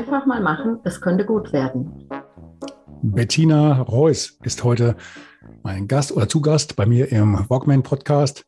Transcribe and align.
Einfach 0.00 0.24
mal 0.24 0.40
machen, 0.40 0.78
es 0.84 0.98
könnte 1.02 1.26
gut 1.26 1.52
werden. 1.52 2.08
Bettina 3.02 3.82
Reuss 3.82 4.38
ist 4.42 4.64
heute 4.64 4.96
mein 5.62 5.88
Gast 5.88 6.10
oder 6.10 6.26
Zugast 6.26 6.74
bei 6.74 6.86
mir 6.86 7.12
im 7.12 7.38
Walkman 7.50 7.82
Podcast. 7.82 8.46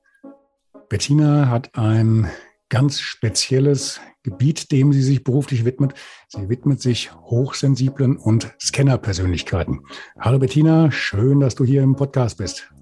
Bettina 0.88 1.51
hat 1.51 1.69
ein 1.75 2.27
ganz 2.70 3.01
spezielles 3.01 4.01
Gebiet, 4.23 4.73
dem 4.73 4.95
sie 4.95 5.02
sich 5.02 5.25
beruflich 5.25 5.66
widmet. 5.66 5.92
Sie 6.28 6.48
widmet 6.48 6.80
sich 6.80 7.15
hochsensiblen 7.15 8.16
und 8.16 8.50
Scanner-Persönlichkeiten. 8.59 9.83
Hallo 10.19 10.39
Bettina, 10.39 10.91
schön, 10.91 11.41
dass 11.41 11.55
du 11.55 11.64
hier 11.64 11.83
im 11.83 11.97
Podcast 11.97 12.39
bist. 12.39 12.73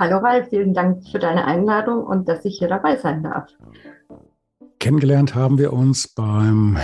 Hallo 0.00 0.20
Ralf, 0.20 0.48
vielen 0.48 0.72
Dank 0.72 1.06
für 1.12 1.18
deine 1.18 1.44
Einladung 1.44 2.02
und 2.02 2.30
dass 2.30 2.46
ich 2.46 2.56
hier 2.58 2.68
dabei 2.68 2.96
sein 2.96 3.22
darf. 3.22 3.50
Kennengelernt 4.80 5.34
haben 5.34 5.58
wir 5.58 5.74
uns 5.74 6.08
beim 6.08 6.78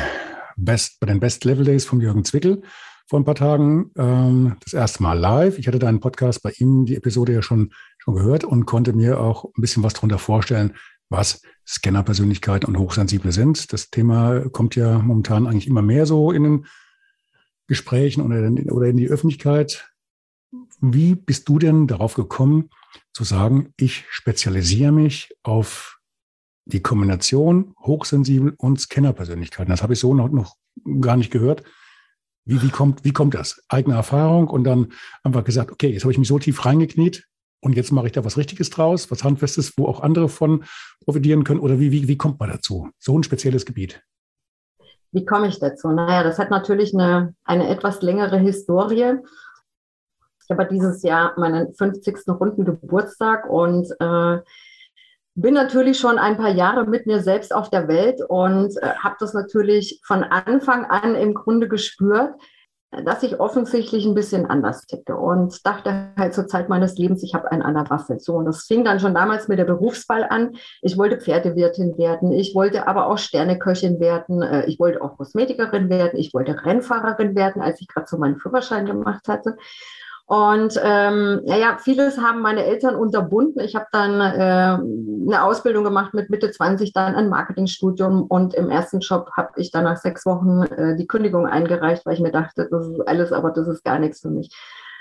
Best, 0.64 1.00
bei 1.00 1.06
den 1.06 1.20
Best 1.20 1.44
Level 1.44 1.64
Days 1.64 1.84
von 1.84 2.00
Jürgen 2.00 2.24
Zwickel 2.24 2.62
vor 3.10 3.18
ein 3.18 3.24
paar 3.24 3.34
Tagen 3.34 3.90
ähm, 3.98 4.56
das 4.62 4.72
erste 4.72 5.02
Mal 5.02 5.18
live. 5.18 5.58
Ich 5.58 5.66
hatte 5.66 5.80
deinen 5.80 5.98
Podcast 5.98 6.44
bei 6.44 6.52
ihm, 6.58 6.86
die 6.86 6.94
Episode 6.94 7.32
ja 7.32 7.42
schon, 7.42 7.72
schon 7.98 8.14
gehört 8.14 8.44
und 8.44 8.66
konnte 8.66 8.92
mir 8.92 9.18
auch 9.18 9.46
ein 9.46 9.60
bisschen 9.60 9.82
was 9.82 9.94
darunter 9.94 10.18
vorstellen, 10.18 10.74
was 11.08 11.42
Scanner-Persönlichkeiten 11.66 12.66
und 12.66 12.78
Hochsensible 12.78 13.32
sind. 13.32 13.72
Das 13.72 13.90
Thema 13.90 14.48
kommt 14.50 14.76
ja 14.76 15.00
momentan 15.00 15.48
eigentlich 15.48 15.66
immer 15.66 15.82
mehr 15.82 16.06
so 16.06 16.30
in 16.30 16.44
den 16.44 16.66
Gesprächen 17.66 18.22
oder 18.22 18.44
in, 18.44 18.70
oder 18.70 18.86
in 18.86 18.96
die 18.96 19.08
Öffentlichkeit. 19.08 19.90
Wie 20.80 21.16
bist 21.16 21.48
du 21.48 21.58
denn 21.58 21.88
darauf 21.88 22.14
gekommen, 22.14 22.70
zu 23.12 23.24
sagen, 23.24 23.72
ich 23.76 24.04
spezialisiere 24.10 24.92
mich 24.92 25.34
auf 25.42 25.99
die 26.64 26.82
Kombination 26.82 27.74
hochsensibel 27.80 28.54
und 28.58 28.80
Scannerpersönlichkeiten. 28.80 29.70
Das 29.70 29.82
habe 29.82 29.94
ich 29.94 30.00
so 30.00 30.14
noch, 30.14 30.30
noch 30.30 30.56
gar 31.00 31.16
nicht 31.16 31.30
gehört. 31.30 31.62
Wie, 32.44 32.62
wie, 32.62 32.70
kommt, 32.70 33.04
wie 33.04 33.12
kommt 33.12 33.34
das? 33.34 33.62
Eigene 33.68 33.96
Erfahrung 33.96 34.48
und 34.48 34.64
dann 34.64 34.92
einfach 35.22 35.44
gesagt, 35.44 35.70
okay, 35.70 35.88
jetzt 35.88 36.02
habe 36.02 36.12
ich 36.12 36.18
mich 36.18 36.28
so 36.28 36.38
tief 36.38 36.64
reingekniet 36.64 37.26
und 37.60 37.76
jetzt 37.76 37.92
mache 37.92 38.06
ich 38.06 38.12
da 38.12 38.24
was 38.24 38.36
Richtiges 38.36 38.70
draus, 38.70 39.10
was 39.10 39.24
Handfestes, 39.24 39.74
wo 39.76 39.86
auch 39.86 40.00
andere 40.00 40.28
von 40.28 40.64
profitieren 41.04 41.44
können. 41.44 41.60
Oder 41.60 41.78
wie, 41.78 41.92
wie, 41.92 42.08
wie 42.08 42.16
kommt 42.16 42.40
man 42.40 42.50
dazu? 42.50 42.88
So 42.98 43.18
ein 43.18 43.22
spezielles 43.22 43.66
Gebiet. 43.66 44.02
Wie 45.12 45.24
komme 45.24 45.48
ich 45.48 45.58
dazu? 45.58 45.88
Naja, 45.88 46.22
das 46.22 46.38
hat 46.38 46.50
natürlich 46.50 46.94
eine, 46.94 47.34
eine 47.44 47.68
etwas 47.68 48.00
längere 48.00 48.38
Historie. 48.38 49.18
Ich 50.44 50.50
habe 50.50 50.66
dieses 50.70 51.02
Jahr 51.02 51.38
meinen 51.38 51.74
50. 51.74 52.28
runden 52.28 52.64
Geburtstag 52.64 53.48
und 53.48 53.88
äh, 54.00 54.38
bin 55.40 55.54
natürlich 55.54 55.98
schon 55.98 56.18
ein 56.18 56.36
paar 56.36 56.50
Jahre 56.50 56.86
mit 56.86 57.06
mir 57.06 57.20
selbst 57.20 57.54
auf 57.54 57.70
der 57.70 57.88
Welt 57.88 58.20
und 58.28 58.76
äh, 58.82 58.94
habe 59.02 59.16
das 59.20 59.34
natürlich 59.34 60.00
von 60.04 60.22
Anfang 60.22 60.84
an 60.84 61.14
im 61.14 61.34
Grunde 61.34 61.68
gespürt, 61.68 62.34
dass 63.04 63.22
ich 63.22 63.38
offensichtlich 63.38 64.04
ein 64.04 64.14
bisschen 64.14 64.46
anders 64.46 64.84
ticke 64.86 65.16
und 65.16 65.64
dachte 65.64 66.12
halt 66.18 66.34
zur 66.34 66.48
Zeit 66.48 66.68
meines 66.68 66.98
Lebens, 66.98 67.22
ich 67.22 67.34
habe 67.34 67.50
einen 67.52 67.62
an 67.62 67.74
der 67.74 67.88
Waffe. 67.88 68.18
So, 68.18 68.34
und 68.34 68.46
das 68.46 68.64
fing 68.64 68.84
dann 68.84 68.98
schon 68.98 69.14
damals 69.14 69.46
mit 69.46 69.60
der 69.60 69.64
Berufswahl 69.64 70.24
an. 70.28 70.56
Ich 70.82 70.98
wollte 70.98 71.20
Pferdewirtin 71.20 71.96
werden, 71.98 72.32
ich 72.32 72.54
wollte 72.54 72.88
aber 72.88 73.06
auch 73.06 73.18
Sterneköchin 73.18 74.00
werden, 74.00 74.42
äh, 74.42 74.66
ich 74.66 74.80
wollte 74.80 75.02
auch 75.02 75.16
Kosmetikerin 75.16 75.88
werden, 75.88 76.18
ich 76.18 76.34
wollte 76.34 76.64
Rennfahrerin 76.64 77.36
werden, 77.36 77.62
als 77.62 77.80
ich 77.80 77.86
gerade 77.86 78.08
so 78.08 78.18
meinen 78.18 78.38
Führerschein 78.38 78.86
gemacht 78.86 79.28
hatte. 79.28 79.56
Und 80.30 80.80
ähm, 80.80 81.40
naja, 81.44 81.78
vieles 81.82 82.16
haben 82.16 82.40
meine 82.40 82.64
Eltern 82.64 82.94
unterbunden. 82.94 83.58
Ich 83.64 83.74
habe 83.74 83.86
dann 83.90 84.20
äh, 84.20 84.78
eine 84.78 85.42
Ausbildung 85.42 85.82
gemacht 85.82 86.14
mit 86.14 86.30
Mitte 86.30 86.52
20, 86.52 86.92
dann 86.92 87.16
ein 87.16 87.28
Marketingstudium 87.28 88.28
und 88.28 88.54
im 88.54 88.70
ersten 88.70 89.00
Job 89.00 89.28
habe 89.36 89.50
ich 89.56 89.72
dann 89.72 89.82
nach 89.82 89.96
sechs 89.96 90.24
Wochen 90.26 90.62
äh, 90.62 90.94
die 90.94 91.08
Kündigung 91.08 91.48
eingereicht, 91.48 92.06
weil 92.06 92.14
ich 92.14 92.20
mir 92.20 92.30
dachte, 92.30 92.68
das 92.70 92.86
ist 92.86 93.00
alles, 93.08 93.32
aber 93.32 93.50
das 93.50 93.66
ist 93.66 93.82
gar 93.82 93.98
nichts 93.98 94.20
für 94.20 94.30
mich. 94.30 94.54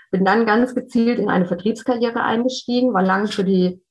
Bin 0.10 0.26
dann 0.26 0.48
ganz 0.48 0.74
gezielt 0.74 1.20
in 1.20 1.30
eine 1.30 1.46
Vertriebskarriere 1.46 2.24
eingestiegen, 2.24 2.96
war 2.96 3.04
lange 3.04 3.28
für 3.28 3.44
die 3.44 3.84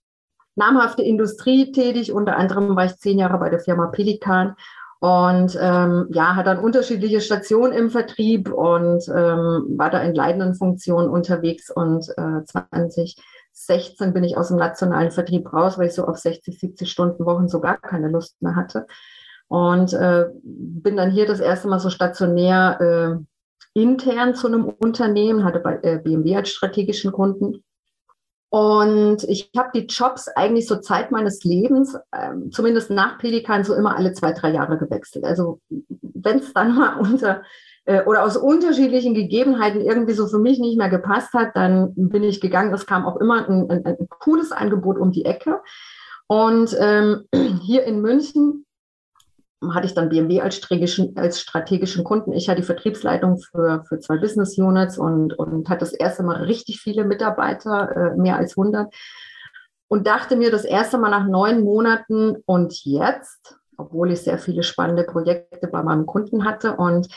namhafte 0.56 1.02
Industrie 1.02 1.70
tätig. 1.70 2.12
Unter 2.12 2.36
anderem 2.36 2.74
war 2.74 2.86
ich 2.86 2.96
zehn 2.96 3.16
Jahre 3.16 3.38
bei 3.38 3.48
der 3.48 3.60
Firma 3.60 3.86
Pelikan 3.86 4.56
und 5.00 5.56
ähm, 5.60 6.08
ja, 6.10 6.34
hat 6.34 6.48
dann 6.48 6.58
unterschiedliche 6.58 7.20
Stationen 7.20 7.72
im 7.72 7.90
Vertrieb 7.90 8.52
und 8.52 9.06
ähm, 9.08 9.76
war 9.76 9.90
da 9.90 10.00
in 10.02 10.14
leitenden 10.14 10.54
Funktionen 10.54 11.08
unterwegs. 11.08 11.70
Und 11.70 12.08
äh, 12.16 12.44
2016 12.44 14.12
bin 14.12 14.24
ich 14.24 14.36
aus 14.36 14.48
dem 14.48 14.56
nationalen 14.56 15.12
Vertrieb 15.12 15.52
raus, 15.52 15.78
weil 15.78 15.86
ich 15.86 15.94
so 15.94 16.04
auf 16.04 16.18
60, 16.18 16.58
70 16.58 16.90
Stunden 16.90 17.24
Wochen 17.26 17.48
so 17.48 17.60
gar 17.60 17.78
keine 17.78 18.08
Lust 18.08 18.42
mehr 18.42 18.56
hatte. 18.56 18.86
Und 19.46 19.92
äh, 19.92 20.26
bin 20.42 20.96
dann 20.96 21.12
hier 21.12 21.26
das 21.26 21.40
erste 21.40 21.68
Mal 21.68 21.78
so 21.78 21.90
stationär 21.90 22.80
äh, 22.80 23.80
intern 23.80 24.34
zu 24.34 24.48
einem 24.48 24.64
Unternehmen, 24.64 25.44
hatte 25.44 25.60
bei 25.60 25.78
äh, 25.82 25.98
BMW 26.02 26.36
als 26.36 26.48
strategischen 26.50 27.12
Kunden 27.12 27.62
und 28.50 29.24
ich 29.24 29.50
habe 29.56 29.70
die 29.74 29.86
Jobs 29.86 30.28
eigentlich 30.28 30.66
so 30.66 30.76
Zeit 30.76 31.10
meines 31.10 31.44
Lebens, 31.44 31.96
ähm, 32.14 32.50
zumindest 32.50 32.90
nach 32.90 33.18
Pelikan, 33.18 33.64
so 33.64 33.74
immer 33.74 33.96
alle 33.96 34.12
zwei, 34.12 34.32
drei 34.32 34.52
Jahre 34.52 34.78
gewechselt. 34.78 35.24
Also 35.24 35.60
wenn 36.00 36.38
es 36.38 36.52
dann 36.54 36.74
mal 36.74 36.98
unter 36.98 37.42
äh, 37.84 38.04
oder 38.04 38.24
aus 38.24 38.36
unterschiedlichen 38.36 39.14
Gegebenheiten 39.14 39.80
irgendwie 39.80 40.14
so 40.14 40.26
für 40.26 40.38
mich 40.38 40.58
nicht 40.58 40.78
mehr 40.78 40.88
gepasst 40.88 41.34
hat, 41.34 41.56
dann 41.56 41.92
bin 41.94 42.22
ich 42.22 42.40
gegangen. 42.40 42.72
Es 42.72 42.86
kam 42.86 43.04
auch 43.04 43.16
immer 43.16 43.48
ein, 43.48 43.70
ein, 43.70 43.84
ein 43.84 44.08
cooles 44.08 44.52
Angebot 44.52 44.98
um 44.98 45.10
die 45.10 45.26
Ecke. 45.26 45.60
Und 46.26 46.74
ähm, 46.78 47.24
hier 47.62 47.84
in 47.84 48.00
München 48.00 48.64
hatte 49.72 49.86
ich 49.86 49.94
dann 49.94 50.08
BMW 50.08 50.40
als 50.40 50.56
strategischen, 50.56 51.16
als 51.16 51.40
strategischen 51.40 52.04
Kunden. 52.04 52.32
Ich 52.32 52.48
hatte 52.48 52.60
die 52.60 52.66
Vertriebsleitung 52.66 53.38
für, 53.38 53.84
für 53.88 53.98
zwei 53.98 54.18
Business 54.18 54.56
Units 54.56 54.98
und, 54.98 55.36
und 55.38 55.68
hatte 55.68 55.80
das 55.80 55.92
erste 55.92 56.22
Mal 56.22 56.44
richtig 56.44 56.80
viele 56.80 57.04
Mitarbeiter, 57.04 57.90
äh, 57.96 58.16
mehr 58.16 58.36
als 58.36 58.56
100. 58.56 58.92
Und 59.88 60.06
dachte 60.06 60.36
mir 60.36 60.50
das 60.50 60.64
erste 60.64 60.98
Mal 60.98 61.10
nach 61.10 61.26
neun 61.26 61.64
Monaten 61.64 62.36
und 62.46 62.84
jetzt, 62.84 63.58
obwohl 63.76 64.12
ich 64.12 64.20
sehr 64.20 64.38
viele 64.38 64.62
spannende 64.62 65.04
Projekte 65.04 65.66
bei 65.66 65.82
meinem 65.82 66.06
Kunden 66.06 66.44
hatte 66.44 66.76
und 66.76 67.08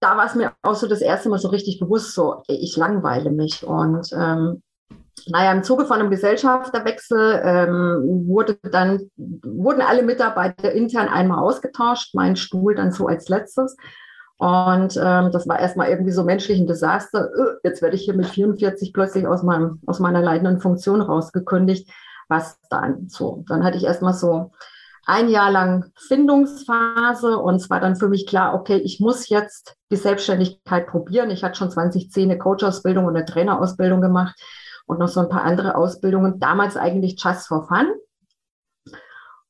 da 0.00 0.16
war 0.16 0.26
es 0.26 0.34
mir 0.34 0.54
auch 0.62 0.74
so 0.74 0.86
das 0.86 1.02
erste 1.02 1.28
Mal 1.28 1.38
so 1.38 1.48
richtig 1.48 1.78
bewusst, 1.78 2.14
so 2.14 2.42
ich 2.48 2.76
langweile 2.76 3.30
mich 3.30 3.64
und 3.64 4.10
ähm, 4.12 4.62
naja, 5.28 5.52
im 5.52 5.62
Zuge 5.62 5.86
von 5.86 6.00
einem 6.00 6.10
Gesellschafterwechsel 6.10 7.40
ähm, 7.44 8.24
wurde 8.26 8.58
dann, 8.70 9.10
wurden 9.16 9.82
alle 9.82 10.02
Mitarbeiter 10.02 10.72
intern 10.72 11.08
einmal 11.08 11.38
ausgetauscht, 11.38 12.14
mein 12.14 12.36
Stuhl 12.36 12.74
dann 12.74 12.92
so 12.92 13.06
als 13.06 13.28
letztes. 13.28 13.76
Und 14.38 14.96
ähm, 14.96 15.30
das 15.32 15.46
war 15.46 15.58
erstmal 15.58 15.90
irgendwie 15.90 16.12
so 16.12 16.24
menschlich 16.24 16.58
ein 16.58 16.66
Desaster. 16.66 17.28
Öh, 17.36 17.58
jetzt 17.62 17.82
werde 17.82 17.96
ich 17.96 18.02
hier 18.02 18.14
mit 18.14 18.26
44 18.26 18.92
plötzlich 18.94 19.26
aus, 19.26 19.42
meinem, 19.42 19.80
aus 19.86 20.00
meiner 20.00 20.22
leitenden 20.22 20.60
Funktion 20.60 21.02
rausgekündigt. 21.02 21.90
Was 22.28 22.58
dann? 22.70 23.08
So, 23.08 23.44
dann 23.48 23.64
hatte 23.64 23.76
ich 23.76 23.84
erstmal 23.84 24.14
so 24.14 24.52
ein 25.04 25.28
Jahr 25.28 25.50
lang 25.50 25.90
Findungsphase 25.96 27.36
und 27.36 27.56
es 27.56 27.68
war 27.68 27.80
dann 27.80 27.96
für 27.96 28.08
mich 28.08 28.26
klar, 28.26 28.54
okay, 28.54 28.76
ich 28.76 29.00
muss 29.00 29.28
jetzt 29.28 29.76
die 29.90 29.96
Selbstständigkeit 29.96 30.86
probieren. 30.86 31.30
Ich 31.30 31.42
hatte 31.42 31.56
schon 31.56 31.70
2010 31.70 32.30
eine 32.30 32.38
Coach-Ausbildung 32.38 33.06
und 33.06 33.16
eine 33.16 33.26
Trainerausbildung 33.26 34.00
gemacht 34.00 34.40
und 34.90 34.98
noch 34.98 35.08
so 35.08 35.20
ein 35.20 35.28
paar 35.28 35.44
andere 35.44 35.76
Ausbildungen. 35.76 36.40
Damals 36.40 36.76
eigentlich 36.76 37.22
just 37.22 37.48
for 37.48 37.66
fun. 37.66 37.86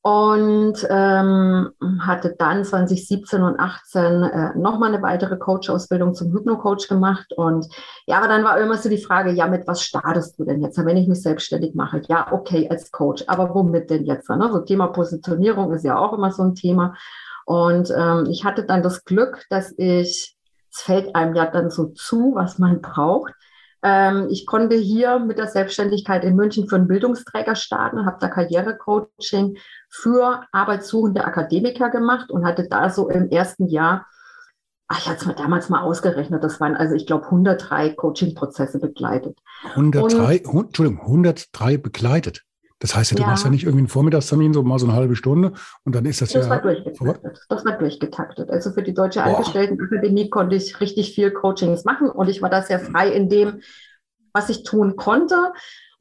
Und 0.03 0.87
ähm, 0.89 1.73
hatte 1.99 2.35
dann 2.37 2.65
2017 2.65 3.43
und 3.43 3.59
18 3.59 4.23
äh, 4.23 4.57
nochmal 4.57 4.91
eine 4.93 5.03
weitere 5.03 5.37
Coach-Ausbildung 5.37 6.15
zum 6.15 6.31
Hypno-Coach 6.31 6.87
gemacht. 6.87 7.33
Und 7.37 7.67
ja, 8.07 8.17
aber 8.17 8.27
dann 8.27 8.43
war 8.43 8.59
immer 8.59 8.77
so 8.77 8.89
die 8.89 8.97
Frage, 8.97 9.31
ja, 9.31 9.45
mit 9.47 9.67
was 9.67 9.83
startest 9.83 10.39
du 10.39 10.45
denn 10.45 10.61
jetzt, 10.61 10.83
wenn 10.83 10.97
ich 10.97 11.07
mich 11.07 11.21
selbstständig 11.21 11.75
mache? 11.75 12.01
Ja, 12.07 12.31
okay, 12.31 12.67
als 12.67 12.91
Coach, 12.91 13.25
aber 13.27 13.53
womit 13.53 13.91
denn 13.91 14.05
jetzt? 14.05 14.27
Ne? 14.27 14.49
So 14.51 14.61
Thema 14.61 14.87
Positionierung 14.87 15.71
ist 15.71 15.85
ja 15.85 15.97
auch 15.97 16.13
immer 16.13 16.31
so 16.31 16.43
ein 16.43 16.55
Thema. 16.55 16.95
Und 17.45 17.93
ähm, 17.95 18.25
ich 18.27 18.43
hatte 18.43 18.63
dann 18.63 18.81
das 18.81 19.05
Glück, 19.05 19.45
dass 19.51 19.71
ich, 19.77 20.35
es 20.71 20.81
fällt 20.81 21.15
einem 21.15 21.35
ja 21.35 21.45
dann 21.45 21.69
so 21.69 21.87
zu, 21.87 22.33
was 22.33 22.57
man 22.57 22.81
braucht, 22.81 23.33
ich 24.29 24.45
konnte 24.45 24.75
hier 24.75 25.17
mit 25.17 25.39
der 25.39 25.47
Selbstständigkeit 25.47 26.23
in 26.23 26.35
München 26.35 26.69
für 26.69 26.75
einen 26.75 26.87
Bildungsträger 26.87 27.55
starten, 27.55 28.05
habe 28.05 28.17
da 28.19 28.27
Karrierecoaching 28.27 29.57
für 29.89 30.43
arbeitssuchende 30.51 31.25
Akademiker 31.25 31.89
gemacht 31.89 32.29
und 32.29 32.45
hatte 32.45 32.67
da 32.69 32.91
so 32.91 33.09
im 33.09 33.29
ersten 33.29 33.67
Jahr 33.67 34.05
ach, 34.91 34.99
ich 34.99 35.07
hatte 35.07 35.21
es 35.21 35.25
mir 35.25 35.35
damals 35.35 35.69
mal 35.69 35.81
ausgerechnet, 35.81 36.43
das 36.43 36.59
waren 36.59 36.75
also, 36.75 36.95
ich 36.95 37.07
glaube, 37.07 37.25
103 37.25 37.91
Coaching-Prozesse 37.91 38.79
begleitet. 38.79 39.39
103, 39.75 40.43
und, 40.43 40.65
Entschuldigung, 40.67 41.01
103 41.01 41.77
begleitet. 41.77 42.43
Das 42.81 42.95
heißt 42.95 43.11
ja, 43.11 43.15
du 43.15 43.21
ja. 43.21 43.29
machst 43.29 43.45
ja 43.45 43.51
nicht 43.51 43.63
irgendwie 43.63 43.81
einen 43.81 43.87
Vormittagstermin, 43.87 44.53
so 44.53 44.63
mal 44.63 44.79
so 44.79 44.87
eine 44.87 44.95
halbe 44.95 45.15
Stunde 45.15 45.53
und 45.85 45.95
dann 45.95 46.05
ist 46.05 46.19
das, 46.21 46.31
das 46.31 46.45
ja. 46.45 46.49
War 46.49 46.61
durchgetaktet. 46.61 47.39
Das 47.47 47.63
war 47.63 47.77
durchgetaktet. 47.77 48.49
Also 48.49 48.71
für 48.71 48.81
die 48.81 48.93
Deutsche 48.93 49.23
Angestelltenakademie 49.23 50.29
konnte 50.29 50.55
ich 50.55 50.81
richtig 50.81 51.13
viel 51.13 51.31
Coachings 51.31 51.85
machen 51.85 52.09
und 52.09 52.27
ich 52.27 52.41
war 52.41 52.49
da 52.49 52.63
sehr 52.63 52.79
frei 52.79 53.09
in 53.09 53.29
dem, 53.29 53.61
was 54.33 54.49
ich 54.49 54.63
tun 54.63 54.95
konnte 54.95 55.35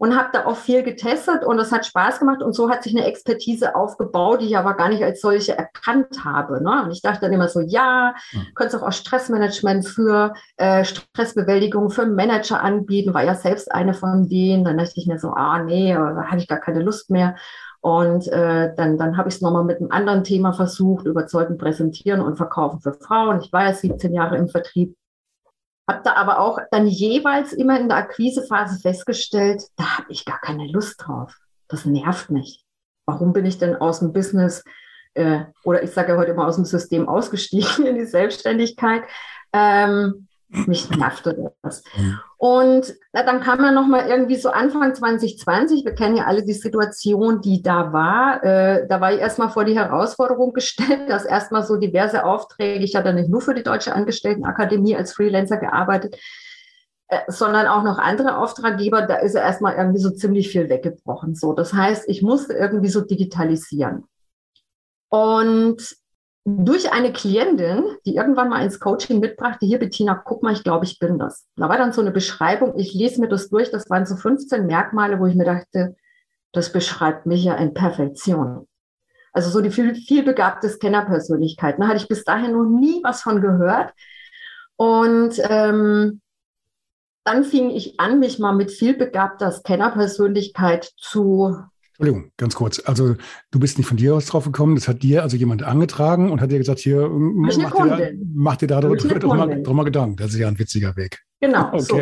und 0.00 0.16
habe 0.16 0.30
da 0.32 0.46
auch 0.46 0.56
viel 0.56 0.82
getestet 0.82 1.44
und 1.44 1.58
es 1.58 1.72
hat 1.72 1.84
Spaß 1.84 2.20
gemacht 2.20 2.42
und 2.42 2.54
so 2.54 2.70
hat 2.70 2.82
sich 2.82 2.96
eine 2.96 3.04
Expertise 3.04 3.76
aufgebaut, 3.76 4.40
die 4.40 4.46
ich 4.46 4.56
aber 4.56 4.72
gar 4.72 4.88
nicht 4.88 5.04
als 5.04 5.20
solche 5.20 5.58
erkannt 5.58 6.24
habe. 6.24 6.64
Ne? 6.64 6.84
Und 6.84 6.90
ich 6.90 7.02
dachte 7.02 7.20
dann 7.20 7.34
immer 7.34 7.48
so, 7.48 7.60
ja, 7.60 8.14
hm. 8.30 8.46
könntest 8.54 8.82
auch 8.82 8.92
Stressmanagement 8.92 9.86
für 9.86 10.32
äh, 10.56 10.86
Stressbewältigung 10.86 11.90
für 11.90 12.06
Manager 12.06 12.62
anbieten, 12.62 13.12
war 13.12 13.24
ja 13.24 13.34
selbst 13.34 13.70
eine 13.70 13.92
von 13.92 14.26
denen. 14.30 14.64
Dann 14.64 14.78
dachte 14.78 14.94
ich 14.96 15.06
mir 15.06 15.18
so, 15.18 15.32
ah 15.32 15.62
nee, 15.62 15.92
da 15.92 16.24
habe 16.28 16.38
ich 16.38 16.48
gar 16.48 16.60
keine 16.60 16.80
Lust 16.80 17.10
mehr. 17.10 17.36
Und 17.82 18.26
äh, 18.28 18.74
dann, 18.74 18.96
dann 18.96 19.18
habe 19.18 19.28
ich 19.28 19.34
es 19.34 19.40
nochmal 19.42 19.64
mit 19.64 19.80
einem 19.80 19.90
anderen 19.90 20.24
Thema 20.24 20.54
versucht, 20.54 21.04
überzeugend 21.04 21.58
präsentieren 21.58 22.22
und 22.22 22.36
verkaufen 22.36 22.80
für 22.80 22.94
Frauen. 22.94 23.40
Ich 23.42 23.52
war 23.52 23.64
ja 23.64 23.74
17 23.74 24.14
Jahre 24.14 24.38
im 24.38 24.48
Vertrieb 24.48 24.96
habe 25.90 26.02
da 26.04 26.14
aber 26.14 26.38
auch 26.38 26.58
dann 26.70 26.86
jeweils 26.86 27.52
immer 27.52 27.78
in 27.78 27.88
der 27.88 27.98
Akquisephase 27.98 28.80
festgestellt, 28.80 29.62
da 29.76 29.98
habe 29.98 30.06
ich 30.10 30.24
gar 30.24 30.40
keine 30.40 30.66
Lust 30.68 31.02
drauf. 31.04 31.36
Das 31.68 31.84
nervt 31.84 32.30
mich. 32.30 32.64
Warum 33.06 33.32
bin 33.32 33.44
ich 33.44 33.58
denn 33.58 33.76
aus 33.76 33.98
dem 33.98 34.12
Business 34.12 34.64
äh, 35.14 35.40
oder 35.64 35.82
ich 35.82 35.90
sage 35.90 36.12
ja 36.12 36.18
heute 36.18 36.32
immer 36.32 36.46
aus 36.46 36.56
dem 36.56 36.64
System 36.64 37.08
ausgestiegen 37.08 37.86
in 37.86 37.96
die 37.96 38.06
Selbstständigkeit? 38.06 39.02
Ähm, 39.52 40.28
mich 40.50 40.90
nervte 40.90 41.52
das. 41.62 41.84
Mhm. 41.96 42.18
Und 42.36 42.94
na, 43.12 43.22
dann 43.22 43.40
kam 43.40 43.62
ja 43.62 43.70
noch 43.70 43.86
mal 43.86 44.08
irgendwie 44.08 44.36
so 44.36 44.50
Anfang 44.50 44.94
2020, 44.94 45.84
wir 45.84 45.94
kennen 45.94 46.16
ja 46.16 46.24
alle 46.24 46.44
die 46.44 46.52
Situation, 46.52 47.40
die 47.40 47.62
da 47.62 47.92
war. 47.92 48.42
Äh, 48.42 48.86
da 48.88 49.00
war 49.00 49.12
ich 49.12 49.20
erstmal 49.20 49.50
vor 49.50 49.64
die 49.64 49.78
Herausforderung 49.78 50.52
gestellt, 50.52 51.08
dass 51.08 51.24
erstmal 51.24 51.62
so 51.62 51.76
diverse 51.76 52.24
Aufträge, 52.24 52.84
ich 52.84 52.96
hatte 52.96 53.12
nicht 53.12 53.28
nur 53.28 53.40
für 53.40 53.54
die 53.54 53.62
Deutsche 53.62 53.94
Angestelltenakademie 53.94 54.96
als 54.96 55.12
Freelancer 55.12 55.58
gearbeitet, 55.58 56.16
äh, 57.08 57.20
sondern 57.28 57.66
auch 57.66 57.84
noch 57.84 57.98
andere 57.98 58.36
Auftraggeber, 58.38 59.02
da 59.02 59.16
ist 59.16 59.34
ja 59.34 59.42
erstmal 59.42 59.76
irgendwie 59.76 60.00
so 60.00 60.10
ziemlich 60.10 60.50
viel 60.50 60.68
weggebrochen. 60.68 61.34
So, 61.34 61.52
das 61.52 61.72
heißt, 61.72 62.08
ich 62.08 62.22
musste 62.22 62.54
irgendwie 62.54 62.88
so 62.88 63.02
digitalisieren. 63.02 64.04
Und 65.08 65.99
durch 66.58 66.92
eine 66.92 67.12
Klientin, 67.12 67.84
die 68.06 68.16
irgendwann 68.16 68.48
mal 68.48 68.64
ins 68.64 68.80
Coaching 68.80 69.20
mitbrachte, 69.20 69.66
hier 69.66 69.78
Bettina, 69.78 70.14
guck 70.14 70.42
mal, 70.42 70.52
ich 70.52 70.64
glaube, 70.64 70.84
ich 70.84 70.98
bin 70.98 71.18
das. 71.18 71.46
Da 71.56 71.68
war 71.68 71.78
dann 71.78 71.92
so 71.92 72.00
eine 72.00 72.10
Beschreibung, 72.10 72.78
ich 72.78 72.94
lese 72.94 73.20
mir 73.20 73.28
das 73.28 73.48
durch, 73.48 73.70
das 73.70 73.88
waren 73.90 74.06
so 74.06 74.16
15 74.16 74.66
Merkmale, 74.66 75.18
wo 75.20 75.26
ich 75.26 75.34
mir 75.34 75.44
dachte, 75.44 75.96
das 76.52 76.72
beschreibt 76.72 77.26
mich 77.26 77.44
ja 77.44 77.54
in 77.54 77.74
Perfektion. 77.74 78.66
Also 79.32 79.50
so 79.50 79.60
die 79.60 79.70
viel, 79.70 79.94
vielbegabte 79.94 80.68
Scannerpersönlichkeit. 80.68 81.76
Da 81.78 81.86
hatte 81.86 81.98
ich 81.98 82.08
bis 82.08 82.24
dahin 82.24 82.52
noch 82.52 82.64
nie 82.64 83.00
was 83.04 83.22
von 83.22 83.40
gehört. 83.40 83.92
Und 84.76 85.40
ähm, 85.48 86.20
dann 87.24 87.44
fing 87.44 87.70
ich 87.70 88.00
an, 88.00 88.18
mich 88.18 88.38
mal 88.38 88.52
mit 88.52 88.70
vielbegabter 88.70 89.52
Scannerpersönlichkeit 89.52 90.90
zu 90.96 91.56
Entschuldigung, 92.00 92.32
ganz 92.38 92.54
kurz. 92.54 92.82
Also 92.86 93.14
du 93.50 93.60
bist 93.60 93.76
nicht 93.76 93.86
von 93.86 93.98
dir 93.98 94.14
aus 94.14 94.24
drauf 94.24 94.46
gekommen, 94.46 94.74
das 94.74 94.88
hat 94.88 95.02
dir 95.02 95.22
also 95.22 95.36
jemand 95.36 95.62
angetragen 95.62 96.32
und 96.32 96.40
hat 96.40 96.50
dir 96.50 96.56
gesagt, 96.56 96.78
hier, 96.78 97.10
mach 97.10 97.54
dir, 97.54 97.68
da, 97.68 98.10
mach 98.34 98.56
dir 98.56 98.66
da 98.68 98.80
drüber, 98.80 98.96
drüber, 98.96 99.84
Gedanken. 99.84 100.16
Das 100.16 100.30
ist 100.30 100.38
ja 100.38 100.48
ein 100.48 100.58
witziger 100.58 100.96
Weg. 100.96 101.18
Genau. 101.40 101.70
Okay. 101.72 101.82
So. 101.82 102.00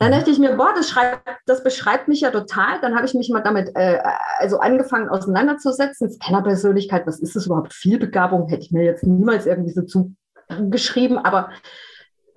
Dann 0.00 0.12
dachte 0.12 0.30
ich 0.30 0.38
mir, 0.38 0.56
boah, 0.56 0.72
das, 0.74 0.88
schreibt, 0.88 1.28
das 1.46 1.62
beschreibt 1.64 2.08
mich 2.08 2.20
ja 2.20 2.30
total. 2.30 2.80
Dann 2.80 2.94
habe 2.94 3.04
ich 3.04 3.14
mich 3.14 3.28
mal 3.30 3.42
damit 3.42 3.70
äh, 3.74 3.98
also 4.38 4.60
angefangen 4.60 5.08
auseinanderzusetzen. 5.08 6.10
Scanner-Persönlichkeit, 6.10 7.06
was 7.06 7.20
ist 7.20 7.34
das 7.36 7.46
überhaupt? 7.46 7.74
Vielbegabung 7.74 8.48
hätte 8.48 8.62
ich 8.62 8.70
mir 8.70 8.84
jetzt 8.84 9.02
niemals 9.02 9.44
irgendwie 9.44 9.72
so 9.72 9.82
zugeschrieben, 9.82 11.18
aber 11.18 11.50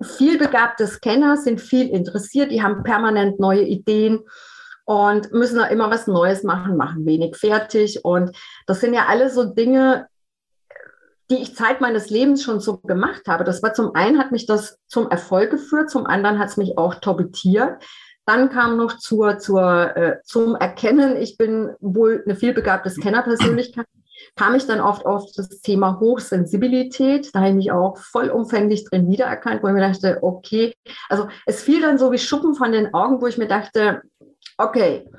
vielbegabte 0.02 0.86
Scanner 0.86 1.36
sind 1.36 1.60
viel 1.60 1.88
interessiert, 1.88 2.50
die 2.50 2.62
haben 2.62 2.82
permanent 2.82 3.38
neue 3.38 3.62
Ideen 3.62 4.20
und 4.84 5.32
müssen 5.32 5.58
da 5.58 5.66
immer 5.66 5.90
was 5.90 6.06
Neues 6.06 6.42
machen, 6.42 6.76
machen 6.76 7.06
wenig 7.06 7.36
fertig. 7.36 8.04
Und 8.04 8.36
das 8.66 8.80
sind 8.80 8.94
ja 8.94 9.06
alle 9.06 9.30
so 9.30 9.44
Dinge, 9.44 10.06
die 11.30 11.36
ich 11.36 11.56
Zeit 11.56 11.80
meines 11.80 12.10
Lebens 12.10 12.42
schon 12.42 12.60
so 12.60 12.78
gemacht 12.78 13.22
habe. 13.26 13.44
Das 13.44 13.62
war 13.62 13.72
zum 13.72 13.94
einen 13.94 14.18
hat 14.18 14.32
mich 14.32 14.46
das 14.46 14.78
zum 14.86 15.08
Erfolg 15.10 15.50
geführt, 15.50 15.90
zum 15.90 16.06
anderen 16.06 16.38
hat 16.38 16.48
es 16.48 16.56
mich 16.56 16.76
auch 16.76 16.96
torbetiert. 16.96 17.82
Dann 18.26 18.50
kam 18.50 18.76
noch 18.76 18.98
zur, 18.98 19.38
zur, 19.38 19.96
äh, 19.96 20.16
zum 20.24 20.54
Erkennen, 20.54 21.16
ich 21.16 21.36
bin 21.38 21.70
wohl 21.80 22.22
eine 22.24 22.36
vielbegabte 22.36 22.90
Scannerpersönlichkeit, 22.90 23.86
kam 24.36 24.54
ich 24.54 24.66
dann 24.66 24.80
oft 24.80 25.04
auf 25.06 25.30
das 25.34 25.60
Thema 25.60 25.98
Hochsensibilität. 25.98 27.34
Da 27.34 27.40
habe 27.40 27.50
ich 27.50 27.56
mich 27.56 27.72
auch 27.72 27.96
vollumfänglich 27.98 28.84
drin 28.84 29.08
wiedererkannt, 29.10 29.62
wo 29.62 29.68
ich 29.68 29.74
mir 29.74 29.80
dachte, 29.80 30.18
okay, 30.22 30.74
also 31.08 31.28
es 31.46 31.62
fiel 31.62 31.80
dann 31.80 31.98
so 31.98 32.12
wie 32.12 32.18
Schuppen 32.18 32.54
von 32.54 32.70
den 32.72 32.94
Augen, 32.94 33.20
wo 33.20 33.26
ich 33.26 33.38
mir 33.38 33.48
dachte, 33.48 34.02
Okay. 34.62 35.10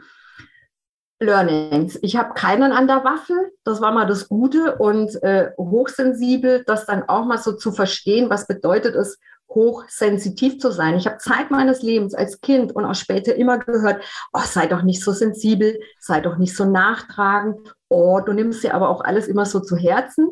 Learnings. 1.19 1.98
Ich 2.01 2.16
habe 2.16 2.34
keinen 2.34 2.72
an 2.72 2.88
der 2.88 3.04
Waffel, 3.04 3.51
das 3.63 3.81
war 3.81 3.92
mal 3.92 4.06
das 4.06 4.28
Gute 4.28 4.75
und 4.78 5.22
äh, 5.24 5.51
hochsensibel, 5.57 6.63
das 6.66 6.86
dann 6.86 7.04
auch 7.07 7.25
mal 7.25 7.38
so 7.38 7.54
zu 7.54 7.72
verstehen, 7.72 8.30
was 8.30 8.48
bedeutet 8.48 8.95
es, 8.95 9.19
hochsensitiv 9.50 10.60
zu 10.60 10.72
sein. 10.72 10.95
Ich 10.95 11.06
habe 11.06 11.18
Zeit 11.18 11.51
meines 11.51 11.81
Lebens 11.81 12.13
als 12.13 12.42
Kind 12.42 12.75
und 12.75 12.86
auch 12.86 12.95
später 12.95 13.36
immer 13.36 13.60
gehört, 13.60 14.04
oh, 14.34 14.42
sei 14.45 14.68
doch 14.68 14.81
nicht 14.81 15.04
so 15.04 15.12
sensibel, 15.12 15.80
sei 16.00 16.22
doch 16.22 16.38
nicht 16.38 16.56
so 16.56 16.66
nachtragend, 16.66 17.74
oh, 17.89 18.19
du 18.19 18.34
nimmst 18.34 18.63
dir 18.63 18.74
aber 18.74 18.89
auch 18.89 19.01
alles 19.01 19.28
immer 19.28 19.46
so 19.46 19.60
zu 19.60 19.75
Herzen 19.75 20.30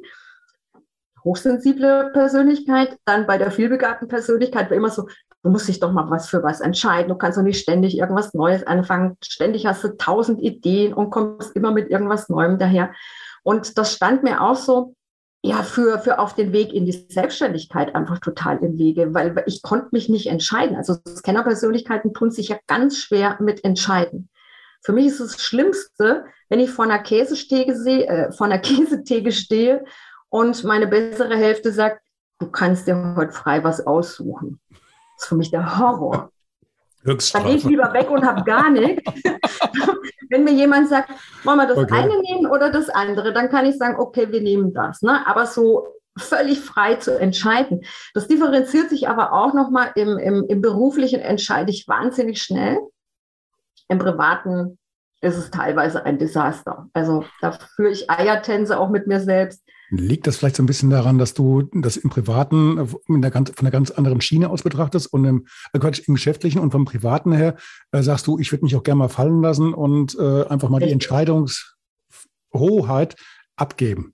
hochsensible 1.23 2.11
Persönlichkeit, 2.13 2.97
dann 3.05 3.27
bei 3.27 3.37
der 3.37 3.51
vielbegabten 3.51 4.07
Persönlichkeit 4.07 4.69
war 4.69 4.77
immer 4.77 4.89
so, 4.89 5.07
du 5.43 5.49
musst 5.49 5.67
dich 5.67 5.79
doch 5.79 5.91
mal 5.91 6.09
was 6.09 6.29
für 6.29 6.43
was 6.43 6.61
entscheiden. 6.61 7.09
Du 7.09 7.15
kannst 7.15 7.37
doch 7.37 7.43
nicht 7.43 7.59
ständig 7.59 7.97
irgendwas 7.97 8.33
Neues 8.33 8.65
anfangen. 8.65 9.17
Ständig 9.23 9.65
hast 9.65 9.83
du 9.83 9.97
tausend 9.97 10.41
Ideen 10.41 10.93
und 10.93 11.09
kommst 11.09 11.55
immer 11.55 11.71
mit 11.71 11.89
irgendwas 11.89 12.29
Neuem 12.29 12.59
daher. 12.59 12.93
Und 13.43 13.77
das 13.77 13.93
stand 13.93 14.23
mir 14.23 14.41
auch 14.41 14.55
so, 14.55 14.95
ja, 15.43 15.63
für, 15.63 15.97
für 15.99 16.19
auf 16.19 16.35
den 16.35 16.53
Weg 16.53 16.71
in 16.71 16.85
die 16.85 16.91
Selbstständigkeit 16.91 17.95
einfach 17.95 18.19
total 18.19 18.59
im 18.59 18.77
Wege, 18.77 19.13
weil 19.15 19.43
ich 19.47 19.63
konnte 19.63 19.89
mich 19.91 20.07
nicht 20.07 20.27
entscheiden. 20.27 20.75
Also 20.75 20.97
Scannerpersönlichkeiten 21.07 22.13
tun 22.13 22.29
sich 22.29 22.49
ja 22.49 22.59
ganz 22.67 22.97
schwer 22.97 23.37
mit 23.39 23.63
entscheiden. 23.63 24.29
Für 24.83 24.93
mich 24.93 25.07
ist 25.07 25.19
das 25.19 25.41
Schlimmste, 25.41 26.25
wenn 26.49 26.59
ich 26.59 26.69
vor 26.69 26.85
einer 26.85 26.99
Käsestege 26.99 27.75
sehe, 27.75 28.05
äh, 28.07 28.31
vor 28.31 28.45
einer 28.45 28.59
Käsetheke 28.59 29.31
stehe 29.31 29.83
und 30.29 30.63
meine 30.63 30.85
bessere 30.85 31.35
Hälfte 31.35 31.71
sagt, 31.71 32.01
du 32.39 32.47
kannst 32.47 32.87
dir 32.87 33.15
heute 33.15 33.31
frei 33.31 33.63
was 33.63 33.85
aussuchen. 33.85 34.59
Das 35.21 35.25
ist 35.25 35.29
für 35.29 35.35
mich 35.35 35.51
der 35.51 35.77
Horror. 35.77 36.31
Da 37.03 37.13
gehe 37.13 37.55
ich 37.55 37.63
lieber 37.63 37.93
weg 37.93 38.09
und 38.09 38.25
habe 38.25 38.43
gar 38.43 38.71
nichts. 38.71 39.03
Wenn 40.29 40.43
mir 40.43 40.53
jemand 40.53 40.89
sagt, 40.89 41.11
wollen 41.43 41.57
wir 41.57 41.67
das 41.67 41.77
okay. 41.77 41.93
eine 41.93 42.19
nehmen 42.21 42.47
oder 42.47 42.71
das 42.71 42.89
andere, 42.89 43.31
dann 43.31 43.49
kann 43.49 43.67
ich 43.67 43.77
sagen, 43.77 43.99
okay, 43.99 44.31
wir 44.31 44.41
nehmen 44.41 44.73
das. 44.73 45.03
Ne? 45.03 45.25
Aber 45.27 45.45
so 45.45 45.87
völlig 46.17 46.59
frei 46.59 46.95
zu 46.95 47.19
entscheiden. 47.19 47.81
Das 48.15 48.27
differenziert 48.27 48.89
sich 48.89 49.07
aber 49.07 49.31
auch 49.31 49.53
nochmal 49.53 49.91
im, 49.93 50.17
im, 50.17 50.45
im 50.47 50.61
beruflichen 50.61 51.19
entscheide 51.19 51.69
ich 51.69 51.87
wahnsinnig 51.87 52.41
schnell. 52.41 52.79
Im 53.87 53.99
privaten 53.99 54.79
ist 55.21 55.37
es 55.37 55.51
teilweise 55.51 56.03
ein 56.03 56.17
Desaster. 56.17 56.87
Also 56.93 57.25
da 57.41 57.51
führe 57.51 57.91
ich 57.91 58.09
Eiertänze 58.09 58.79
auch 58.79 58.89
mit 58.89 59.05
mir 59.05 59.19
selbst. 59.19 59.61
Liegt 59.93 60.25
das 60.25 60.37
vielleicht 60.37 60.55
so 60.55 60.63
ein 60.63 60.67
bisschen 60.67 60.89
daran, 60.89 61.17
dass 61.17 61.33
du 61.33 61.63
das 61.73 61.97
im 61.97 62.09
Privaten 62.09 62.87
von 62.87 63.01
einer 63.09 63.29
ganz, 63.29 63.49
von 63.49 63.59
einer 63.59 63.71
ganz 63.71 63.91
anderen 63.91 64.21
Schiene 64.21 64.49
aus 64.49 64.63
betrachtest 64.63 65.11
und 65.11 65.25
im, 65.25 65.47
äh 65.73 65.79
Quatsch, 65.79 66.07
im 66.07 66.13
Geschäftlichen 66.13 66.59
und 66.59 66.71
vom 66.71 66.85
Privaten 66.85 67.33
her 67.33 67.57
äh, 67.91 68.01
sagst 68.01 68.25
du, 68.25 68.39
ich 68.39 68.53
würde 68.53 68.63
mich 68.63 68.73
auch 68.77 68.83
gerne 68.83 68.99
mal 68.99 69.09
fallen 69.09 69.41
lassen 69.41 69.73
und 69.73 70.17
äh, 70.17 70.45
einfach 70.45 70.69
mal 70.69 70.79
die 70.79 70.91
Entscheidungshoheit 70.91 73.17
abgeben 73.57 74.13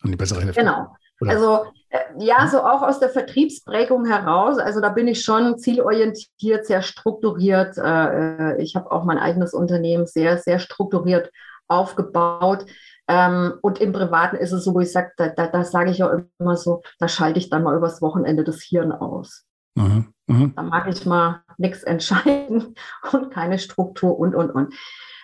an 0.00 0.10
die 0.10 0.16
bessere 0.16 0.40
Hälfte? 0.40 0.60
Genau. 0.60 0.96
Oder? 1.20 1.30
Also 1.30 1.66
äh, 1.90 1.98
ja, 2.18 2.48
so 2.48 2.62
auch 2.62 2.82
aus 2.82 2.98
der 2.98 3.10
Vertriebsprägung 3.10 4.06
heraus. 4.06 4.58
Also 4.58 4.80
da 4.80 4.88
bin 4.88 5.06
ich 5.08 5.22
schon 5.22 5.58
zielorientiert, 5.58 6.66
sehr 6.66 6.82
strukturiert. 6.82 7.78
Äh, 7.78 7.82
äh, 7.82 8.62
ich 8.62 8.76
habe 8.76 8.90
auch 8.90 9.04
mein 9.04 9.18
eigenes 9.18 9.54
Unternehmen 9.54 10.06
sehr, 10.06 10.38
sehr 10.38 10.58
strukturiert 10.58 11.30
aufgebaut. 11.68 12.66
Ähm, 13.12 13.58
und 13.60 13.78
im 13.78 13.92
Privaten 13.92 14.36
ist 14.36 14.52
es 14.52 14.64
so, 14.64 14.74
wo 14.74 14.80
ich 14.80 14.90
sage, 14.90 15.12
da, 15.18 15.28
da, 15.28 15.46
da 15.46 15.64
sage 15.64 15.90
ich 15.90 16.02
auch 16.02 16.12
immer 16.38 16.56
so, 16.56 16.82
da 16.98 17.08
schalte 17.08 17.38
ich 17.38 17.50
dann 17.50 17.62
mal 17.62 17.76
übers 17.76 18.00
Wochenende 18.00 18.42
das 18.42 18.62
Hirn 18.62 18.90
aus. 18.90 19.44
Mhm, 19.74 20.14
mh. 20.28 20.52
Da 20.56 20.62
mag 20.62 20.88
ich 20.88 21.04
mal 21.04 21.42
nichts 21.58 21.82
entscheiden 21.82 22.74
und 23.12 23.30
keine 23.30 23.58
Struktur 23.58 24.18
und, 24.18 24.34
und, 24.34 24.50
und. 24.50 24.74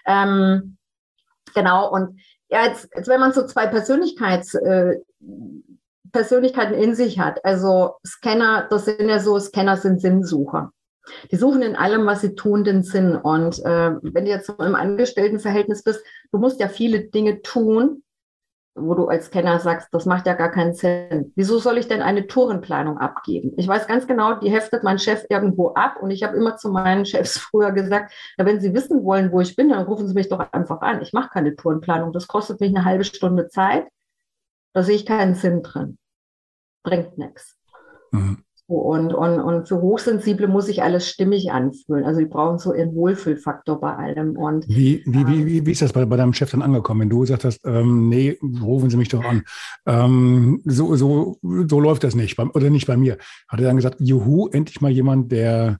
Ähm, 0.05 0.77
genau, 1.55 1.91
und 1.91 2.21
ja, 2.51 2.67
jetzt, 2.67 2.91
jetzt, 2.95 3.09
wenn 3.09 3.21
man 3.21 3.33
so 3.33 3.47
zwei 3.47 3.67
Persönlichkeitstypen 3.67 5.03
Persönlichkeiten 6.13 6.75
in 6.75 6.95
sich 6.95 7.19
hat. 7.19 7.43
Also 7.45 7.97
Scanner, 8.07 8.67
das 8.71 8.85
sind 8.85 9.09
ja 9.09 9.19
so, 9.19 9.39
Scanner 9.39 9.77
sind 9.77 10.01
Sinnsucher. 10.01 10.73
Die 11.31 11.37
suchen 11.37 11.63
in 11.63 11.77
allem, 11.77 12.07
was 12.07 12.21
sie 12.21 12.35
tun, 12.35 12.65
den 12.65 12.83
Sinn. 12.83 13.17
Und 13.17 13.59
äh, 13.65 13.93
wenn 14.03 14.25
du 14.25 14.31
jetzt 14.31 14.49
im 14.49 14.75
Angestelltenverhältnis 14.75 15.83
bist, 15.83 16.03
du 16.33 16.39
musst 16.39 16.61
ja 16.61 16.69
viele 16.69 17.01
Dinge 17.01 17.43
tun, 17.43 18.03
wo 18.81 18.95
du 18.95 19.07
als 19.07 19.31
Kenner 19.31 19.59
sagst, 19.59 19.89
das 19.93 20.07
macht 20.07 20.27
ja 20.27 20.35
gar 20.35 20.51
keinen 20.51 20.75
Sinn. 20.75 21.33
Wieso 21.35 21.59
soll 21.59 21.79
ich 21.79 21.89
denn 21.89 22.03
eine 22.03 22.27
Tourenplanung 22.27 22.99
abgeben? 22.99 23.53
Ich 23.57 23.67
weiß 23.67 23.87
ganz 23.87 24.07
genau, 24.07 24.35
die 24.35 24.51
heftet 24.51 24.83
mein 24.83 24.99
Chef 24.99 25.25
irgendwo 25.29 25.75
ab 25.75 25.97
und 26.01 26.11
ich 26.11 26.23
habe 26.23 26.37
immer 26.37 26.57
zu 26.57 26.71
meinen 26.71 27.05
Chefs 27.05 27.39
früher 27.39 27.73
gesagt, 27.73 28.13
na, 28.37 28.47
wenn 28.47 28.61
Sie 28.61 28.75
wissen 28.75 29.05
wollen, 29.05 29.33
wo 29.33 29.41
ich 29.41 29.57
bin, 29.57 29.71
dann 29.71 29.87
rufen 29.87 30.07
Sie 30.07 30.15
mich 30.15 30.29
doch 30.29 30.41
einfach 30.53 30.81
an. 30.81 31.03
Ich 31.03 31.13
mache 31.13 31.31
keine 31.31 31.57
Tourenplanung. 31.57 32.13
Das 32.13 32.29
kostet 32.29 32.61
mich 32.61 32.75
eine 32.75 32.85
halbe 32.85 33.05
Stunde 33.05 33.49
Zeit. 33.49 33.89
Da 34.75 34.83
sehe 34.83 34.97
ich 34.97 35.07
keinen 35.07 35.35
Sinn 35.35 35.63
drin. 35.63 35.99
Bringt 36.83 37.19
nichts. 37.19 37.57
Mhm. 38.13 38.45
Und, 38.71 39.15
und, 39.15 39.41
und 39.41 39.67
für 39.67 39.81
Hochsensible 39.81 40.47
muss 40.47 40.67
sich 40.67 40.83
alles 40.83 41.09
stimmig 41.09 41.51
anfühlen. 41.51 42.05
Also 42.05 42.21
die 42.21 42.27
brauchen 42.27 42.59
so 42.59 42.75
ihren 42.75 42.95
Wohlfühlfaktor 42.95 43.81
bei 43.81 43.97
allem. 43.97 44.37
Und, 44.37 44.69
wie, 44.69 45.03
wie, 45.07 45.27
wie, 45.27 45.47
wie, 45.47 45.67
wie 45.67 45.71
ist 45.71 45.81
das 45.81 45.95
bei, 45.95 46.05
bei 46.05 46.19
deinem 46.19 46.35
Chef 46.35 46.51
dann 46.51 46.61
angekommen, 46.61 47.01
wenn 47.01 47.09
du 47.09 47.21
gesagt 47.21 47.45
hast, 47.45 47.63
ähm, 47.65 48.11
nee, 48.11 48.39
rufen 48.61 48.91
Sie 48.91 48.99
mich 48.99 49.09
doch 49.09 49.25
an. 49.25 49.43
Ähm, 49.87 50.61
so, 50.67 50.95
so, 50.97 51.39
so 51.43 51.81
läuft 51.81 52.05
das 52.05 52.15
nicht, 52.15 52.39
oder 52.39 52.69
nicht 52.69 52.87
bei 52.87 52.99
mir. 52.99 53.17
Hat 53.49 53.59
er 53.59 53.67
dann 53.67 53.77
gesagt, 53.77 54.01
juhu, 54.01 54.49
endlich 54.49 54.83
mal 54.83 54.91
jemand, 54.91 55.33
der 55.33 55.79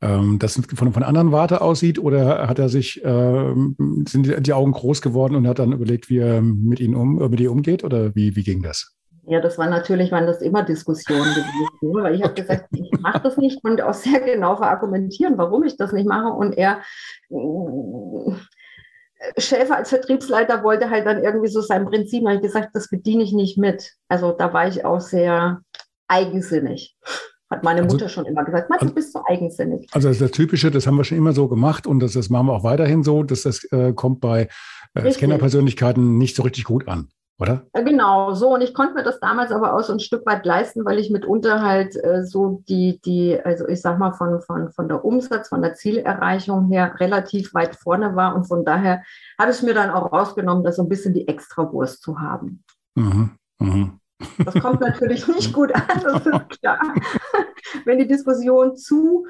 ähm, 0.00 0.38
das 0.38 0.60
von, 0.76 0.92
von 0.92 1.02
anderen 1.02 1.32
Warte 1.32 1.60
aussieht, 1.60 1.98
oder 1.98 2.46
hat 2.46 2.60
er 2.60 2.68
sich, 2.68 3.00
ähm, 3.04 4.04
sind 4.06 4.46
die 4.46 4.52
Augen 4.52 4.70
groß 4.70 5.02
geworden 5.02 5.34
und 5.34 5.48
hat 5.48 5.58
dann 5.58 5.72
überlegt, 5.72 6.08
wie 6.08 6.18
er 6.18 6.40
mit 6.40 6.78
ihnen 6.78 6.94
um, 6.94 7.16
mit 7.16 7.40
ihr 7.40 7.50
umgeht, 7.50 7.82
oder 7.82 8.14
wie, 8.14 8.36
wie 8.36 8.44
ging 8.44 8.62
das? 8.62 8.94
Ja, 9.28 9.40
das 9.40 9.58
war 9.58 9.68
natürlich, 9.68 10.10
waren 10.10 10.26
das 10.26 10.40
immer 10.40 10.62
Diskussionen 10.62 11.34
gewesen, 11.34 12.02
weil 12.02 12.14
ich 12.14 12.22
habe 12.22 12.32
gesagt, 12.32 12.68
ich 12.72 12.90
mache 13.00 13.20
das 13.20 13.36
nicht 13.36 13.62
und 13.62 13.82
auch 13.82 13.92
sehr 13.92 14.20
genau 14.20 14.56
verargumentieren, 14.56 15.36
warum 15.36 15.64
ich 15.64 15.76
das 15.76 15.92
nicht 15.92 16.08
mache. 16.08 16.32
Und 16.32 16.56
er, 16.56 16.80
äh, 17.30 18.32
Schäfer 19.36 19.76
als 19.76 19.90
Vertriebsleiter 19.90 20.62
wollte 20.64 20.88
halt 20.88 21.04
dann 21.04 21.22
irgendwie 21.22 21.48
so 21.48 21.60
sein 21.60 21.84
Prinzip, 21.84 22.24
habe 22.24 22.36
ich 22.36 22.42
gesagt, 22.42 22.70
das 22.72 22.88
bediene 22.88 23.22
ich 23.22 23.34
nicht 23.34 23.58
mit. 23.58 23.92
Also 24.08 24.32
da 24.32 24.54
war 24.54 24.66
ich 24.66 24.86
auch 24.86 25.00
sehr 25.00 25.60
eigensinnig. 26.06 26.96
Hat 27.50 27.64
meine 27.64 27.82
also 27.82 27.94
Mutter 27.94 28.06
also, 28.06 28.14
schon 28.14 28.26
immer 28.26 28.44
gesagt, 28.44 28.70
Mann, 28.70 28.78
du 28.80 28.94
bist 28.94 29.12
so 29.12 29.22
eigensinnig. 29.28 29.88
Also 29.92 30.08
das, 30.08 30.16
ist 30.16 30.22
das 30.22 30.30
Typische, 30.30 30.70
das 30.70 30.86
haben 30.86 30.96
wir 30.96 31.04
schon 31.04 31.18
immer 31.18 31.32
so 31.32 31.48
gemacht 31.48 31.86
und 31.86 32.00
das, 32.00 32.14
das 32.14 32.30
machen 32.30 32.46
wir 32.46 32.54
auch 32.54 32.64
weiterhin 32.64 33.02
so, 33.02 33.22
dass 33.22 33.42
das 33.42 33.64
äh, 33.72 33.92
kommt 33.92 34.20
bei 34.20 34.48
äh, 34.94 35.10
Scannerpersönlichkeiten 35.10 36.16
nicht 36.16 36.34
so 36.34 36.42
richtig 36.44 36.64
gut 36.64 36.88
an 36.88 37.08
oder? 37.38 37.66
Genau, 37.72 38.34
so. 38.34 38.54
Und 38.54 38.62
ich 38.62 38.74
konnte 38.74 38.94
mir 38.94 39.04
das 39.04 39.20
damals 39.20 39.52
aber 39.52 39.74
auch 39.74 39.82
so 39.82 39.92
ein 39.92 40.00
Stück 40.00 40.26
weit 40.26 40.44
leisten, 40.44 40.84
weil 40.84 40.98
ich 40.98 41.10
mitunter 41.10 41.62
halt 41.62 41.94
äh, 41.96 42.24
so 42.24 42.62
die, 42.68 43.00
die, 43.00 43.40
also 43.42 43.68
ich 43.68 43.80
sag 43.80 43.98
mal, 43.98 44.12
von, 44.12 44.40
von, 44.40 44.72
von 44.72 44.88
der 44.88 45.04
Umsatz, 45.04 45.48
von 45.48 45.62
der 45.62 45.74
Zielerreichung 45.74 46.68
her 46.68 46.96
relativ 46.98 47.54
weit 47.54 47.76
vorne 47.76 48.16
war. 48.16 48.34
Und 48.34 48.44
von 48.44 48.64
daher 48.64 49.02
habe 49.38 49.52
ich 49.52 49.62
mir 49.62 49.74
dann 49.74 49.90
auch 49.90 50.12
rausgenommen, 50.12 50.64
da 50.64 50.72
so 50.72 50.82
ein 50.82 50.88
bisschen 50.88 51.14
die 51.14 51.28
Extrawurst 51.28 52.02
zu 52.02 52.20
haben. 52.20 52.64
Mhm. 52.96 53.30
Mhm. 53.60 54.00
Das 54.44 54.54
kommt 54.54 54.80
natürlich 54.80 55.26
nicht 55.28 55.52
gut 55.52 55.72
an, 55.72 56.02
das 56.02 56.26
ist 56.26 56.60
klar. 56.60 56.80
Wenn 57.84 57.98
die 57.98 58.08
Diskussion 58.08 58.76
zu 58.76 59.26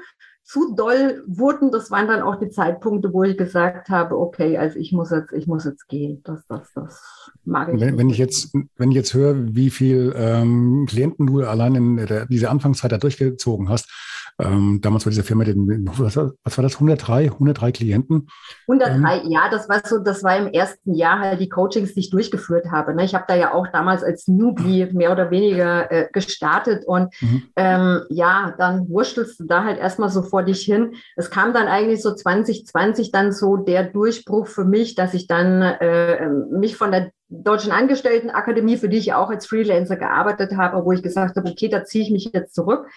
zu 0.49 0.73
doll 0.73 1.23
wurden, 1.27 1.71
das 1.71 1.91
waren 1.91 2.07
dann 2.07 2.23
auch 2.23 2.39
die 2.39 2.49
Zeitpunkte, 2.49 3.13
wo 3.13 3.23
ich 3.23 3.37
gesagt 3.37 3.89
habe, 3.89 4.17
okay, 4.17 4.57
also 4.57 4.79
ich 4.79 4.91
muss 4.91 5.11
jetzt, 5.11 5.31
ich 5.31 5.45
muss 5.45 5.63
jetzt 5.63 5.87
gehen. 5.87 6.23
Das, 6.23 6.47
das, 6.47 6.73
das 6.73 7.29
mag 7.45 7.71
ich. 7.71 7.79
Wenn, 7.79 7.99
wenn 7.99 8.09
ich 8.09 8.17
jetzt, 8.17 8.51
wenn 8.75 8.89
ich 8.89 8.95
jetzt 8.95 9.13
höre, 9.13 9.35
wie 9.55 9.69
viel 9.69 10.11
ähm, 10.15 10.87
Klienten 10.89 11.27
du 11.27 11.41
allein 11.41 11.75
in 11.75 11.97
der, 11.97 12.25
dieser 12.25 12.49
Anfangszeit 12.49 12.91
da 12.91 12.97
durchgezogen 12.97 13.69
hast, 13.69 13.91
ähm, 14.39 14.79
damals 14.81 15.05
war 15.05 15.09
diese 15.09 15.23
Firma, 15.23 15.43
was, 15.45 16.15
war 16.15 16.63
das, 16.63 16.75
103, 16.75 17.25
103 17.25 17.71
Klienten? 17.71 18.27
103, 18.67 19.17
ähm, 19.17 19.31
ja, 19.31 19.49
das 19.49 19.67
war 19.67 19.81
so, 19.85 19.99
das 19.99 20.23
war 20.23 20.37
im 20.37 20.47
ersten 20.47 20.93
Jahr 20.93 21.19
halt 21.19 21.39
die 21.41 21.49
Coachings, 21.49 21.93
die 21.93 21.99
ich 22.01 22.09
durchgeführt 22.09 22.71
habe. 22.71 22.95
Ne? 22.95 23.03
Ich 23.03 23.13
habe 23.13 23.25
da 23.27 23.35
ja 23.35 23.53
auch 23.53 23.67
damals 23.67 24.03
als 24.03 24.27
Newbie 24.27 24.87
mehr 24.93 25.11
oder 25.11 25.29
weniger 25.29 25.91
äh, 25.91 26.07
gestartet 26.11 26.85
und 26.85 27.13
mhm. 27.21 27.43
ähm, 27.55 28.01
ja, 28.09 28.55
dann 28.57 28.87
wurschtelst 28.89 29.39
du 29.41 29.45
da 29.45 29.63
halt 29.63 29.77
erstmal 29.77 30.09
so 30.09 30.21
vor 30.21 30.43
dich 30.43 30.61
hin. 30.61 30.93
Es 31.15 31.29
kam 31.29 31.53
dann 31.53 31.67
eigentlich 31.67 32.01
so 32.01 32.13
2020 32.15 33.11
dann 33.11 33.33
so 33.33 33.57
der 33.57 33.83
Durchbruch 33.83 34.47
für 34.47 34.63
mich, 34.63 34.95
dass 34.95 35.13
ich 35.13 35.27
dann 35.27 35.61
äh, 35.61 36.29
mich 36.29 36.77
von 36.77 36.91
der 36.91 37.11
Deutschen 37.27 37.71
Angestelltenakademie, 37.71 38.77
für 38.77 38.89
die 38.89 38.97
ich 38.97 39.13
auch 39.13 39.29
als 39.29 39.45
Freelancer 39.45 39.97
gearbeitet 39.97 40.57
habe, 40.57 40.83
wo 40.83 40.93
ich 40.93 41.03
gesagt 41.03 41.35
habe, 41.35 41.49
okay, 41.49 41.69
da 41.69 41.83
ziehe 41.83 42.03
ich 42.03 42.11
mich 42.11 42.31
jetzt 42.33 42.55
zurück 42.55 42.87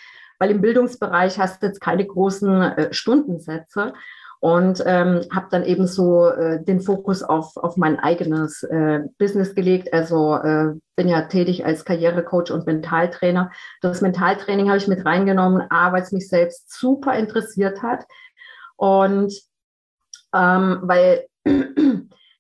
weil 0.43 0.51
im 0.51 0.61
Bildungsbereich 0.61 1.39
hast 1.39 1.63
du 1.63 1.69
jetzt 1.69 1.81
keine 1.81 2.05
großen 2.05 2.63
äh, 2.63 2.93
Stundensätze 2.93 3.93
und 4.41 4.83
ähm, 4.85 5.21
habe 5.33 5.47
dann 5.53 5.63
eben 5.63 5.87
so 5.87 6.27
äh, 6.31 6.61
den 6.65 6.81
Fokus 6.81 7.23
auf, 7.23 7.57
auf 7.57 7.77
mein 7.77 8.01
eigenes 8.01 8.65
äh, 8.65 9.03
Business 9.19 9.55
gelegt. 9.55 9.93
Also 9.93 10.35
äh, 10.35 10.73
bin 10.97 11.07
ja 11.07 11.23
tätig 11.29 11.65
als 11.65 11.85
Karrierecoach 11.85 12.51
und 12.51 12.67
Mentaltrainer. 12.67 13.53
Das 13.83 14.01
Mentaltraining 14.01 14.67
habe 14.67 14.79
ich 14.79 14.89
mit 14.89 15.07
reingenommen, 15.07 15.63
A, 15.71 15.93
weil 15.93 16.03
es 16.03 16.11
mich 16.11 16.29
selbst 16.29 16.77
super 16.77 17.15
interessiert 17.15 17.81
hat 17.81 18.05
und 18.75 19.33
ähm, 20.35 20.81
weil 20.83 21.27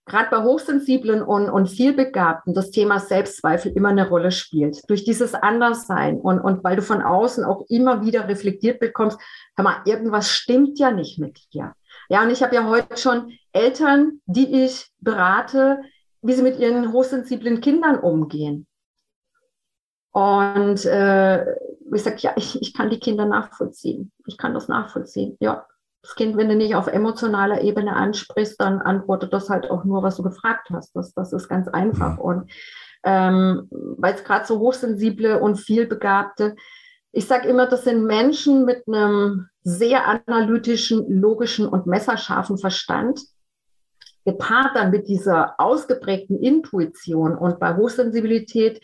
gerade 0.06 0.30
bei 0.30 0.42
Hochsensiblen 0.42 1.23
und, 1.23 1.49
und 1.49 1.68
Vielbegabten 1.68 2.54
das 2.54 2.71
Thema 2.71 2.99
Selbstzweifel 2.99 3.73
immer 3.73 3.90
eine 3.90 4.09
Rolle 4.09 4.32
spielt. 4.32 4.78
Durch 4.88 5.04
dieses 5.04 5.35
Anderssein 5.35 6.21
und, 6.21 6.40
und 6.40 6.64
weil 6.64 6.76
du 6.76 6.82
von 6.82 7.02
außen 7.02 7.44
auch 7.44 7.64
immer 7.68 8.04
wieder 8.04 8.28
reflektiert 8.28 8.80
bekommst, 8.80 9.18
hör 9.56 9.64
mal, 9.64 9.82
irgendwas 9.85 10.28
stimmt 10.28 10.78
ja 10.78 10.90
nicht 10.90 11.18
mit 11.18 11.38
dir. 11.52 11.75
Ja, 12.09 12.23
und 12.23 12.30
ich 12.30 12.42
habe 12.42 12.54
ja 12.54 12.66
heute 12.66 12.97
schon 12.97 13.32
Eltern, 13.52 14.21
die 14.26 14.64
ich 14.64 14.90
berate, 14.99 15.80
wie 16.21 16.32
sie 16.32 16.42
mit 16.42 16.59
ihren 16.59 16.92
hochsensiblen 16.92 17.61
Kindern 17.61 17.99
umgehen. 17.99 18.66
Und 20.12 20.85
äh, 20.85 21.54
ich 21.94 22.02
sage, 22.02 22.16
ja, 22.21 22.32
ich, 22.37 22.61
ich 22.61 22.75
kann 22.75 22.90
die 22.90 23.00
Kinder 23.00 23.25
nachvollziehen. 23.25 24.12
Ich 24.26 24.37
kann 24.37 24.54
das 24.54 24.68
nachvollziehen. 24.68 25.37
Ja, 25.40 25.66
das 26.02 26.16
Kind, 26.16 26.37
wenn 26.37 26.49
du 26.49 26.56
nicht 26.56 26.75
auf 26.75 26.88
emotionaler 26.88 27.62
Ebene 27.62 27.94
ansprichst, 27.94 28.61
dann 28.61 28.80
antwortet 28.80 29.32
das 29.32 29.49
halt 29.49 29.71
auch 29.71 29.85
nur, 29.85 30.02
was 30.02 30.16
du 30.16 30.23
gefragt 30.23 30.68
hast. 30.71 30.94
Das, 30.97 31.14
das 31.14 31.32
ist 31.32 31.49
ganz 31.49 31.68
einfach. 31.68 32.16
Ja. 32.16 32.23
Und 32.23 32.50
ähm, 33.04 33.68
weil 33.71 34.14
es 34.14 34.25
gerade 34.25 34.47
so 34.47 34.59
hochsensible 34.59 35.40
und 35.40 35.56
vielbegabte, 35.56 36.56
ich 37.12 37.26
sage 37.26 37.49
immer, 37.49 37.66
das 37.66 37.85
sind 37.85 38.04
Menschen 38.04 38.64
mit 38.64 38.85
einem 38.88 39.49
sehr 39.62 40.06
analytischen, 40.06 41.21
logischen 41.21 41.68
und 41.68 41.87
messerscharfen 41.87 42.59
Verstand, 42.59 43.21
gepaart 44.25 44.75
dann 44.75 44.90
mit 44.90 45.09
dieser 45.09 45.54
ausgeprägten 45.59 46.40
Intuition. 46.40 47.37
Und 47.37 47.61
bei 47.61 47.76
Hochsensibilität 47.76 48.80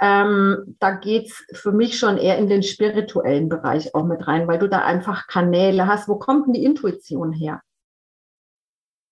ähm, 0.00 0.76
da 0.78 0.92
geht's 0.92 1.44
für 1.52 1.72
mich 1.72 1.98
schon 1.98 2.18
eher 2.18 2.38
in 2.38 2.48
den 2.48 2.62
spirituellen 2.62 3.48
Bereich 3.48 3.94
auch 3.94 4.04
mit 4.04 4.26
rein, 4.26 4.46
weil 4.46 4.58
du 4.58 4.68
da 4.68 4.84
einfach 4.84 5.26
Kanäle 5.26 5.86
hast. 5.86 6.08
Wo 6.08 6.16
kommt 6.16 6.46
denn 6.46 6.54
die 6.54 6.64
Intuition 6.64 7.32
her? 7.32 7.62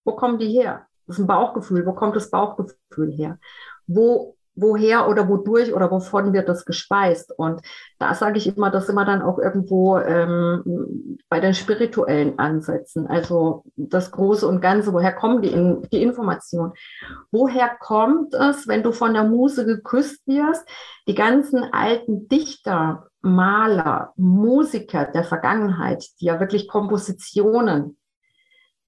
Wo 0.04 0.14
kommt 0.14 0.40
die 0.40 0.52
her? 0.52 0.86
Das 1.06 1.16
ist 1.16 1.24
ein 1.24 1.26
Bauchgefühl. 1.26 1.84
Wo 1.86 1.92
kommt 1.92 2.14
das 2.14 2.30
Bauchgefühl 2.30 3.12
her? 3.12 3.38
Wo 3.86 4.35
woher 4.56 5.08
oder 5.08 5.28
wodurch 5.28 5.72
oder 5.72 5.90
wovon 5.90 6.32
wird 6.32 6.48
das 6.48 6.64
gespeist? 6.64 7.32
Und 7.36 7.60
da 7.98 8.14
sage 8.14 8.38
ich 8.38 8.56
immer, 8.56 8.70
das 8.70 8.86
sind 8.86 8.96
wir 8.96 9.04
dann 9.04 9.22
auch 9.22 9.38
irgendwo 9.38 9.98
ähm, 9.98 11.18
bei 11.28 11.40
den 11.40 11.54
spirituellen 11.54 12.38
Ansätzen. 12.38 13.06
Also 13.06 13.64
das 13.76 14.10
Große 14.10 14.46
und 14.46 14.60
Ganze, 14.60 14.92
woher 14.92 15.12
kommen 15.12 15.42
die, 15.42 15.88
die 15.92 16.02
Informationen? 16.02 16.72
Woher 17.30 17.70
kommt 17.78 18.34
es, 18.34 18.66
wenn 18.66 18.82
du 18.82 18.92
von 18.92 19.14
der 19.14 19.24
Muse 19.24 19.66
geküsst 19.66 20.26
wirst, 20.26 20.66
die 21.06 21.14
ganzen 21.14 21.62
alten 21.72 22.28
Dichter, 22.28 23.06
Maler, 23.20 24.12
Musiker 24.16 25.04
der 25.06 25.24
Vergangenheit, 25.24 26.04
die 26.20 26.26
ja 26.26 26.40
wirklich 26.40 26.68
Kompositionen 26.68 27.98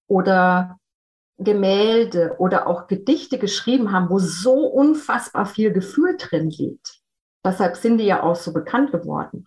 oder 0.07 0.79
Gemälde 1.39 2.35
oder 2.39 2.67
auch 2.67 2.89
Gedichte 2.89 3.39
geschrieben 3.39 3.93
haben, 3.93 4.11
wo 4.11 4.19
so 4.19 4.67
unfassbar 4.67 5.47
viel 5.47 5.73
Gefühl 5.73 6.17
drin 6.19 6.51
liegt. 6.51 6.99
Deshalb 7.45 7.77
sind 7.77 7.99
die 7.99 8.07
ja 8.07 8.23
auch 8.23 8.37
so 8.37 8.53
bekannt 8.53 8.93
geworden. 8.93 9.47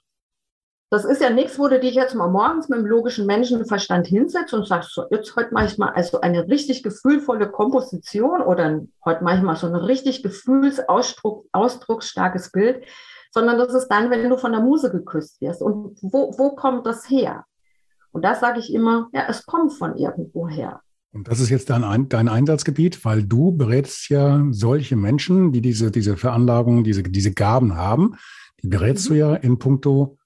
Das 0.89 1.05
ist 1.05 1.21
ja 1.21 1.29
nichts, 1.29 1.57
wo 1.57 1.69
du 1.69 1.79
dich 1.79 1.95
jetzt 1.95 2.15
mal 2.15 2.29
morgens 2.29 2.67
mit 2.67 2.79
dem 2.79 2.85
logischen 2.85 3.25
Menschenverstand 3.25 4.07
hinsetzt 4.07 4.53
und 4.53 4.67
sagst, 4.67 4.93
so, 4.93 5.05
jetzt 5.09 5.33
heute 5.37 5.53
mache 5.53 5.67
ich 5.67 5.77
mal 5.77 5.91
also 5.91 6.19
eine 6.19 6.49
richtig 6.49 6.83
gefühlvolle 6.83 7.49
Komposition 7.49 8.41
oder 8.41 8.81
heute 9.05 9.23
mache 9.23 9.37
ich 9.37 9.41
mal 9.41 9.55
so 9.55 9.67
ein 9.67 9.75
richtig 9.75 10.21
gefühlsausdrucksstarkes 10.21 12.51
Bild, 12.51 12.83
sondern 13.33 13.57
das 13.57 13.73
ist 13.73 13.87
dann, 13.87 14.09
wenn 14.09 14.29
du 14.29 14.37
von 14.37 14.51
der 14.51 14.59
Muse 14.59 14.91
geküsst 14.91 15.39
wirst. 15.39 15.61
Und 15.61 15.97
wo, 16.01 16.37
wo 16.37 16.55
kommt 16.55 16.85
das 16.85 17.09
her? 17.09 17.45
Und 18.11 18.25
da 18.25 18.35
sage 18.35 18.59
ich 18.59 18.73
immer, 18.73 19.07
ja, 19.13 19.23
es 19.29 19.45
kommt 19.45 19.71
von 19.71 19.95
irgendwoher. 19.95 20.81
Und 21.13 21.27
das 21.27 21.39
ist 21.39 21.49
jetzt 21.49 21.69
dein, 21.69 22.07
dein 22.07 22.29
Einsatzgebiet, 22.29 23.03
weil 23.03 23.23
du 23.23 23.51
berätst 23.51 24.09
ja 24.09 24.45
solche 24.51 24.95
Menschen, 24.95 25.51
die 25.51 25.61
diese, 25.61 25.91
diese 25.91 26.15
Veranlagung, 26.15 26.83
diese, 26.83 27.03
diese 27.03 27.33
Gaben 27.33 27.75
haben, 27.75 28.15
die 28.63 28.67
berätst 28.67 29.09
mhm. 29.09 29.13
du 29.13 29.19
ja 29.19 29.35
in 29.35 29.59
puncto 29.59 30.17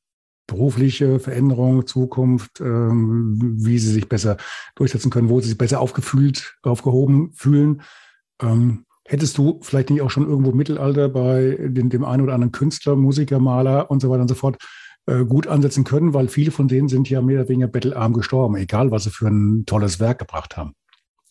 berufliche 0.48 1.20
Veränderung, 1.20 1.88
Zukunft, 1.88 2.62
ähm, 2.62 3.36
wie 3.58 3.80
sie 3.80 3.92
sich 3.92 4.08
besser 4.08 4.38
durchsetzen 4.76 5.10
können, 5.10 5.30
wo 5.30 5.42
sie 5.42 5.50
sich 5.50 5.58
besser 5.58 5.80
aufgefühlt, 5.80 6.56
aufgehoben 6.62 7.32
fühlen. 7.34 7.82
Ähm, 8.40 8.86
hättest 9.06 9.40
du 9.40 9.60
vielleicht 9.64 9.90
nicht 9.90 10.02
auch 10.02 10.12
schon 10.12 10.28
irgendwo 10.28 10.52
Mittelalter 10.52 11.10
bei 11.10 11.58
den, 11.60 11.90
dem 11.90 12.06
einen 12.06 12.22
oder 12.22 12.36
anderen 12.36 12.52
Künstler, 12.52 12.96
Musiker, 12.96 13.40
Maler 13.40 13.90
und 13.90 14.02
so 14.02 14.10
weiter 14.12 14.22
und 14.22 14.28
so 14.28 14.36
fort 14.36 14.58
gut 15.06 15.48
ansetzen 15.48 15.84
können, 15.84 16.14
weil 16.14 16.28
viele 16.28 16.52
von 16.52 16.68
denen 16.68 16.88
sind 16.88 17.10
ja 17.10 17.22
mehr 17.22 17.42
oder 17.42 17.50
weniger 17.50 17.68
bettelarm 17.68 18.14
gestorben, 18.14 18.56
egal 18.56 18.92
was 18.92 19.04
sie 19.04 19.12
für 19.12 19.28
ein 19.28 19.66
tolles 19.66 20.00
Werk 20.00 20.20
gebracht 20.20 20.58
haben. 20.58 20.74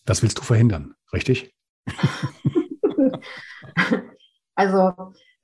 Das 0.05 0.23
willst 0.23 0.37
du 0.37 0.43
verhindern, 0.43 0.93
richtig? 1.11 1.53
also 4.55 4.93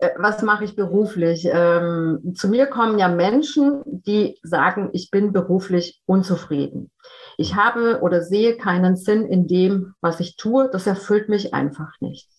äh, 0.01 0.09
was 0.17 0.41
mache 0.41 0.63
ich 0.63 0.75
beruflich? 0.75 1.47
Ähm, 1.51 2.33
zu 2.35 2.50
mir 2.50 2.65
kommen 2.65 2.97
ja 2.97 3.07
Menschen, 3.07 3.81
die 3.85 4.39
sagen, 4.43 4.89
ich 4.93 5.11
bin 5.11 5.31
beruflich 5.31 6.01
unzufrieden. 6.05 6.91
Ich 7.38 7.55
habe 7.55 8.01
oder 8.01 8.21
sehe 8.21 8.57
keinen 8.57 8.95
Sinn 8.95 9.25
in 9.25 9.47
dem, 9.47 9.93
was 10.01 10.19
ich 10.19 10.35
tue. 10.35 10.69
Das 10.71 10.88
erfüllt 10.88 11.29
mich 11.29 11.53
einfach 11.53 11.91
nicht. 12.00 12.29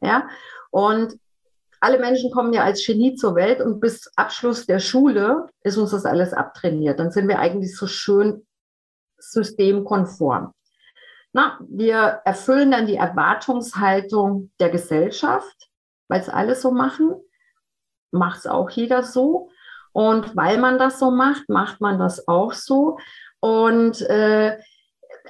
Ja, 0.00 0.28
und 0.70 1.16
alle 1.80 1.98
Menschen 1.98 2.30
kommen 2.30 2.52
ja 2.52 2.62
als 2.62 2.84
Genie 2.84 3.14
zur 3.14 3.34
Welt 3.34 3.60
und 3.60 3.80
bis 3.80 4.10
Abschluss 4.16 4.66
der 4.66 4.78
Schule 4.78 5.48
ist 5.62 5.78
uns 5.78 5.90
das 5.90 6.04
alles 6.04 6.32
abtrainiert. 6.32 6.98
Dann 7.00 7.10
sind 7.10 7.28
wir 7.28 7.38
eigentlich 7.38 7.76
so 7.76 7.86
schön 7.86 8.46
systemkonform. 9.18 10.52
Na, 11.32 11.58
wir 11.68 12.20
erfüllen 12.24 12.70
dann 12.70 12.86
die 12.86 12.96
Erwartungshaltung 12.96 14.50
der 14.58 14.70
Gesellschaft 14.70 15.70
weil 16.10 16.20
es 16.20 16.28
alle 16.28 16.56
so 16.56 16.72
machen, 16.72 17.14
macht 18.10 18.40
es 18.40 18.46
auch 18.46 18.68
jeder 18.68 19.04
so. 19.04 19.48
Und 19.92 20.36
weil 20.36 20.58
man 20.58 20.76
das 20.76 20.98
so 20.98 21.10
macht, 21.10 21.48
macht 21.48 21.80
man 21.80 21.98
das 21.98 22.26
auch 22.28 22.52
so. 22.52 22.98
Und 23.38 24.02
äh, 24.02 24.58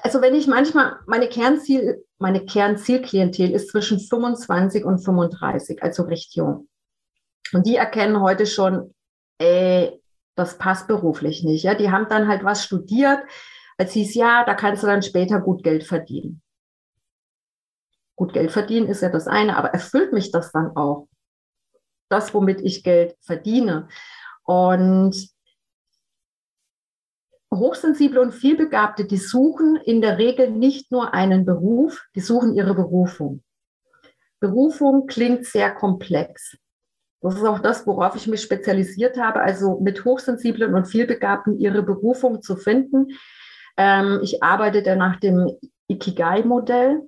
also 0.03 0.21
wenn 0.21 0.35
ich 0.35 0.47
manchmal, 0.47 0.99
meine 1.07 1.29
Kernziel, 1.29 2.05
meine 2.19 2.45
Kernzielklientel 2.45 3.51
ist 3.51 3.71
zwischen 3.71 4.01
25 4.01 4.85
und 4.85 4.99
35, 4.99 5.83
also 5.83 6.05
recht 6.05 6.35
jung. 6.35 6.69
Und 7.53 7.67
die 7.67 7.77
erkennen 7.77 8.21
heute 8.21 8.47
schon, 8.47 8.95
ey, 9.39 10.01
das 10.37 10.59
passt 10.59 10.87
beruflich 10.87 11.43
nicht. 11.45 11.65
Ja, 11.65 11.75
die 11.75 11.91
haben 11.91 12.09
dann 12.09 12.29
halt 12.29 12.45
was 12.45 12.65
studiert, 12.65 13.21
als 13.79 13.93
hieß, 13.93 14.15
ja, 14.15 14.45
da 14.45 14.55
kannst 14.55 14.83
du 14.83 14.87
dann 14.87 15.03
später 15.03 15.41
gut 15.41 15.63
Geld 15.63 15.85
verdienen. 15.85 16.43
Gut, 18.17 18.33
Geld 18.33 18.53
verdienen 18.53 18.87
ist 18.87 19.01
ja 19.01 19.09
das 19.09 19.27
eine, 19.27 19.57
aber 19.57 19.71
erfüllt 19.71 20.13
mich 20.13 20.31
das 20.31 20.53
dann 20.53 20.77
auch? 20.77 21.09
Das, 22.11 22.35
womit 22.35 22.61
ich 22.61 22.85
Geld 22.85 23.17
verdiene. 23.21 23.89
Und 24.45 25.31
Hochsensible 27.53 28.21
und 28.21 28.33
Vielbegabte, 28.33 29.05
die 29.05 29.17
suchen 29.17 29.77
in 29.85 30.01
der 30.01 30.19
Regel 30.19 30.51
nicht 30.51 30.93
nur 30.93 31.15
einen 31.15 31.45
Beruf, 31.45 32.07
die 32.15 32.21
suchen 32.21 32.55
ihre 32.55 32.75
Berufung. 32.75 33.43
Berufung 34.39 35.07
klingt 35.07 35.45
sehr 35.45 35.71
komplex. 35.73 36.57
Das 37.21 37.35
ist 37.35 37.45
auch 37.45 37.59
das, 37.59 37.87
worauf 37.87 38.17
ich 38.17 38.27
mich 38.27 38.41
spezialisiert 38.41 39.19
habe, 39.19 39.41
also 39.41 39.79
mit 39.81 40.05
Hochsensiblen 40.05 40.75
und 40.75 40.87
Vielbegabten 40.87 41.59
ihre 41.59 41.83
Berufung 41.83 42.41
zu 42.41 42.57
finden. 42.57 43.09
Ähm, 43.77 44.21
ich 44.23 44.43
arbeite 44.43 44.83
da 44.83 44.97
nach 44.97 45.21
dem 45.21 45.51
Ikigai-Modell. 45.89 47.03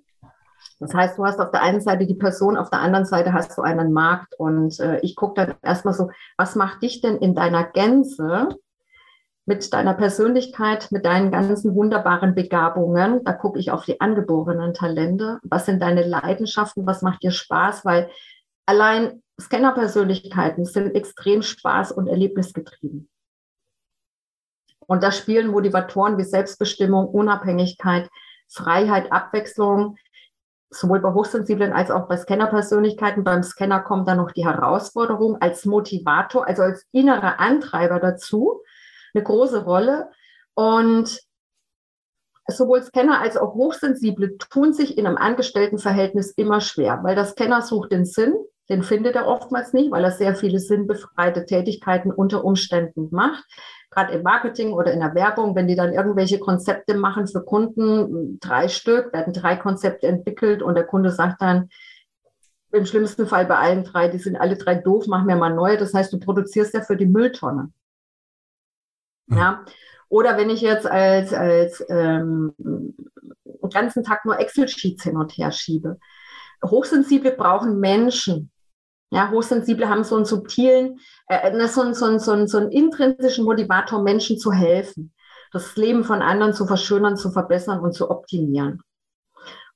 Das 0.81 0.93
heißt, 0.93 1.17
du 1.17 1.25
hast 1.25 1.41
auf 1.41 1.51
der 1.51 1.63
einen 1.63 1.81
Seite 1.81 2.07
die 2.07 2.15
Person, 2.15 2.57
auf 2.57 2.69
der 2.69 2.81
anderen 2.81 3.07
Seite 3.07 3.33
hast 3.33 3.57
du 3.57 3.63
einen 3.63 3.93
Markt. 3.93 4.35
Und 4.39 4.79
äh, 4.81 5.01
ich 5.01 5.17
gucke 5.17 5.47
dann 5.47 5.55
erstmal 5.63 5.95
so, 5.95 6.11
was 6.37 6.57
macht 6.57 6.83
dich 6.83 7.00
denn 7.00 7.17
in 7.17 7.35
deiner 7.35 7.65
Gänze 7.65 8.49
mit 9.45 9.73
deiner 9.73 9.95
Persönlichkeit, 9.95 10.91
mit 10.93 11.05
deinen 11.05 11.31
ganzen 11.31 11.75
wunderbaren 11.75 12.35
Begabungen? 12.35 13.25
Da 13.25 13.33
gucke 13.33 13.59
ich 13.59 13.71
auf 13.71 13.85
die 13.85 14.00
angeborenen 14.00 14.75
Talente. 14.75 15.39
Was 15.43 15.67
sind 15.67 15.83
deine 15.83 16.07
Leidenschaften? 16.07 16.87
Was 16.87 17.02
macht 17.02 17.23
dir 17.23 17.33
Spaß? 17.33 17.85
Weil 17.85 18.11
allein 18.67 19.23
Scannerpersönlichkeiten 19.41 20.65
sind 20.65 20.95
extrem 20.95 21.41
Spaß- 21.41 21.93
und 21.93 22.07
Erlebnisgetrieben. 22.07 23.09
Und 24.87 25.02
da 25.02 25.11
spielen 25.11 25.49
Motivatoren 25.49 26.19
wie 26.19 26.25
Selbstbestimmung, 26.25 27.09
Unabhängigkeit, 27.09 28.09
Freiheit, 28.49 29.11
Abwechslung, 29.11 29.97
sowohl 30.71 31.00
bei 31.00 31.13
Hochsensiblen 31.13 31.73
als 31.73 31.91
auch 31.91 32.09
bei 32.09 32.17
Scannerpersönlichkeiten. 32.17 33.25
Beim 33.25 33.43
Scanner 33.43 33.81
kommt 33.81 34.09
dann 34.09 34.19
noch 34.19 34.33
die 34.33 34.45
Herausforderung 34.45 35.41
als 35.41 35.65
Motivator, 35.65 36.47
also 36.47 36.63
als 36.63 36.87
innerer 36.93 37.41
Antreiber 37.41 38.00
dazu, 38.00 38.63
eine 39.15 39.25
große 39.25 39.65
Rolle. 39.65 40.11
Und 40.55 41.21
sowohl 42.49 42.83
Scanner 42.83 43.21
als 43.21 43.37
auch 43.37 43.55
Hochsensible 43.55 44.37
tun 44.39 44.73
sich 44.73 44.99
in 44.99 45.07
einem 45.07 45.17
Angestelltenverhältnis 45.17 46.33
immer 46.33 46.61
schwer, 46.61 47.01
weil 47.03 47.15
der 47.15 47.25
Scanner 47.25 47.63
sucht 47.63 47.93
den 47.93 48.05
Sinn, 48.05 48.35
den 48.69 48.83
findet 48.83 49.17
er 49.17 49.27
oftmals 49.27 49.73
nicht, 49.73 49.91
weil 49.91 50.05
er 50.05 50.11
sehr 50.11 50.35
viele 50.35 50.59
sinnbefreite 50.59 51.47
Tätigkeiten 51.47 52.11
unter 52.11 52.45
Umständen 52.45 53.09
macht 53.11 53.45
gerade 53.93 54.15
im 54.15 54.23
Marketing 54.23 54.73
oder 54.73 54.93
in 54.93 55.01
der 55.01 55.15
Werbung, 55.15 55.55
wenn 55.55 55.69
die 55.69 55.77
dann 55.77 55.93
irgendwelche 55.93 56.39
Konzepte 56.39 56.95
machen 56.95 57.29
für 57.29 57.45
Kunden, 57.45 58.41
drei 58.41 58.69
Stück, 58.69 59.13
werden 59.13 59.33
drei 59.33 59.57
Konzepte 59.57 60.09
entwickelt 60.09 60.63
und 60.63 60.75
der 60.75 60.87
Kunde 60.87 61.11
sagt 61.11 61.43
dann, 61.43 61.69
im 62.73 62.87
schlimmsten 62.87 63.27
Fall 63.27 63.45
bei 63.45 63.57
allen 63.57 63.85
drei, 63.85 64.09
die 64.09 64.19
sind 64.19 64.37
alle 64.37 64.57
drei 64.57 64.77
doof, 64.77 65.05
mach 65.07 65.25
mir 65.25 65.37
mal 65.37 65.55
neue. 65.55 65.77
Das 65.77 65.93
heißt, 65.93 66.11
du 66.11 66.19
produzierst 66.19 66.73
ja 66.73 66.81
für 66.81 66.97
die 66.97 67.07
Mülltonne. 67.07 67.71
Mhm. 69.32 69.38
Ja. 69.38 69.64
Oder 70.08 70.36
wenn 70.36 70.50
ich 70.50 70.60
jetzt 70.60 70.86
als, 70.86 71.32
als 71.32 71.84
ähm, 71.88 72.52
den 72.58 73.71
ganzen 73.71 74.04
Tag 74.04 74.25
nur 74.25 74.38
Excel-Sheets 74.38 75.04
hin 75.04 75.16
und 75.16 75.32
her 75.32 75.52
schiebe. 75.52 75.99
Hochsensible 76.64 77.32
brauchen 77.32 77.80
Menschen, 77.80 78.50
ja, 79.10 79.30
Hochsensible 79.30 79.88
haben 79.88 80.04
so 80.04 80.16
einen 80.16 80.25
subtilen, 80.25 80.99
äh, 81.28 81.50
ne, 81.50 81.68
so, 81.68 81.82
einen, 81.82 81.95
so, 81.95 82.06
einen, 82.06 82.18
so, 82.18 82.32
einen, 82.32 82.49
so 82.49 82.58
einen 82.58 82.71
intrinsischen 82.71 83.45
Motivator, 83.45 84.02
Menschen 84.02 84.38
zu 84.38 84.52
helfen, 84.52 85.12
das 85.52 85.76
Leben 85.76 86.04
von 86.04 86.23
anderen 86.23 86.54
zu 86.54 86.66
verschönern, 86.66 87.16
zu 87.16 87.30
verbessern 87.30 87.80
und 87.80 87.92
zu 87.92 88.10
optimieren. 88.10 88.80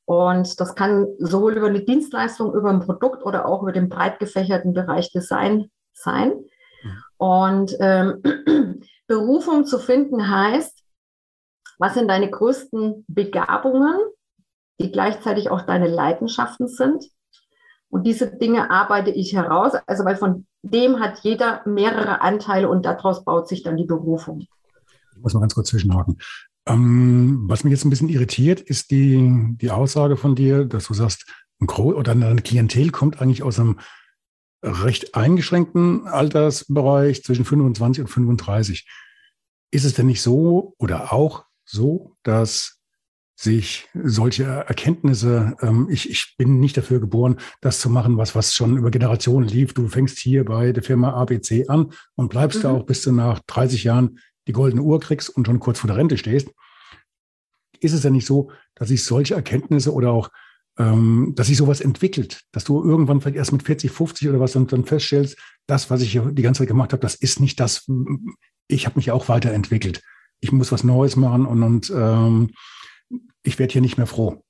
Und 0.07 0.59
das 0.59 0.75
kann 0.75 1.09
sowohl 1.19 1.55
über 1.55 1.67
eine 1.67 1.83
Dienstleistung, 1.83 2.55
über 2.55 2.71
ein 2.71 2.81
Produkt 2.81 3.25
oder 3.25 3.47
auch 3.47 3.63
über 3.63 3.73
den 3.73 3.89
breit 3.89 4.21
gefächerten 4.21 4.73
Bereich 4.73 5.13
Design 5.13 5.71
sein. 5.93 6.31
Mhm. 6.83 7.03
Und 7.19 7.77
ähm, 7.81 8.23
Berufung 9.07 9.67
zu 9.67 9.79
finden 9.79 10.29
heißt, 10.29 10.83
was 11.79 11.95
sind 11.95 12.09
deine 12.09 12.31
größten 12.31 13.05
Begabungen, 13.09 13.99
die 14.81 14.91
gleichzeitig 14.91 15.51
auch 15.51 15.63
deine 15.63 15.89
Leidenschaften 15.89 16.69
sind? 16.69 17.05
Und 17.89 18.07
diese 18.07 18.37
Dinge 18.37 18.71
arbeite 18.71 19.11
ich 19.11 19.33
heraus. 19.35 19.75
Also 19.87 20.05
weil 20.05 20.17
von 20.17 20.47
dem 20.63 21.01
hat 21.01 21.21
jeder 21.21 21.63
mehrere 21.67 22.21
Anteile 22.21 22.69
und 22.69 22.85
daraus 22.85 23.25
baut 23.25 23.49
sich 23.49 23.63
dann 23.63 23.77
die 23.77 23.85
Berufung. 23.85 24.41
Ich 25.15 25.23
muss 25.23 25.35
mal 25.35 25.41
ganz 25.41 25.55
kurz 25.55 25.69
zwischenhaken. 25.69 26.19
Ähm, 26.67 27.45
was 27.47 27.63
mich 27.63 27.71
jetzt 27.71 27.85
ein 27.85 27.91
bisschen 27.91 28.09
irritiert, 28.09 28.61
ist 28.61 28.91
die, 28.91 29.57
die 29.61 29.71
Aussage 29.71 30.17
von 30.17 30.35
dir, 30.35 30.65
dass 30.65 30.89
du 30.89 30.95
sagst, 30.95 31.27
ein 31.61 31.67
Gro 31.67 31.93
oder 31.93 32.13
eine 32.13 32.43
Klientel 32.43 32.91
kommt 32.91 33.21
eigentlich 33.21 33.43
aus 33.43 33.59
einem 33.59 33.79
recht 34.67 35.15
eingeschränkten 35.15 36.07
Altersbereich 36.07 37.23
zwischen 37.23 37.45
25 37.45 38.03
und 38.03 38.09
35. 38.09 38.89
Ist 39.71 39.85
es 39.85 39.95
denn 39.95 40.07
nicht 40.07 40.23
so 40.23 40.75
oder 40.79 41.13
auch 41.13 41.45
so, 41.65 42.17
dass 42.23 42.77
sich 43.39 43.89
solche 43.95 44.45
Erkenntnisse, 44.45 45.57
ähm, 45.61 45.89
ich, 45.91 46.09
ich 46.09 46.37
bin 46.39 46.59
nicht 46.59 46.77
dafür 46.77 47.01
geboren, 47.01 47.39
das 47.61 47.81
zu 47.81 47.91
machen, 47.91 48.17
was, 48.17 48.35
was 48.35 48.55
schon 48.55 48.79
über 48.79 48.91
Generationen 48.91 49.47
lief. 49.47 49.75
Du 49.75 49.89
fängst 49.89 50.19
hier 50.19 50.45
bei 50.45 50.73
der 50.73 50.83
Firma 50.83 51.11
ABC 51.13 51.69
an 51.69 51.93
und 52.15 52.31
bleibst 52.31 52.59
mhm. 52.59 52.63
da 52.63 52.71
auch, 52.71 52.87
bis 52.87 53.03
du 53.03 53.13
nach 53.13 53.41
30 53.47 53.85
Jahren 53.85 54.19
die 54.47 54.53
goldene 54.53 54.83
Uhr 54.83 55.01
kriegst 55.01 55.29
und 55.29 55.47
schon 55.47 55.61
kurz 55.61 55.81
vor 55.81 55.89
der 55.89 55.99
Rente 55.99 56.17
stehst. 56.17 56.49
Ist 57.81 57.93
es 57.93 58.03
ja 58.05 58.11
nicht 58.11 58.27
so, 58.27 58.51
dass 58.75 58.89
sich 58.89 59.05
solche 59.05 59.35
Erkenntnisse 59.35 59.93
oder 59.93 60.13
auch, 60.13 60.31
ähm, 60.79 61.33
dass 61.37 61.47
sich 61.47 61.57
sowas 61.57 61.81
entwickelt, 61.81 62.43
dass 62.53 62.65
du 62.65 62.83
irgendwann 62.83 63.21
vielleicht 63.21 63.37
erst 63.37 63.53
mit 63.53 63.63
40, 63.63 63.91
50 63.91 64.29
oder 64.29 64.41
was 64.41 64.53
dann, 64.53 64.67
dann 64.67 64.85
feststellst, 64.85 65.39
das, 65.67 65.91
was 65.91 66.03
ich 66.03 66.13
die 66.13 66.43
ganze 66.43 66.61
Zeit 66.61 66.69
gemacht 66.69 66.93
habe, 66.93 67.03
das 67.03 67.15
ist 67.15 67.41
nicht 67.41 67.59
das, 67.61 67.87
ich 68.69 68.87
habe 68.87 68.97
mich 68.97 69.11
auch 69.11 69.29
weiterentwickelt. 69.29 70.03
Ich 70.41 70.53
muss 70.53 70.73
was 70.73 70.85
Neues 70.85 71.17
machen 71.17 71.47
und, 71.47 71.63
und 71.63 71.91
ähm, 71.91 72.51
ich 73.43 73.59
werde 73.59 73.73
hier 73.73 73.81
nicht 73.81 73.97
mehr 73.97 74.07
froh. 74.07 74.43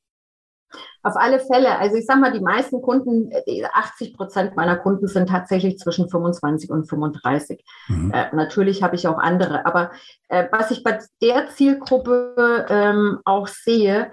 Auf 1.03 1.15
alle 1.15 1.39
Fälle. 1.39 1.79
Also 1.79 1.97
ich 1.97 2.05
sage 2.05 2.21
mal, 2.21 2.33
die 2.33 2.41
meisten 2.41 2.83
Kunden, 2.83 3.31
80 3.73 4.09
äh, 4.09 4.17
Prozent 4.17 4.57
meiner 4.57 4.77
Kunden 4.77 5.07
sind 5.07 5.29
tatsächlich 5.29 5.79
zwischen 5.79 6.11
25 6.11 6.71
und 6.71 6.89
35. 6.89 7.65
Mhm. 7.87 8.11
Äh, 8.13 8.35
natürlich 8.35 8.83
habe 8.83 8.97
ich 8.97 9.07
auch 9.07 9.19
andere. 9.19 9.65
Aber 9.67 9.93
äh, 10.29 10.47
was 10.51 10.73
ich 10.73 10.83
bei 10.83 10.99
der 11.23 11.49
Zielgruppe 11.51 12.67
ähm, 12.69 13.21
auch 13.25 13.47
sehe, 13.47 14.11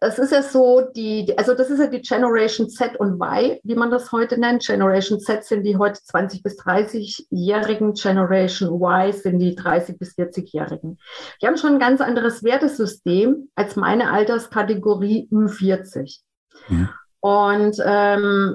es 0.00 0.18
ist 0.18 0.32
ja 0.32 0.42
so, 0.42 0.82
die, 0.94 1.36
also 1.36 1.54
das 1.54 1.70
ist 1.70 1.78
ja 1.78 1.86
die 1.86 2.00
Generation 2.00 2.68
Z 2.68 2.98
und 2.98 3.20
Y, 3.20 3.58
wie 3.62 3.74
man 3.74 3.90
das 3.90 4.12
heute 4.12 4.38
nennt. 4.38 4.64
Generation 4.64 5.20
Z 5.20 5.44
sind 5.44 5.62
die 5.62 5.76
heute 5.76 6.00
20 6.02 6.42
bis 6.42 6.58
30-Jährigen, 6.60 7.94
Generation 7.94 8.80
Y 8.80 9.12
sind 9.12 9.38
die 9.38 9.54
30 9.54 9.98
bis 9.98 10.16
40-Jährigen. 10.16 10.98
Die 11.40 11.46
haben 11.46 11.56
schon 11.56 11.74
ein 11.74 11.78
ganz 11.78 12.00
anderes 12.00 12.42
Wertesystem 12.42 13.50
als 13.54 13.76
meine 13.76 14.10
Alterskategorie 14.10 15.28
Ü40. 15.30 16.20
Mhm. 16.68 16.88
Und 17.20 17.76
ähm, 17.84 18.54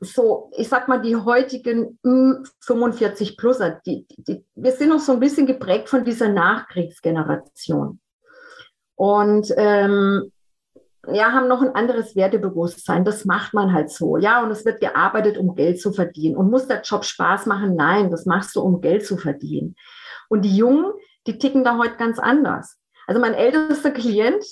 so, 0.00 0.50
ich 0.56 0.68
sag 0.68 0.88
mal, 0.88 1.00
die 1.00 1.16
heutigen 1.16 1.98
Ü45 2.04 3.36
Pluser, 3.38 3.80
die, 3.86 4.06
die, 4.18 4.44
wir 4.54 4.72
sind 4.72 4.90
noch 4.90 5.00
so 5.00 5.12
ein 5.12 5.20
bisschen 5.20 5.46
geprägt 5.46 5.88
von 5.88 6.04
dieser 6.04 6.28
Nachkriegsgeneration. 6.28 7.98
Und 8.96 9.52
ähm, 9.56 10.32
ja, 11.12 11.32
haben 11.32 11.48
noch 11.48 11.62
ein 11.62 11.74
anderes 11.74 12.16
Wertebewusstsein. 12.16 13.04
Das 13.04 13.24
macht 13.24 13.54
man 13.54 13.72
halt 13.72 13.90
so. 13.90 14.16
Ja, 14.16 14.42
und 14.42 14.50
es 14.50 14.64
wird 14.64 14.80
gearbeitet, 14.80 15.38
um 15.38 15.54
Geld 15.54 15.80
zu 15.80 15.92
verdienen. 15.92 16.36
Und 16.36 16.50
muss 16.50 16.66
der 16.66 16.82
Job 16.82 17.04
Spaß 17.04 17.46
machen? 17.46 17.76
Nein, 17.76 18.10
das 18.10 18.26
machst 18.26 18.56
du, 18.56 18.60
um 18.60 18.80
Geld 18.80 19.06
zu 19.06 19.16
verdienen. 19.16 19.76
Und 20.28 20.44
die 20.44 20.56
Jungen, 20.56 20.92
die 21.26 21.38
ticken 21.38 21.62
da 21.62 21.78
heute 21.78 21.96
ganz 21.96 22.18
anders. 22.18 22.76
Also 23.06 23.20
mein 23.20 23.34
ältester 23.34 23.92
Klient, 23.92 24.44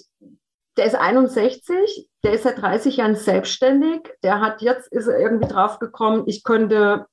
der 0.76 0.86
ist 0.86 0.94
61, 0.94 2.08
der 2.22 2.32
ist 2.32 2.44
seit 2.44 2.60
30 2.60 2.98
Jahren 2.98 3.16
selbstständig. 3.16 4.08
Der 4.22 4.40
hat 4.40 4.62
jetzt, 4.62 4.92
ist 4.92 5.08
er 5.08 5.18
irgendwie 5.18 5.48
drauf 5.48 5.78
gekommen, 5.78 6.24
ich 6.26 6.44
könnte 6.44 7.06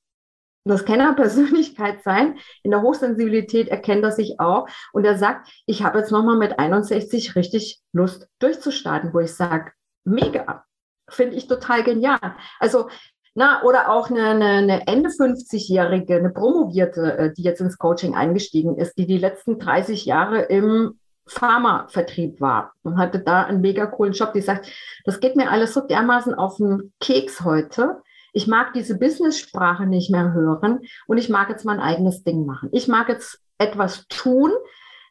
das 0.64 0.86
Kennerpersönlichkeit 0.86 2.02
sein. 2.04 2.38
In 2.64 2.72
der 2.72 2.82
Hochsensibilität 2.82 3.70
erkennt 3.70 4.04
er 4.04 4.12
sich 4.12 4.40
auch. 4.40 4.68
Und 4.94 5.06
er 5.06 5.18
sagt, 5.18 5.50
ich 5.66 5.84
habe 5.84 6.00
jetzt 6.00 6.12
nochmal 6.12 6.38
mit 6.38 6.60
61 6.60 7.36
richtig 7.36 7.82
Lust 7.94 8.28
durchzustarten, 8.40 9.14
wo 9.14 9.20
ich 9.20 9.34
sage, 9.34 9.72
mega, 10.04 10.66
finde 11.10 11.36
ich 11.36 11.48
total 11.48 11.84
genial. 11.84 12.36
Also, 12.60 12.90
na, 13.34 13.64
oder 13.64 13.90
auch 13.90 14.10
eine, 14.10 14.26
eine, 14.30 14.46
eine 14.46 14.88
Ende 14.88 15.10
50-Jährige, 15.10 16.18
eine 16.18 16.32
Promovierte, 16.32 17.18
äh, 17.18 17.34
die 17.34 17.44
jetzt 17.44 17.62
ins 17.62 17.78
Coaching 17.78 18.14
eingestiegen 18.14 18.78
ist, 18.78 18.98
die 18.98 19.08
die 19.08 19.18
letzten 19.18 19.58
30 19.58 20.06
Jahre 20.06 20.42
im 20.42 21.00
Pharmavertrieb 21.28 22.42
war 22.42 22.74
und 22.84 22.98
hatte 22.98 23.20
da 23.20 23.44
einen 23.44 23.62
mega 23.62 23.86
coolen 23.86 24.12
Job. 24.12 24.34
Die 24.34 24.42
sagt, 24.42 24.70
das 25.06 25.22
geht 25.22 25.38
mir 25.38 25.50
alles 25.50 25.74
so 25.74 25.82
dermaßen 25.82 26.34
auf 26.34 26.58
den 26.58 26.92
Keks 27.00 27.42
heute 27.42 28.02
ich 28.34 28.48
mag 28.48 28.74
diese 28.74 28.98
Business-Sprache 28.98 29.86
nicht 29.86 30.12
mehr 30.12 30.34
hören 30.34 30.80
und 31.08 31.18
ich 31.18 31.30
mag 31.30 31.50
jetzt 31.50 31.66
mein 31.66 31.80
eigenes 31.80 32.24
Ding 32.24 32.46
machen. 32.46 32.70
Ich 32.72 32.88
mag 32.88 33.10
jetzt 33.10 33.42
etwas 33.58 34.08
tun, 34.08 34.52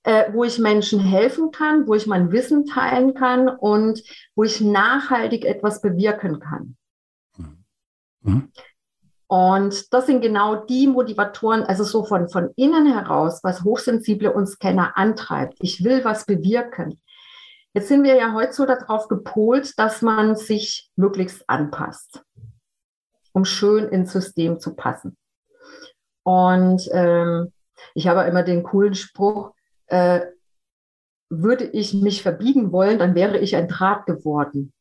äh, 0.04 0.32
wo 0.32 0.44
ich 0.44 0.58
Menschen 0.58 1.00
helfen 1.00 1.50
kann, 1.50 1.86
wo 1.86 1.94
ich 1.94 2.06
mein 2.06 2.32
Wissen 2.32 2.64
teilen 2.64 3.14
kann 3.14 3.48
und 3.48 4.02
wo 4.34 4.44
ich 4.44 4.60
nachhaltig 4.60 5.44
etwas 5.44 5.82
bewirken 5.82 6.40
kann. 6.40 6.76
Mhm. 8.22 8.50
Und 9.26 9.92
das 9.92 10.06
sind 10.06 10.22
genau 10.22 10.56
die 10.64 10.88
Motivatoren, 10.88 11.62
also 11.62 11.84
so 11.84 12.04
von, 12.04 12.28
von 12.28 12.50
innen 12.56 12.92
heraus, 12.92 13.40
was 13.44 13.62
Hochsensible 13.62 14.32
und 14.32 14.46
Scanner 14.46 14.96
antreibt. 14.96 15.58
Ich 15.60 15.84
will 15.84 16.04
was 16.04 16.26
bewirken. 16.26 17.00
Jetzt 17.72 17.86
sind 17.86 18.02
wir 18.02 18.16
ja 18.16 18.32
heute 18.32 18.52
so 18.52 18.66
darauf 18.66 19.06
gepolt, 19.06 19.78
dass 19.78 20.02
man 20.02 20.34
sich 20.34 20.90
möglichst 20.96 21.48
anpasst 21.48 22.24
um 23.32 23.44
schön 23.44 23.88
ins 23.88 24.12
System 24.12 24.60
zu 24.60 24.74
passen. 24.74 25.16
Und 26.22 26.88
ähm, 26.92 27.52
ich 27.94 28.06
habe 28.08 28.28
immer 28.28 28.42
den 28.42 28.62
coolen 28.62 28.94
Spruch, 28.94 29.52
äh, 29.86 30.20
würde 31.30 31.64
ich 31.64 31.94
mich 31.94 32.22
verbiegen 32.22 32.72
wollen, 32.72 32.98
dann 32.98 33.14
wäre 33.14 33.38
ich 33.38 33.56
ein 33.56 33.68
Draht 33.68 34.06
geworden. 34.06 34.72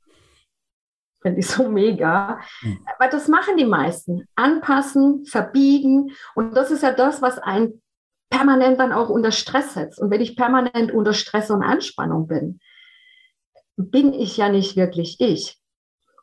Finde 1.21 1.39
ich 1.39 1.47
so 1.47 1.69
mega. 1.69 2.39
Mhm. 2.61 2.79
Aber 2.95 3.09
das 3.09 3.27
machen 3.27 3.57
die 3.57 3.65
meisten. 3.65 4.27
Anpassen, 4.35 5.25
verbiegen. 5.25 6.11
Und 6.33 6.55
das 6.55 6.71
ist 6.71 6.81
ja 6.81 6.91
das, 6.91 7.21
was 7.21 7.37
einen 7.37 7.81
permanent 8.29 8.79
dann 8.79 8.93
auch 8.93 9.09
unter 9.09 9.31
Stress 9.31 9.73
setzt. 9.73 9.99
Und 9.99 10.11
wenn 10.11 10.21
ich 10.21 10.35
permanent 10.35 10.91
unter 10.91 11.13
Stress 11.13 11.49
und 11.51 11.63
Anspannung 11.63 12.27
bin, 12.27 12.59
bin 13.75 14.13
ich 14.13 14.37
ja 14.37 14.49
nicht 14.49 14.75
wirklich 14.75 15.19
ich. 15.19 15.58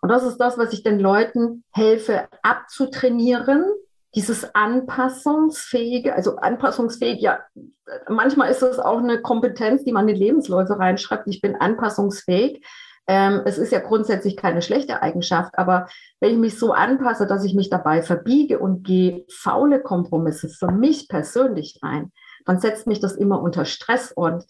Und 0.01 0.09
das 0.09 0.25
ist 0.25 0.39
das, 0.39 0.59
was 0.59 0.73
ich 0.73 0.83
den 0.83 1.01
Leuten 1.01 1.65
helfe 1.73 2.29
abzutrainieren, 2.43 3.65
dieses 4.15 4.55
anpassungsfähige, 4.55 6.15
also 6.15 6.37
anpassungsfähig, 6.37 7.21
ja, 7.21 7.41
manchmal 8.09 8.51
ist 8.51 8.63
das 8.63 8.79
auch 8.79 8.99
eine 8.99 9.21
Kompetenz, 9.21 9.85
die 9.85 9.93
man 9.93 10.09
in 10.09 10.17
Lebensläufe 10.17 10.79
reinschreibt. 10.79 11.29
Ich 11.29 11.43
bin 11.43 11.55
anpassungsfähig. 11.57 12.65
Ähm, 13.09 13.43
es 13.45 13.59
ist 13.59 13.73
ja 13.73 13.79
grundsätzlich 13.79 14.37
keine 14.37 14.63
schlechte 14.63 15.03
Eigenschaft, 15.03 15.59
aber 15.59 15.87
wenn 16.19 16.33
ich 16.33 16.39
mich 16.39 16.59
so 16.59 16.73
anpasse, 16.73 17.27
dass 17.27 17.45
ich 17.45 17.55
mich 17.55 17.71
dabei 17.71 18.03
verbiege 18.03 18.59
und 18.59 18.83
gehe 18.85 19.25
faule 19.31 19.81
Kompromisse 19.81 20.49
für 20.49 20.73
mich 20.73 21.09
persönlich 21.09 21.79
ein, 21.83 22.11
dann 22.47 22.59
setzt 22.59 22.87
mich 22.87 22.99
das 22.99 23.15
immer 23.15 23.41
unter 23.41 23.65
Stress 23.65 24.11
und 24.11 24.45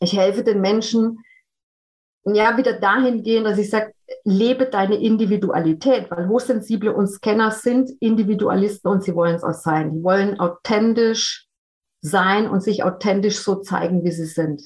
ich 0.00 0.16
helfe 0.16 0.42
den 0.42 0.60
Menschen, 0.60 1.18
ja, 2.24 2.56
wieder 2.56 2.74
dahin 2.74 3.22
gehen, 3.22 3.44
dass 3.44 3.58
ich 3.58 3.68
sage, 3.68 3.92
lebe 4.24 4.66
deine 4.66 4.96
Individualität, 4.96 6.10
weil 6.10 6.28
Hochsensible 6.28 6.92
und 6.92 7.08
Scanner 7.08 7.50
sind 7.50 7.90
Individualisten 8.00 8.90
und 8.90 9.02
sie 9.02 9.14
wollen 9.14 9.36
es 9.36 9.44
auch 9.44 9.54
sein. 9.54 9.94
Die 9.94 10.02
wollen 10.02 10.38
authentisch 10.38 11.46
sein 12.00 12.48
und 12.48 12.62
sich 12.62 12.84
authentisch 12.84 13.38
so 13.38 13.56
zeigen, 13.56 14.04
wie 14.04 14.10
sie 14.10 14.26
sind. 14.26 14.62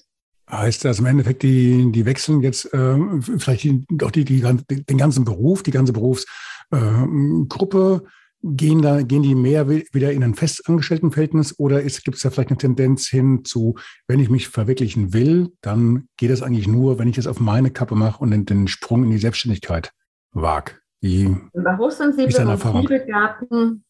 Heißt 0.51 0.85
das 0.85 1.01
im 1.01 1.07
Endeffekt, 1.07 1.43
die, 1.43 1.91
die 1.91 2.07
wechseln 2.07 2.41
jetzt 2.41 2.73
äh, 2.73 2.97
vielleicht 3.21 3.65
die, 3.65 3.85
auch 4.03 4.13
die, 4.13 4.25
die, 4.25 4.41
den 4.41 4.99
ganzen 4.99 5.25
Beruf, 5.25 5.63
die 5.63 5.73
ganze 5.73 5.93
Berufsgruppe, 5.93 8.03
äh, 8.05 8.09
Gehen, 8.43 8.83
da, 8.83 9.03
gehen 9.03 9.23
die 9.23 9.35
mehr 9.35 9.69
wieder 9.69 10.13
in 10.13 10.23
ein 10.23 10.35
Festangestelltenverhältnis 10.35 11.59
oder 11.59 11.83
gibt 11.83 12.17
es 12.17 12.23
da 12.23 12.31
vielleicht 12.31 12.51
eine 12.51 12.59
Tendenz 12.59 13.09
hin 13.09 13.45
zu, 13.45 13.77
wenn 14.07 14.21
ich 14.21 14.31
mich 14.31 14.49
verwirklichen 14.49 15.13
will, 15.13 15.53
dann 15.63 16.09
geht 16.17 16.31
es 16.31 16.43
eigentlich 16.43 16.69
nur, 16.69 16.99
wenn 16.99 17.09
ich 17.09 17.19
es 17.19 17.27
auf 17.27 17.41
meine 17.41 17.71
Kappe 17.71 17.97
mache 17.97 18.21
und 18.21 18.31
den, 18.31 18.45
den 18.45 18.69
Sprung 18.69 19.05
in 19.05 19.11
die 19.11 19.19
Selbstständigkeit 19.19 19.91
wage? 20.33 20.73
Wie, 21.01 21.37
Bei 21.55 21.77
Hochsensiblen 21.77 22.49
und 22.49 22.61
Zielbegabten 22.61 23.85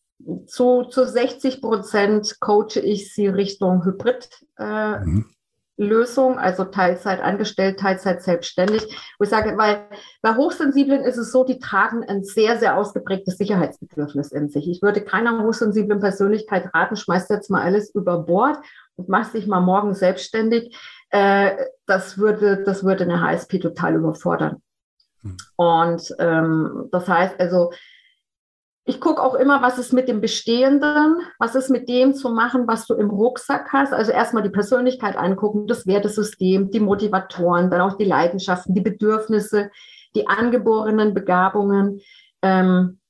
zu, 0.47 0.85
zu 0.85 1.07
60 1.07 1.61
Prozent 1.61 2.37
coache 2.41 2.81
ich 2.81 3.13
sie 3.13 3.27
Richtung 3.27 3.85
Hybrid. 3.85 4.29
Äh, 4.59 5.05
mhm. 5.05 5.27
Lösung, 5.77 6.39
also 6.39 6.65
Teilzeit 6.65 7.21
angestellt, 7.21 7.79
Teilzeit 7.79 8.23
selbstständig. 8.23 8.83
Wo 9.19 9.25
ich 9.25 9.31
sage, 9.31 9.57
weil 9.59 9.89
bei 10.23 10.35
Hochsensiblen 10.35 11.03
ist 11.03 11.19
es 11.19 11.33
so, 11.33 11.45
die 11.45 11.59
tragen 11.59 12.03
ein 12.05 12.25
sehr, 12.25 12.59
sehr 12.59 12.77
ausgeprägtes 12.77 13.37
Sicherheitsbedürfnis 13.37 14.33
in 14.33 14.49
sich. 14.49 14.69
Ich 14.69 14.83
würde 14.83 15.03
keiner 15.03 15.43
hochsensiblen 15.43 16.01
Persönlichkeit 16.01 16.73
raten, 16.75 16.97
schmeißt 16.97 17.31
jetzt 17.31 17.51
mal 17.51 17.63
alles 17.63 17.95
über 17.95 18.21
Bord 18.21 18.59
und 18.97 19.09
mach 19.09 19.33
dich 19.33 19.47
mal 19.47 19.61
morgen 19.61 19.95
selbstständig. 19.95 20.77
Äh, 21.11 21.57
das 21.87 22.19
würde, 22.19 22.63
das 22.65 22.85
würde 22.85 23.05
eine 23.05 23.21
HSP 23.21 23.59
total 23.59 23.97
überfordern. 23.97 24.63
Hm. 25.23 25.37
Und 25.57 26.15
ähm, 26.19 26.89
das 26.91 27.07
heißt 27.07 27.39
also, 27.39 27.73
ich 28.89 29.01
gucke 29.01 29.21
auch 29.21 29.35
immer, 29.35 29.63
was 29.63 29.79
ist 29.79 29.93
mit 29.93 30.07
dem 30.07 30.21
Bestehenden, 30.21 31.21
was 31.41 31.57
ist 31.57 31.71
mit 31.71 31.89
dem 31.89 32.15
zu 32.15 32.31
machen, 32.31 32.69
was 32.69 32.87
du 32.87 32.95
im 32.95 33.11
Rucksack 33.11 33.73
hast. 33.73 33.93
Also 33.93 34.13
erstmal 34.13 34.45
die 34.45 34.51
Persönlichkeit 34.51 35.17
angucken, 35.17 35.67
das 35.67 35.89
Wertesystem, 35.89 36.71
die 36.71 36.79
Motivatoren, 36.79 37.69
dann 37.69 37.81
auch 37.81 37.97
die 37.97 38.05
Leidenschaften, 38.05 38.75
die 38.75 38.81
Bedürfnisse, 38.81 39.71
die 40.15 40.29
angeborenen 40.29 41.15
Begabungen. 41.15 42.01
Ähm, 42.43 43.01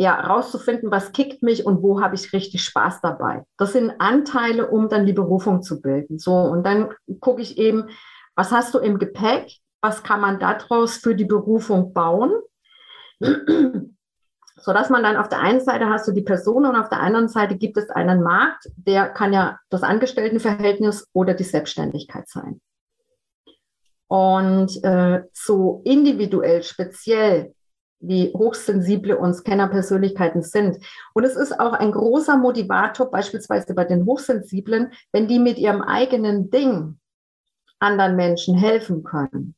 ja, 0.00 0.14
rauszufinden, 0.20 0.92
was 0.92 1.10
kickt 1.10 1.42
mich 1.42 1.66
und 1.66 1.82
wo 1.82 2.00
habe 2.00 2.14
ich 2.14 2.32
richtig 2.32 2.62
Spaß 2.62 3.00
dabei. 3.00 3.42
Das 3.56 3.72
sind 3.72 3.94
Anteile, 3.98 4.68
um 4.68 4.88
dann 4.88 5.06
die 5.06 5.12
Berufung 5.12 5.62
zu 5.62 5.80
bilden. 5.80 6.20
So, 6.20 6.34
und 6.34 6.64
dann 6.64 6.90
gucke 7.18 7.42
ich 7.42 7.58
eben, 7.58 7.88
was 8.36 8.52
hast 8.52 8.72
du 8.74 8.78
im 8.78 9.00
Gepäck? 9.00 9.50
Was 9.80 10.04
kann 10.04 10.20
man 10.20 10.38
daraus 10.38 10.98
für 10.98 11.16
die 11.16 11.24
Berufung 11.24 11.92
bauen? 11.92 12.30
So 14.60 14.72
dass 14.72 14.90
man 14.90 15.02
dann 15.02 15.16
auf 15.16 15.28
der 15.28 15.40
einen 15.40 15.60
Seite 15.60 15.88
hast 15.88 16.08
du 16.08 16.12
die 16.12 16.22
Person 16.22 16.66
und 16.66 16.76
auf 16.76 16.88
der 16.88 17.00
anderen 17.00 17.28
Seite 17.28 17.56
gibt 17.56 17.76
es 17.76 17.90
einen 17.90 18.22
Markt, 18.22 18.68
der 18.76 19.08
kann 19.08 19.32
ja 19.32 19.58
das 19.70 19.82
Angestelltenverhältnis 19.82 21.06
oder 21.12 21.34
die 21.34 21.44
Selbstständigkeit 21.44 22.28
sein. 22.28 22.60
Und 24.08 24.82
äh, 24.84 25.22
so 25.32 25.82
individuell, 25.84 26.62
speziell, 26.62 27.54
wie 28.00 28.32
hochsensible 28.32 29.18
und 29.18 29.34
Scannerpersönlichkeiten 29.34 30.42
sind. 30.42 30.78
Und 31.14 31.24
es 31.24 31.34
ist 31.34 31.58
auch 31.58 31.72
ein 31.72 31.90
großer 31.90 32.36
Motivator, 32.36 33.10
beispielsweise 33.10 33.74
bei 33.74 33.84
den 33.84 34.06
Hochsensiblen, 34.06 34.92
wenn 35.12 35.26
die 35.26 35.40
mit 35.40 35.58
ihrem 35.58 35.82
eigenen 35.82 36.48
Ding 36.50 36.98
anderen 37.80 38.16
Menschen 38.16 38.54
helfen 38.54 39.02
können 39.02 39.56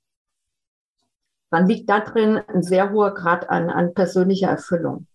dann 1.50 1.66
liegt 1.66 1.88
da 1.90 2.00
drin 2.00 2.40
ein 2.48 2.62
sehr 2.62 2.90
hoher 2.92 3.14
Grad 3.14 3.50
an, 3.50 3.70
an 3.70 3.94
persönlicher 3.94 4.48
Erfüllung. 4.48 5.06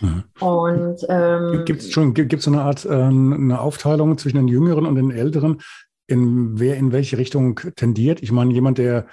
Mhm. 0.00 0.24
Und 0.40 1.06
ähm, 1.08 1.64
gibt 1.64 1.80
es 1.80 1.90
schon 1.90 2.12
gibt 2.12 2.42
so 2.42 2.50
eine 2.50 2.62
Art 2.62 2.84
äh, 2.84 2.90
eine 2.90 3.60
Aufteilung 3.60 4.18
zwischen 4.18 4.36
den 4.36 4.48
Jüngeren 4.48 4.84
und 4.84 4.96
den 4.96 5.10
Älteren? 5.10 5.62
in 6.06 6.58
wer 6.58 6.76
in 6.76 6.92
welche 6.92 7.18
Richtung 7.18 7.60
tendiert. 7.76 8.22
Ich 8.22 8.32
meine, 8.32 8.52
jemand, 8.52 8.78
der, 8.78 9.06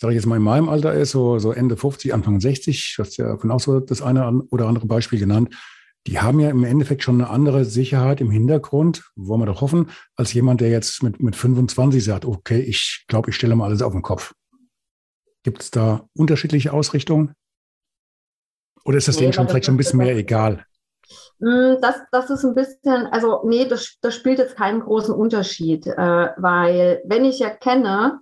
sage 0.00 0.14
ich 0.14 0.16
jetzt 0.16 0.26
mal, 0.26 0.36
in 0.36 0.42
meinem 0.42 0.68
Alter 0.68 0.94
ist, 0.94 1.10
so, 1.10 1.38
so 1.38 1.52
Ende 1.52 1.76
50, 1.76 2.14
Anfang 2.14 2.40
60, 2.40 2.94
du 2.96 3.02
hast 3.02 3.16
ja 3.16 3.36
von 3.36 3.50
auch 3.50 3.60
so 3.60 3.80
das 3.80 4.02
eine 4.02 4.42
oder 4.50 4.66
andere 4.66 4.86
Beispiel 4.86 5.18
genannt, 5.18 5.54
die 6.06 6.20
haben 6.20 6.40
ja 6.40 6.48
im 6.48 6.64
Endeffekt 6.64 7.02
schon 7.02 7.20
eine 7.20 7.28
andere 7.28 7.64
Sicherheit 7.64 8.20
im 8.20 8.30
Hintergrund, 8.30 9.10
wollen 9.14 9.42
wir 9.42 9.46
doch 9.46 9.60
hoffen, 9.60 9.90
als 10.16 10.32
jemand, 10.32 10.60
der 10.60 10.70
jetzt 10.70 11.02
mit, 11.02 11.22
mit 11.22 11.36
25 11.36 12.02
sagt, 12.02 12.24
okay, 12.24 12.60
ich 12.60 13.04
glaube, 13.08 13.30
ich 13.30 13.36
stelle 13.36 13.56
mal 13.56 13.66
alles 13.66 13.82
auf 13.82 13.92
den 13.92 14.02
Kopf. 14.02 14.32
Gibt 15.42 15.62
es 15.62 15.70
da 15.70 16.06
unterschiedliche 16.16 16.72
Ausrichtungen? 16.72 17.34
Oder 18.84 18.98
ist 18.98 19.08
das 19.08 19.16
nee, 19.16 19.22
denen 19.22 19.32
schon 19.32 19.48
vielleicht 19.48 19.66
schon 19.66 19.74
ein 19.74 19.78
bisschen 19.78 19.98
mehr 19.98 20.16
egal? 20.16 20.64
Mm, 21.38 21.76
das, 21.80 21.96
das 22.10 22.30
ist 22.30 22.44
ein 22.44 22.54
bisschen, 22.54 23.06
also 23.06 23.42
nee, 23.44 23.66
das, 23.66 23.96
das 24.00 24.14
spielt 24.14 24.38
jetzt 24.38 24.56
keinen 24.56 24.80
großen 24.80 25.14
Unterschied, 25.14 25.86
äh, 25.86 26.28
weil 26.36 27.02
wenn 27.04 27.24
ich 27.24 27.40
erkenne, 27.40 28.20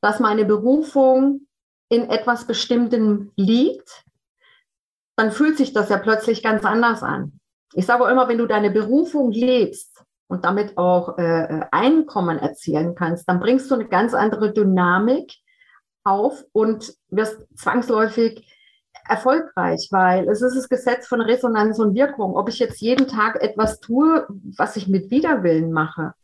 dass 0.00 0.20
meine 0.20 0.44
Berufung 0.44 1.46
in 1.88 2.10
etwas 2.10 2.46
Bestimmtem 2.46 3.32
liegt, 3.36 4.04
dann 5.16 5.30
fühlt 5.30 5.56
sich 5.56 5.72
das 5.72 5.88
ja 5.88 5.98
plötzlich 5.98 6.42
ganz 6.42 6.64
anders 6.64 7.02
an. 7.02 7.40
Ich 7.74 7.86
sage 7.86 8.10
immer, 8.10 8.28
wenn 8.28 8.38
du 8.38 8.46
deine 8.46 8.70
Berufung 8.70 9.32
lebst 9.32 10.02
und 10.28 10.44
damit 10.44 10.76
auch 10.76 11.18
äh, 11.18 11.60
Einkommen 11.70 12.38
erzielen 12.38 12.94
kannst, 12.94 13.28
dann 13.28 13.40
bringst 13.40 13.70
du 13.70 13.74
eine 13.76 13.88
ganz 13.88 14.14
andere 14.14 14.52
Dynamik 14.52 15.32
auf 16.06 16.44
und 16.52 16.94
wirst 17.10 17.38
zwangsläufig 17.56 18.46
erfolgreich, 19.08 19.88
weil 19.90 20.28
es 20.28 20.42
ist 20.42 20.56
das 20.56 20.68
Gesetz 20.68 21.06
von 21.06 21.20
Resonanz 21.20 21.78
und 21.78 21.94
Wirkung. 21.94 22.34
Ob 22.34 22.48
ich 22.48 22.58
jetzt 22.58 22.80
jeden 22.80 23.06
Tag 23.06 23.42
etwas 23.42 23.80
tue, 23.80 24.26
was 24.56 24.76
ich 24.76 24.88
mit 24.88 25.10
Widerwillen 25.10 25.72
mache, 25.72 26.14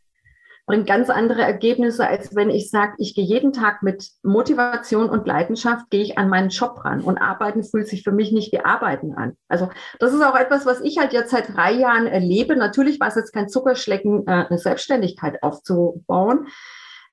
bringt 0.65 0.87
ganz 0.87 1.09
andere 1.09 1.41
Ergebnisse, 1.41 2.07
als 2.07 2.35
wenn 2.35 2.49
ich 2.49 2.69
sage, 2.69 2.93
ich 2.97 3.15
gehe 3.15 3.25
jeden 3.25 3.51
Tag 3.51 3.83
mit 3.83 4.09
Motivation 4.23 5.09
und 5.09 5.27
Leidenschaft, 5.27 5.89
gehe 5.89 6.01
ich 6.01 6.17
an 6.17 6.29
meinen 6.29 6.49
Job 6.49 6.85
ran. 6.85 7.01
Und 7.01 7.17
Arbeiten 7.17 7.63
fühlt 7.63 7.87
sich 7.87 8.03
für 8.03 8.13
mich 8.13 8.31
nicht 8.31 8.53
wie 8.53 8.63
Arbeiten 8.63 9.13
an. 9.13 9.35
Also 9.49 9.69
das 9.99 10.13
ist 10.13 10.23
auch 10.23 10.35
etwas, 10.35 10.65
was 10.65 10.79
ich 10.79 10.97
halt 10.99 11.11
jetzt 11.11 11.31
seit 11.31 11.53
drei 11.53 11.73
Jahren 11.73 12.07
erlebe. 12.07 12.55
Natürlich 12.55 12.99
war 13.01 13.09
es 13.09 13.15
jetzt 13.15 13.33
kein 13.33 13.49
Zuckerschlecken, 13.49 14.25
äh, 14.25 14.45
eine 14.49 14.57
Selbstständigkeit 14.57 15.43
aufzubauen. 15.43 16.47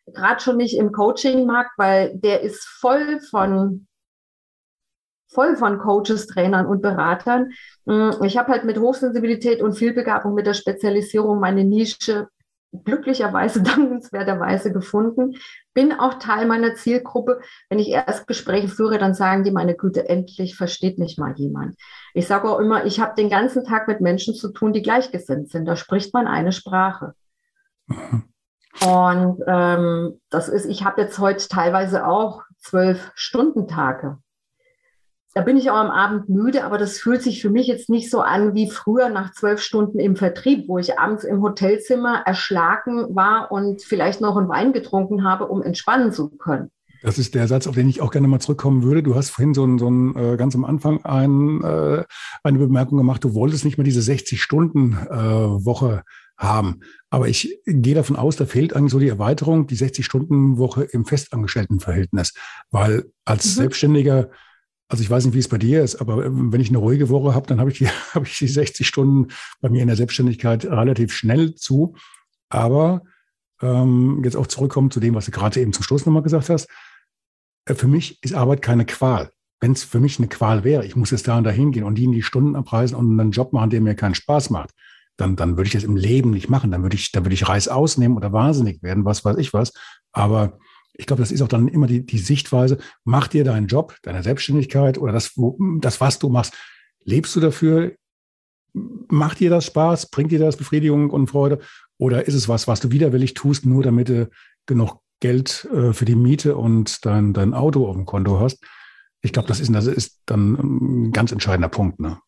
Gerade 0.06 0.40
schon 0.40 0.56
nicht 0.56 0.76
im 0.76 0.92
Coaching-Markt, 0.92 1.72
weil 1.76 2.16
der 2.18 2.40
ist 2.40 2.64
voll 2.66 3.20
von 3.20 3.86
voll 5.32 5.56
von 5.56 5.78
Coaches, 5.78 6.26
Trainern 6.26 6.66
und 6.66 6.82
Beratern. 6.82 7.52
Mm, 7.84 8.10
ich 8.24 8.36
habe 8.36 8.52
halt 8.52 8.64
mit 8.64 8.78
Hochsensibilität 8.78 9.62
und 9.62 9.74
Vielbegabung, 9.74 10.34
mit 10.34 10.46
der 10.46 10.54
Spezialisierung 10.54 11.38
meine 11.38 11.64
Nische 11.64 12.28
glücklicherweise, 12.72 13.62
dankenswerterweise 13.62 14.72
gefunden. 14.72 15.36
Bin 15.74 15.92
auch 15.92 16.14
Teil 16.14 16.46
meiner 16.46 16.74
Zielgruppe. 16.74 17.40
Wenn 17.68 17.78
ich 17.78 17.88
erst 17.88 18.26
Gespräche 18.26 18.68
führe, 18.68 18.98
dann 18.98 19.14
sagen 19.14 19.44
die, 19.44 19.50
meine 19.50 19.74
Güte, 19.74 20.08
endlich 20.08 20.56
versteht 20.56 20.98
mich 20.98 21.18
mal 21.18 21.34
jemand. 21.36 21.76
Ich 22.14 22.26
sage 22.26 22.48
auch 22.48 22.58
immer, 22.58 22.84
ich 22.84 23.00
habe 23.00 23.14
den 23.14 23.30
ganzen 23.30 23.64
Tag 23.64 23.88
mit 23.88 24.00
Menschen 24.00 24.34
zu 24.34 24.52
tun, 24.52 24.72
die 24.72 24.82
gleichgesinnt 24.82 25.50
sind. 25.50 25.66
Da 25.66 25.76
spricht 25.76 26.12
man 26.12 26.26
eine 26.26 26.52
Sprache. 26.52 27.14
Mhm. 27.86 28.24
Und 28.80 29.42
ähm, 29.46 30.20
das 30.30 30.48
ist, 30.48 30.66
ich 30.66 30.84
habe 30.84 31.02
jetzt 31.02 31.18
heute 31.18 31.48
teilweise 31.48 32.06
auch 32.06 32.42
zwölf 32.58 33.10
Stunden 33.14 33.66
Tage 33.66 34.18
da 35.34 35.42
bin 35.42 35.56
ich 35.56 35.70
auch 35.70 35.76
am 35.76 35.90
Abend 35.90 36.28
müde, 36.28 36.64
aber 36.64 36.76
das 36.76 36.98
fühlt 36.98 37.22
sich 37.22 37.40
für 37.40 37.50
mich 37.50 37.68
jetzt 37.68 37.88
nicht 37.88 38.10
so 38.10 38.20
an 38.20 38.54
wie 38.54 38.68
früher 38.68 39.08
nach 39.08 39.32
zwölf 39.32 39.62
Stunden 39.62 40.00
im 40.00 40.16
Vertrieb, 40.16 40.68
wo 40.68 40.78
ich 40.78 40.98
abends 40.98 41.22
im 41.22 41.40
Hotelzimmer 41.40 42.24
erschlagen 42.26 43.14
war 43.14 43.52
und 43.52 43.82
vielleicht 43.82 44.20
noch 44.20 44.36
einen 44.36 44.48
Wein 44.48 44.72
getrunken 44.72 45.22
habe, 45.22 45.46
um 45.46 45.62
entspannen 45.62 46.12
zu 46.12 46.30
können. 46.30 46.72
Das 47.02 47.18
ist 47.18 47.34
der 47.34 47.48
Satz, 47.48 47.66
auf 47.66 47.76
den 47.76 47.88
ich 47.88 48.02
auch 48.02 48.10
gerne 48.10 48.28
mal 48.28 48.40
zurückkommen 48.40 48.82
würde. 48.82 49.02
Du 49.02 49.14
hast 49.14 49.30
vorhin 49.30 49.54
so, 49.54 49.64
ein, 49.64 49.78
so 49.78 49.88
ein, 49.88 50.14
äh, 50.16 50.36
ganz 50.36 50.54
am 50.54 50.66
Anfang 50.66 51.02
ein, 51.04 51.62
äh, 51.62 52.04
eine 52.42 52.58
Bemerkung 52.58 52.98
gemacht, 52.98 53.24
du 53.24 53.32
wolltest 53.32 53.64
nicht 53.64 53.78
mehr 53.78 53.84
diese 53.84 54.00
60-Stunden-Woche 54.00 55.94
äh, 55.96 56.02
haben. 56.40 56.80
Aber 57.10 57.28
ich 57.28 57.60
gehe 57.66 57.94
davon 57.94 58.16
aus, 58.16 58.36
da 58.36 58.46
fehlt 58.46 58.74
eigentlich 58.74 58.92
so 58.92 58.98
die 58.98 59.08
Erweiterung, 59.08 59.66
die 59.66 59.76
60-Stunden-Woche 59.76 60.84
im 60.84 61.04
Festangestelltenverhältnis. 61.04 62.34
Weil 62.70 63.04
als 63.24 63.46
mhm. 63.46 63.60
Selbstständiger 63.60 64.30
also 64.90 65.04
ich 65.04 65.10
weiß 65.10 65.24
nicht, 65.24 65.34
wie 65.34 65.38
es 65.38 65.46
bei 65.46 65.56
dir 65.56 65.84
ist, 65.84 66.00
aber 66.00 66.26
ähm, 66.26 66.52
wenn 66.52 66.60
ich 66.60 66.68
eine 66.68 66.78
ruhige 66.78 67.08
Woche 67.08 67.32
habe, 67.32 67.46
dann 67.46 67.60
habe 67.60 67.70
ich, 67.70 67.78
die, 67.78 67.86
habe 68.14 68.26
ich 68.26 68.36
die 68.38 68.48
60 68.48 68.86
Stunden 68.86 69.28
bei 69.60 69.68
mir 69.68 69.82
in 69.82 69.86
der 69.86 69.96
Selbstständigkeit 69.96 70.64
relativ 70.64 71.12
schnell 71.12 71.54
zu. 71.54 71.94
Aber 72.48 73.02
ähm, 73.62 74.22
jetzt 74.24 74.36
auch 74.36 74.48
zurückkommen 74.48 74.90
zu 74.90 74.98
dem, 74.98 75.14
was 75.14 75.26
du 75.26 75.30
gerade 75.30 75.60
eben 75.60 75.72
zum 75.72 75.84
Schluss 75.84 76.06
nochmal 76.06 76.24
gesagt 76.24 76.50
hast. 76.50 76.68
Äh, 77.66 77.74
für 77.74 77.86
mich 77.86 78.20
ist 78.24 78.34
Arbeit 78.34 78.62
keine 78.62 78.84
Qual. 78.84 79.30
Wenn 79.60 79.72
es 79.72 79.84
für 79.84 80.00
mich 80.00 80.18
eine 80.18 80.26
Qual 80.28 80.64
wäre, 80.64 80.84
ich 80.84 80.96
muss 80.96 81.12
jetzt 81.12 81.28
da 81.28 81.38
und 81.38 81.44
da 81.44 81.50
hingehen 81.50 81.84
und 81.84 81.94
die 81.94 82.04
in 82.04 82.12
die 82.12 82.22
Stunden 82.22 82.56
abreisen 82.56 82.96
und 82.96 83.18
einen 83.20 83.30
Job 83.30 83.52
machen, 83.52 83.70
der 83.70 83.80
mir 83.80 83.94
keinen 83.94 84.14
Spaß 84.16 84.50
macht, 84.50 84.70
dann, 85.20 85.36
dann 85.36 85.56
würde 85.56 85.68
ich 85.68 85.74
das 85.74 85.84
im 85.84 85.96
Leben 85.96 86.30
nicht 86.30 86.48
machen. 86.48 86.70
Dann 86.70 86.82
würde 86.82 86.96
ich, 86.96 87.12
dann 87.12 87.24
würde 87.24 87.34
ich 87.34 87.48
Reis 87.48 87.68
ausnehmen 87.68 88.16
oder 88.16 88.32
wahnsinnig 88.32 88.82
werden, 88.82 89.04
was 89.04 89.24
weiß 89.24 89.36
ich 89.36 89.52
was. 89.52 89.72
Aber 90.12 90.58
ich 90.94 91.06
glaube, 91.06 91.22
das 91.22 91.32
ist 91.32 91.42
auch 91.42 91.48
dann 91.48 91.68
immer 91.68 91.86
die, 91.86 92.04
die 92.04 92.18
Sichtweise, 92.18 92.78
mach 93.04 93.28
dir 93.28 93.44
deinen 93.44 93.66
Job, 93.66 93.96
deine 94.02 94.22
Selbstständigkeit 94.22 94.98
oder 94.98 95.12
das, 95.12 95.36
wo, 95.36 95.56
das, 95.80 96.00
was 96.00 96.18
du 96.18 96.28
machst, 96.28 96.54
lebst 97.04 97.34
du 97.36 97.40
dafür? 97.40 97.92
Macht 98.72 99.40
dir 99.40 99.50
das 99.50 99.66
Spaß? 99.66 100.10
Bringt 100.10 100.30
dir 100.30 100.38
das 100.38 100.56
Befriedigung 100.56 101.10
und 101.10 101.28
Freude? 101.28 101.60
Oder 101.98 102.26
ist 102.26 102.34
es 102.34 102.48
was, 102.48 102.68
was 102.68 102.80
du 102.80 102.90
widerwillig 102.90 103.34
tust, 103.34 103.66
nur 103.66 103.82
damit 103.82 104.08
du 104.08 104.30
genug 104.66 105.00
Geld 105.20 105.68
äh, 105.72 105.92
für 105.92 106.04
die 106.04 106.14
Miete 106.14 106.56
und 106.56 107.04
dein, 107.04 107.32
dein 107.32 107.54
Auto 107.54 107.86
auf 107.88 107.96
dem 107.96 108.06
Konto 108.06 108.40
hast? 108.40 108.64
Ich 109.22 109.32
glaube, 109.32 109.48
das 109.48 109.60
ist, 109.60 109.74
das 109.74 109.86
ist 109.86 110.20
dann 110.26 110.54
ein 110.54 111.12
ganz 111.12 111.32
entscheidender 111.32 111.68
Punkt. 111.68 112.00
Ne? 112.00 112.18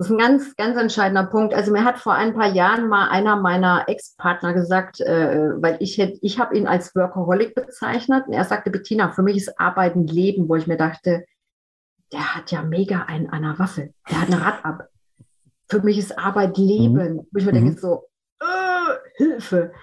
Das 0.00 0.08
ist 0.08 0.14
ein 0.14 0.18
ganz, 0.18 0.56
ganz 0.56 0.78
entscheidender 0.78 1.24
Punkt. 1.24 1.52
Also 1.52 1.72
mir 1.72 1.84
hat 1.84 1.98
vor 1.98 2.14
ein 2.14 2.32
paar 2.32 2.50
Jahren 2.50 2.88
mal 2.88 3.10
einer 3.10 3.36
meiner 3.36 3.84
Ex-Partner 3.86 4.54
gesagt, 4.54 4.98
äh, 5.02 5.50
weil 5.60 5.76
ich 5.80 5.98
hätte, 5.98 6.18
ich 6.22 6.38
habe 6.38 6.56
ihn 6.56 6.66
als 6.66 6.94
Workaholic 6.94 7.54
bezeichnet 7.54 8.26
und 8.26 8.32
er 8.32 8.46
sagte, 8.46 8.70
Bettina, 8.70 9.10
für 9.10 9.20
mich 9.20 9.36
ist 9.36 9.60
Arbeiten 9.60 10.06
Leben, 10.06 10.48
wo 10.48 10.56
ich 10.56 10.66
mir 10.66 10.78
dachte, 10.78 11.26
der 12.14 12.34
hat 12.34 12.50
ja 12.50 12.62
mega 12.62 13.02
einen 13.08 13.28
an 13.28 13.42
der 13.42 13.58
Waffel. 13.58 13.92
Der 14.08 14.22
hat 14.22 14.28
eine 14.28 14.40
Rad 14.40 14.64
ab. 14.64 14.88
Für 15.68 15.82
mich 15.82 15.98
ist 15.98 16.18
Arbeit 16.18 16.56
Leben. 16.56 17.16
Mhm. 17.16 17.26
Wo 17.30 17.38
ich 17.38 17.44
mir 17.44 17.52
mhm. 17.52 17.66
denke 17.66 17.78
so, 17.78 18.04
äh, 18.40 18.96
Hilfe. 19.16 19.74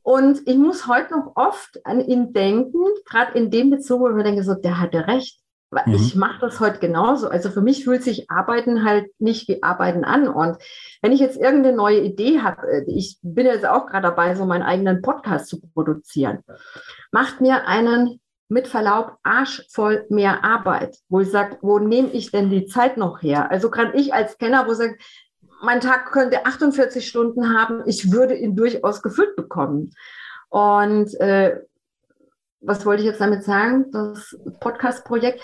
Und 0.00 0.40
ich 0.48 0.56
muss 0.56 0.86
heute 0.86 1.18
noch 1.18 1.36
oft 1.36 1.84
an 1.84 2.00
ihn 2.00 2.32
denken, 2.32 2.82
gerade 3.04 3.36
in 3.36 3.50
dem 3.50 3.68
Bezug, 3.68 4.00
wo 4.00 4.08
ich 4.08 4.14
mir 4.14 4.24
denke, 4.24 4.42
so, 4.42 4.54
der 4.54 4.80
hatte 4.80 5.06
recht. 5.06 5.38
Mhm. 5.70 5.94
Ich 5.94 6.14
mache 6.16 6.40
das 6.40 6.60
heute 6.60 6.78
genauso. 6.78 7.28
Also 7.28 7.50
für 7.50 7.60
mich 7.60 7.84
fühlt 7.84 8.02
sich 8.02 8.30
Arbeiten 8.30 8.84
halt 8.84 9.08
nicht 9.18 9.48
wie 9.48 9.62
Arbeiten 9.62 10.04
an. 10.04 10.28
Und 10.28 10.58
wenn 11.02 11.12
ich 11.12 11.20
jetzt 11.20 11.36
irgendeine 11.36 11.76
neue 11.76 12.00
Idee 12.00 12.40
habe, 12.40 12.66
äh, 12.68 12.84
ich 12.86 13.18
bin 13.22 13.46
jetzt 13.46 13.66
auch 13.66 13.86
gerade 13.86 14.08
dabei, 14.08 14.34
so 14.34 14.44
meinen 14.46 14.62
eigenen 14.62 15.02
Podcast 15.02 15.48
zu 15.48 15.60
produzieren, 15.60 16.40
macht 17.12 17.40
mir 17.40 17.66
einen 17.66 18.20
mit 18.48 18.66
Verlaub 18.66 19.16
Arsch 19.22 19.64
voll 19.70 20.06
mehr 20.08 20.44
Arbeit, 20.44 20.98
wo 21.08 21.20
ich 21.20 21.30
sage, 21.30 21.58
wo 21.62 21.78
nehme 21.78 22.10
ich 22.10 22.32
denn 22.32 22.50
die 22.50 22.66
Zeit 22.66 22.96
noch 22.96 23.22
her? 23.22 23.48
Also 23.50 23.70
gerade 23.70 23.96
ich 23.96 24.12
als 24.12 24.38
Kenner, 24.38 24.66
wo 24.66 24.72
ich 24.72 24.78
sage, 24.78 24.98
mein 25.62 25.80
Tag 25.80 26.10
könnte 26.10 26.46
48 26.46 27.06
Stunden 27.06 27.54
haben, 27.56 27.82
ich 27.86 28.10
würde 28.10 28.34
ihn 28.34 28.56
durchaus 28.56 29.02
gefüllt 29.02 29.36
bekommen. 29.36 29.92
Und 30.48 31.14
äh, 31.20 31.60
was 32.60 32.84
wollte 32.84 33.02
ich 33.02 33.08
jetzt 33.08 33.20
damit 33.20 33.44
sagen? 33.44 33.90
Das 33.90 34.36
Podcast-Projekt. 34.60 35.40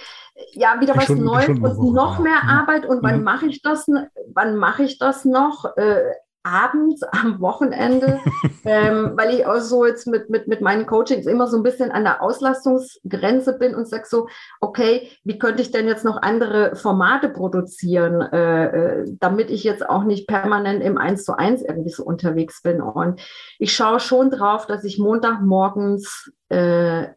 Ja, 0.52 0.80
wieder 0.80 0.96
was 0.96 1.08
Neues 1.08 1.48
und 1.48 1.92
noch 1.94 2.18
mehr 2.18 2.42
Arbeit. 2.42 2.84
Und 2.84 3.02
wann 3.02 3.22
mache 3.22 3.46
ich 3.46 3.62
das? 3.62 3.86
Wann 4.32 4.56
mache 4.56 4.82
ich 4.82 4.98
das 4.98 5.24
noch? 5.24 5.76
Äh, 5.76 6.02
abends 6.46 7.02
am 7.02 7.40
Wochenende, 7.40 8.20
ähm, 8.64 9.12
weil 9.16 9.34
ich 9.34 9.46
auch 9.46 9.58
so 9.58 9.84
jetzt 9.84 10.06
mit, 10.06 10.30
mit, 10.30 10.46
mit 10.46 10.60
meinen 10.60 10.86
Coachings 10.86 11.26
immer 11.26 11.48
so 11.48 11.56
ein 11.56 11.64
bisschen 11.64 11.90
an 11.90 12.04
der 12.04 12.22
Auslastungsgrenze 12.22 13.58
bin 13.58 13.74
und 13.74 13.88
sage 13.88 14.04
so, 14.06 14.28
okay, 14.60 15.10
wie 15.24 15.38
könnte 15.38 15.62
ich 15.62 15.72
denn 15.72 15.88
jetzt 15.88 16.04
noch 16.04 16.22
andere 16.22 16.76
Formate 16.76 17.28
produzieren, 17.28 18.20
äh, 18.20 18.64
äh, 19.00 19.16
damit 19.18 19.50
ich 19.50 19.64
jetzt 19.64 19.88
auch 19.88 20.04
nicht 20.04 20.28
permanent 20.28 20.82
im 20.82 20.98
Eins 20.98 21.24
zu 21.24 21.36
eins 21.36 21.62
irgendwie 21.62 21.90
so 21.90 22.04
unterwegs 22.04 22.62
bin. 22.62 22.80
Und 22.80 23.20
ich 23.58 23.74
schaue 23.74 23.98
schon 23.98 24.30
drauf, 24.30 24.66
dass 24.66 24.84
ich 24.84 24.98
Montagmorgens 24.98 26.30
äh, 26.48 27.08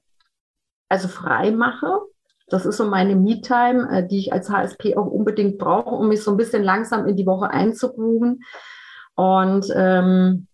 also 0.90 1.08
frei 1.08 1.52
mache. 1.52 2.00
Das 2.48 2.66
ist 2.66 2.78
so 2.78 2.86
meine 2.86 3.16
Me-Time, 3.16 3.90
äh, 3.92 4.08
die 4.08 4.18
ich 4.18 4.34
als 4.34 4.50
HSP 4.50 4.98
auch 4.98 5.06
unbedingt 5.06 5.60
brauche, 5.60 5.94
um 5.94 6.08
mich 6.08 6.24
so 6.24 6.32
ein 6.32 6.38
bisschen 6.38 6.64
langsam 6.64 7.06
in 7.06 7.16
die 7.16 7.28
Woche 7.28 7.52
einzugrooven. 7.52 8.42
Und 9.20 9.70
ähm, 9.76 10.48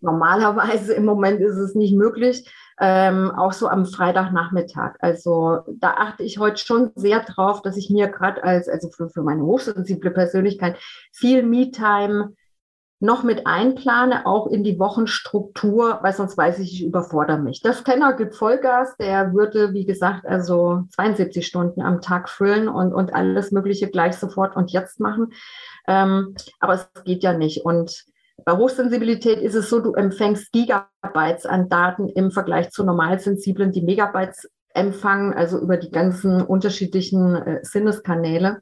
normalerweise 0.00 0.94
im 0.94 1.04
Moment 1.04 1.40
ist 1.40 1.56
es 1.56 1.74
nicht 1.74 1.92
möglich, 1.92 2.48
ähm, 2.78 3.32
auch 3.32 3.52
so 3.52 3.66
am 3.66 3.84
Freitagnachmittag. 3.84 4.94
Also 5.00 5.62
da 5.66 5.94
achte 5.94 6.22
ich 6.22 6.38
heute 6.38 6.64
schon 6.64 6.92
sehr 6.94 7.18
drauf, 7.18 7.60
dass 7.62 7.76
ich 7.76 7.90
mir 7.90 8.06
gerade 8.06 8.44
als, 8.44 8.68
also 8.68 8.90
für, 8.90 9.10
für 9.10 9.22
meine 9.22 9.42
hochsensible 9.42 10.12
Persönlichkeit, 10.12 10.78
viel 11.12 11.42
Me-Time 11.42 12.34
noch 13.00 13.22
mit 13.22 13.46
einplane, 13.46 14.26
auch 14.26 14.48
in 14.48 14.64
die 14.64 14.78
Wochenstruktur, 14.78 16.00
weil 16.02 16.12
sonst 16.12 16.36
weiß 16.36 16.58
ich, 16.58 16.74
ich 16.74 16.86
überfordere 16.86 17.38
mich. 17.38 17.60
Der 17.62 17.72
Scanner 17.72 18.14
gibt 18.14 18.34
Vollgas, 18.34 18.96
der 18.96 19.32
würde, 19.34 19.72
wie 19.72 19.84
gesagt, 19.84 20.26
also 20.26 20.84
72 20.94 21.46
Stunden 21.46 21.80
am 21.80 22.00
Tag 22.00 22.28
füllen 22.28 22.68
und, 22.68 22.92
und 22.92 23.14
alles 23.14 23.52
Mögliche 23.52 23.88
gleich 23.88 24.16
sofort 24.16 24.56
und 24.56 24.72
jetzt 24.72 24.98
machen. 24.98 25.32
Ähm, 25.88 26.34
aber 26.60 26.74
es 26.74 26.88
geht 27.04 27.22
ja 27.22 27.32
nicht. 27.32 27.64
Und 27.64 28.04
bei 28.44 28.56
Hochsensibilität 28.56 29.40
ist 29.40 29.54
es 29.54 29.68
so, 29.68 29.80
du 29.80 29.94
empfängst 29.94 30.52
Gigabytes 30.52 31.46
an 31.46 31.68
Daten 31.68 32.08
im 32.10 32.30
Vergleich 32.30 32.70
zu 32.70 32.84
normalsensiblen, 32.84 33.72
die 33.72 33.82
Megabytes 33.82 34.48
empfangen, 34.74 35.32
also 35.32 35.58
über 35.58 35.76
die 35.78 35.90
ganzen 35.90 36.42
unterschiedlichen 36.42 37.34
äh, 37.34 37.60
Sinneskanäle. 37.62 38.60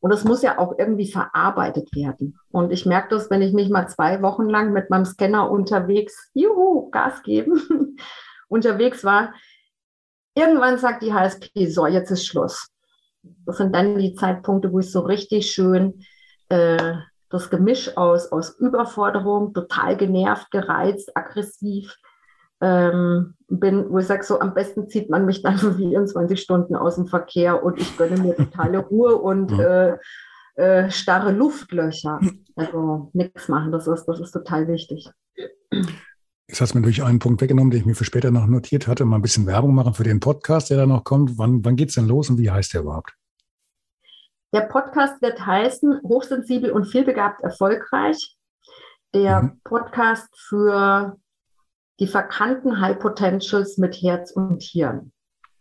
Und 0.00 0.12
das 0.12 0.24
muss 0.24 0.42
ja 0.42 0.58
auch 0.58 0.78
irgendwie 0.78 1.10
verarbeitet 1.10 1.94
werden. 1.94 2.38
Und 2.50 2.72
ich 2.72 2.86
merke 2.86 3.08
das, 3.10 3.30
wenn 3.30 3.40
ich 3.40 3.52
mich 3.52 3.70
mal 3.70 3.88
zwei 3.88 4.20
Wochen 4.20 4.48
lang 4.48 4.72
mit 4.72 4.90
meinem 4.90 5.04
Scanner 5.04 5.50
unterwegs, 5.50 6.30
juhu, 6.34 6.90
Gas 6.90 7.22
geben, 7.22 7.96
unterwegs 8.48 9.04
war. 9.04 9.32
Irgendwann 10.34 10.78
sagt 10.78 11.02
die 11.02 11.12
HSP, 11.12 11.66
so, 11.66 11.86
jetzt 11.86 12.10
ist 12.10 12.26
Schluss. 12.26 12.71
Das 13.46 13.58
sind 13.58 13.74
dann 13.74 13.98
die 13.98 14.14
Zeitpunkte, 14.14 14.72
wo 14.72 14.80
ich 14.80 14.90
so 14.90 15.00
richtig 15.00 15.50
schön 15.50 16.04
äh, 16.48 16.94
das 17.30 17.50
Gemisch 17.50 17.96
aus, 17.96 18.30
aus 18.30 18.58
Überforderung, 18.58 19.54
total 19.54 19.96
genervt, 19.96 20.50
gereizt, 20.50 21.16
aggressiv, 21.16 21.96
ähm, 22.60 23.34
bin, 23.48 23.90
wo 23.90 23.98
ich 23.98 24.06
sage, 24.06 24.22
so 24.22 24.38
am 24.38 24.54
besten 24.54 24.88
zieht 24.88 25.10
man 25.10 25.26
mich 25.26 25.42
dann 25.42 25.58
für 25.58 25.74
24 25.74 26.40
Stunden 26.40 26.76
aus 26.76 26.96
dem 26.96 27.06
Verkehr 27.06 27.62
und 27.64 27.80
ich 27.80 27.96
gönne 27.96 28.18
mir 28.18 28.36
totale 28.36 28.78
Ruhe 28.90 29.16
und 29.16 29.58
äh, 29.58 29.96
äh, 30.54 30.90
starre 30.90 31.32
Luftlöcher. 31.32 32.20
Also 32.54 33.10
nichts 33.14 33.48
machen, 33.48 33.72
das 33.72 33.88
ist, 33.88 34.04
das 34.04 34.20
ist 34.20 34.32
total 34.32 34.68
wichtig. 34.68 35.10
Jetzt 36.52 36.60
hast 36.60 36.74
du 36.74 36.78
mir 36.78 36.84
durch 36.84 37.02
einen 37.02 37.18
Punkt 37.18 37.40
weggenommen, 37.40 37.70
den 37.70 37.80
ich 37.80 37.86
mir 37.86 37.94
für 37.94 38.04
später 38.04 38.30
noch 38.30 38.46
notiert 38.46 38.86
hatte, 38.86 39.06
mal 39.06 39.16
ein 39.16 39.22
bisschen 39.22 39.46
Werbung 39.46 39.74
machen 39.74 39.94
für 39.94 40.04
den 40.04 40.20
Podcast, 40.20 40.68
der 40.68 40.76
da 40.76 40.84
noch 40.84 41.02
kommt. 41.02 41.38
Wann, 41.38 41.64
wann 41.64 41.76
geht 41.76 41.88
es 41.88 41.94
denn 41.94 42.06
los 42.06 42.28
und 42.28 42.36
wie 42.36 42.50
heißt 42.50 42.74
der 42.74 42.82
überhaupt? 42.82 43.14
Der 44.52 44.60
Podcast 44.60 45.22
wird 45.22 45.46
heißen 45.46 46.02
Hochsensibel 46.02 46.70
und 46.70 46.84
vielbegabt 46.84 47.42
erfolgreich. 47.42 48.36
Der 49.14 49.44
mhm. 49.44 49.60
Podcast 49.64 50.28
für 50.36 51.16
die 51.98 52.06
verkannten 52.06 52.82
High 52.82 52.98
Potentials 52.98 53.78
mit 53.78 53.94
Herz 54.02 54.32
und 54.32 54.62
Hirn. 54.62 55.10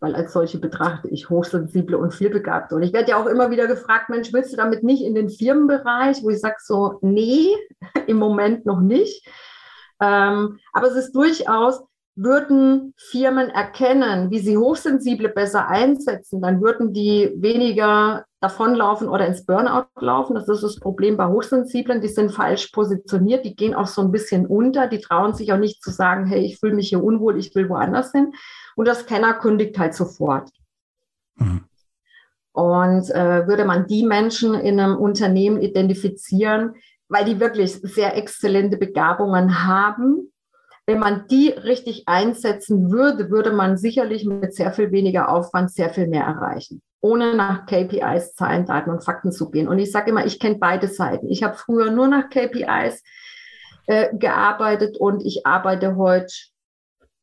Weil 0.01 0.13
als 0.13 0.33
solche 0.33 0.59
betrachte 0.59 1.07
ich 1.07 1.29
hochsensible 1.29 1.97
und 1.97 2.13
vielbegabte. 2.13 2.75
Und 2.75 2.83
ich 2.83 2.91
werde 2.91 3.11
ja 3.11 3.15
auch 3.15 3.27
immer 3.27 3.49
wieder 3.49 3.67
gefragt, 3.67 4.09
Mensch, 4.09 4.33
willst 4.33 4.51
du 4.51 4.57
damit 4.57 4.83
nicht 4.83 5.05
in 5.05 5.15
den 5.15 5.29
Firmenbereich, 5.29 6.21
wo 6.21 6.31
ich 6.31 6.41
sage 6.41 6.57
so, 6.59 6.99
nee, 7.01 7.47
im 8.07 8.17
Moment 8.17 8.65
noch 8.65 8.81
nicht. 8.81 9.25
Ähm, 10.01 10.59
aber 10.73 10.87
es 10.87 10.95
ist 10.95 11.13
durchaus, 11.13 11.81
würden 12.15 12.93
Firmen 12.97 13.49
erkennen, 13.49 14.31
wie 14.31 14.39
sie 14.39 14.57
Hochsensible 14.57 15.29
besser 15.29 15.69
einsetzen, 15.69 16.41
dann 16.41 16.61
würden 16.61 16.93
die 16.93 17.31
weniger 17.35 18.25
davonlaufen 18.41 19.07
oder 19.07 19.27
ins 19.27 19.45
Burnout 19.45 19.85
laufen. 19.99 20.33
Das 20.35 20.49
ist 20.49 20.63
das 20.63 20.79
Problem 20.79 21.15
bei 21.15 21.27
Hochsensiblen. 21.27 22.01
Die 22.01 22.07
sind 22.07 22.31
falsch 22.31 22.67
positioniert. 22.71 23.45
Die 23.45 23.55
gehen 23.55 23.75
auch 23.75 23.87
so 23.87 24.01
ein 24.01 24.11
bisschen 24.11 24.45
unter. 24.47 24.87
Die 24.87 24.99
trauen 24.99 25.35
sich 25.35 25.53
auch 25.53 25.57
nicht 25.57 25.83
zu 25.83 25.91
sagen, 25.91 26.25
hey, 26.25 26.41
ich 26.41 26.59
fühle 26.59 26.73
mich 26.73 26.89
hier 26.89 27.03
unwohl, 27.03 27.37
ich 27.37 27.55
will 27.55 27.69
woanders 27.69 28.11
hin. 28.11 28.33
Und 28.75 28.87
das 28.87 29.01
Scanner 29.01 29.35
kündigt 29.35 29.77
halt 29.77 29.93
sofort. 29.93 30.49
Mhm. 31.35 31.65
Und 32.53 33.09
äh, 33.11 33.47
würde 33.47 33.63
man 33.63 33.87
die 33.87 34.03
Menschen 34.03 34.55
in 34.55 34.79
einem 34.79 34.97
Unternehmen 34.97 35.61
identifizieren, 35.61 36.75
weil 37.11 37.25
die 37.25 37.39
wirklich 37.39 37.73
sehr 37.73 38.15
exzellente 38.15 38.77
Begabungen 38.77 39.65
haben, 39.65 40.31
wenn 40.87 40.99
man 40.99 41.27
die 41.29 41.49
richtig 41.49 42.03
einsetzen 42.07 42.91
würde, 42.91 43.29
würde 43.29 43.51
man 43.51 43.77
sicherlich 43.77 44.25
mit 44.25 44.55
sehr 44.55 44.71
viel 44.71 44.91
weniger 44.91 45.29
Aufwand 45.29 45.71
sehr 45.71 45.89
viel 45.89 46.07
mehr 46.07 46.23
erreichen 46.23 46.81
ohne 47.01 47.35
nach 47.35 47.65
KPIs, 47.65 48.35
Zahlen, 48.35 48.65
Daten 48.65 48.91
und 48.91 49.03
Fakten 49.03 49.31
zu 49.31 49.49
gehen. 49.49 49.67
Und 49.67 49.79
ich 49.79 49.91
sage 49.91 50.11
immer, 50.11 50.25
ich 50.25 50.39
kenne 50.39 50.57
beide 50.59 50.87
Seiten. 50.87 51.27
Ich 51.29 51.43
habe 51.43 51.55
früher 51.55 51.91
nur 51.91 52.07
nach 52.07 52.29
KPIs 52.29 53.03
äh, 53.87 54.15
gearbeitet 54.15 54.97
und 54.97 55.25
ich 55.25 55.45
arbeite 55.45 55.95
heute 55.95 56.31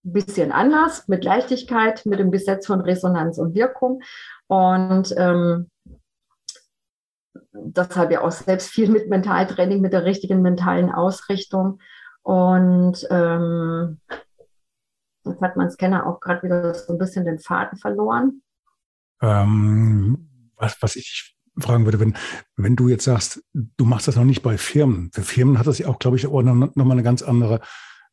ein 0.04 0.12
bisschen 0.12 0.52
anders, 0.52 1.06
mit 1.06 1.24
Leichtigkeit, 1.24 2.04
mit 2.06 2.18
dem 2.18 2.32
Gesetz 2.32 2.66
von 2.66 2.80
Resonanz 2.80 3.38
und 3.38 3.54
Wirkung. 3.54 4.02
Und 4.48 5.14
ähm, 5.16 5.70
deshalb 7.64 8.10
ja 8.10 8.22
auch 8.22 8.30
selbst 8.30 8.68
viel 8.68 8.90
mit 8.90 9.08
Mentaltraining, 9.08 9.80
mit 9.80 9.92
der 9.92 10.04
richtigen 10.04 10.42
mentalen 10.42 10.90
Ausrichtung. 10.90 11.80
Und 12.22 13.06
ähm, 13.10 14.00
jetzt 15.24 15.40
hat 15.40 15.56
mein 15.56 15.70
Scanner 15.70 16.06
auch 16.06 16.20
gerade 16.20 16.42
wieder 16.42 16.74
so 16.74 16.92
ein 16.92 16.98
bisschen 16.98 17.24
den 17.24 17.38
Faden 17.38 17.78
verloren. 17.78 18.42
Ähm, 19.22 20.52
was, 20.56 20.76
was 20.80 20.96
ich 20.96 21.36
fragen 21.58 21.84
würde, 21.84 22.00
wenn, 22.00 22.14
wenn 22.56 22.76
du 22.76 22.88
jetzt 22.88 23.04
sagst, 23.04 23.42
du 23.52 23.84
machst 23.84 24.08
das 24.08 24.16
noch 24.16 24.24
nicht 24.24 24.42
bei 24.42 24.58
Firmen. 24.58 25.10
Für 25.12 25.22
Firmen 25.22 25.58
hat 25.58 25.66
das 25.66 25.78
ja 25.78 25.88
auch, 25.88 25.98
glaube 25.98 26.16
ich, 26.16 26.26
auch 26.26 26.42
noch, 26.42 26.74
noch 26.74 26.90
eine 26.90 27.02
ganz 27.02 27.22
andere 27.22 27.60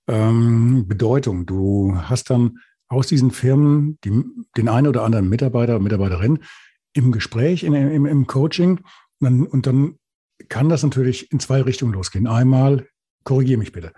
ähm, 0.08 0.88
Bedeutung. 0.88 1.46
Du 1.46 1.96
hast 1.96 2.30
dann 2.30 2.58
aus 2.88 3.08
diesen 3.08 3.32
Firmen 3.32 4.00
die, 4.04 4.24
den 4.58 4.70
einen 4.70 4.88
oder 4.88 5.04
anderen 5.04 5.30
Mitarbeiter, 5.30 5.80
Mitarbeiterin 5.80 6.40
im 6.94 7.12
Gespräch, 7.12 7.64
in, 7.64 7.74
im, 7.74 8.06
im 8.06 8.28
Coaching. 8.28 8.80
Und 9.26 9.40
dann, 9.40 9.48
und 9.48 9.68
dann 9.68 9.96
kann 10.50 10.70
das 10.70 10.84
natürlich 10.84 11.32
in 11.32 11.40
zwei 11.40 11.62
Richtungen 11.62 11.94
losgehen. 11.94 12.28
Einmal, 12.28 12.88
korrigiere 13.24 13.60
mich 13.60 13.72
bitte, 13.72 13.94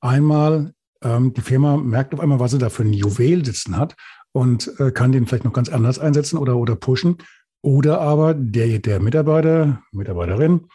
einmal 0.00 0.72
ähm, 1.02 1.32
die 1.32 1.40
Firma 1.40 1.76
merkt 1.76 2.14
auf 2.14 2.20
einmal, 2.20 2.40
was 2.40 2.52
sie 2.52 2.58
da 2.58 2.70
für 2.70 2.82
ein 2.82 2.92
Juwel 2.92 3.44
sitzen 3.44 3.76
hat 3.76 3.94
und 4.32 4.72
äh, 4.78 4.90
kann 4.90 5.12
den 5.12 5.26
vielleicht 5.26 5.44
noch 5.44 5.52
ganz 5.52 5.68
anders 5.68 5.98
einsetzen 5.98 6.38
oder, 6.38 6.56
oder 6.56 6.76
pushen. 6.76 7.18
Oder 7.62 8.00
aber 8.00 8.34
der, 8.34 8.78
der 8.78 9.00
Mitarbeiter, 9.00 9.82
Mitarbeiterin, 9.90 10.68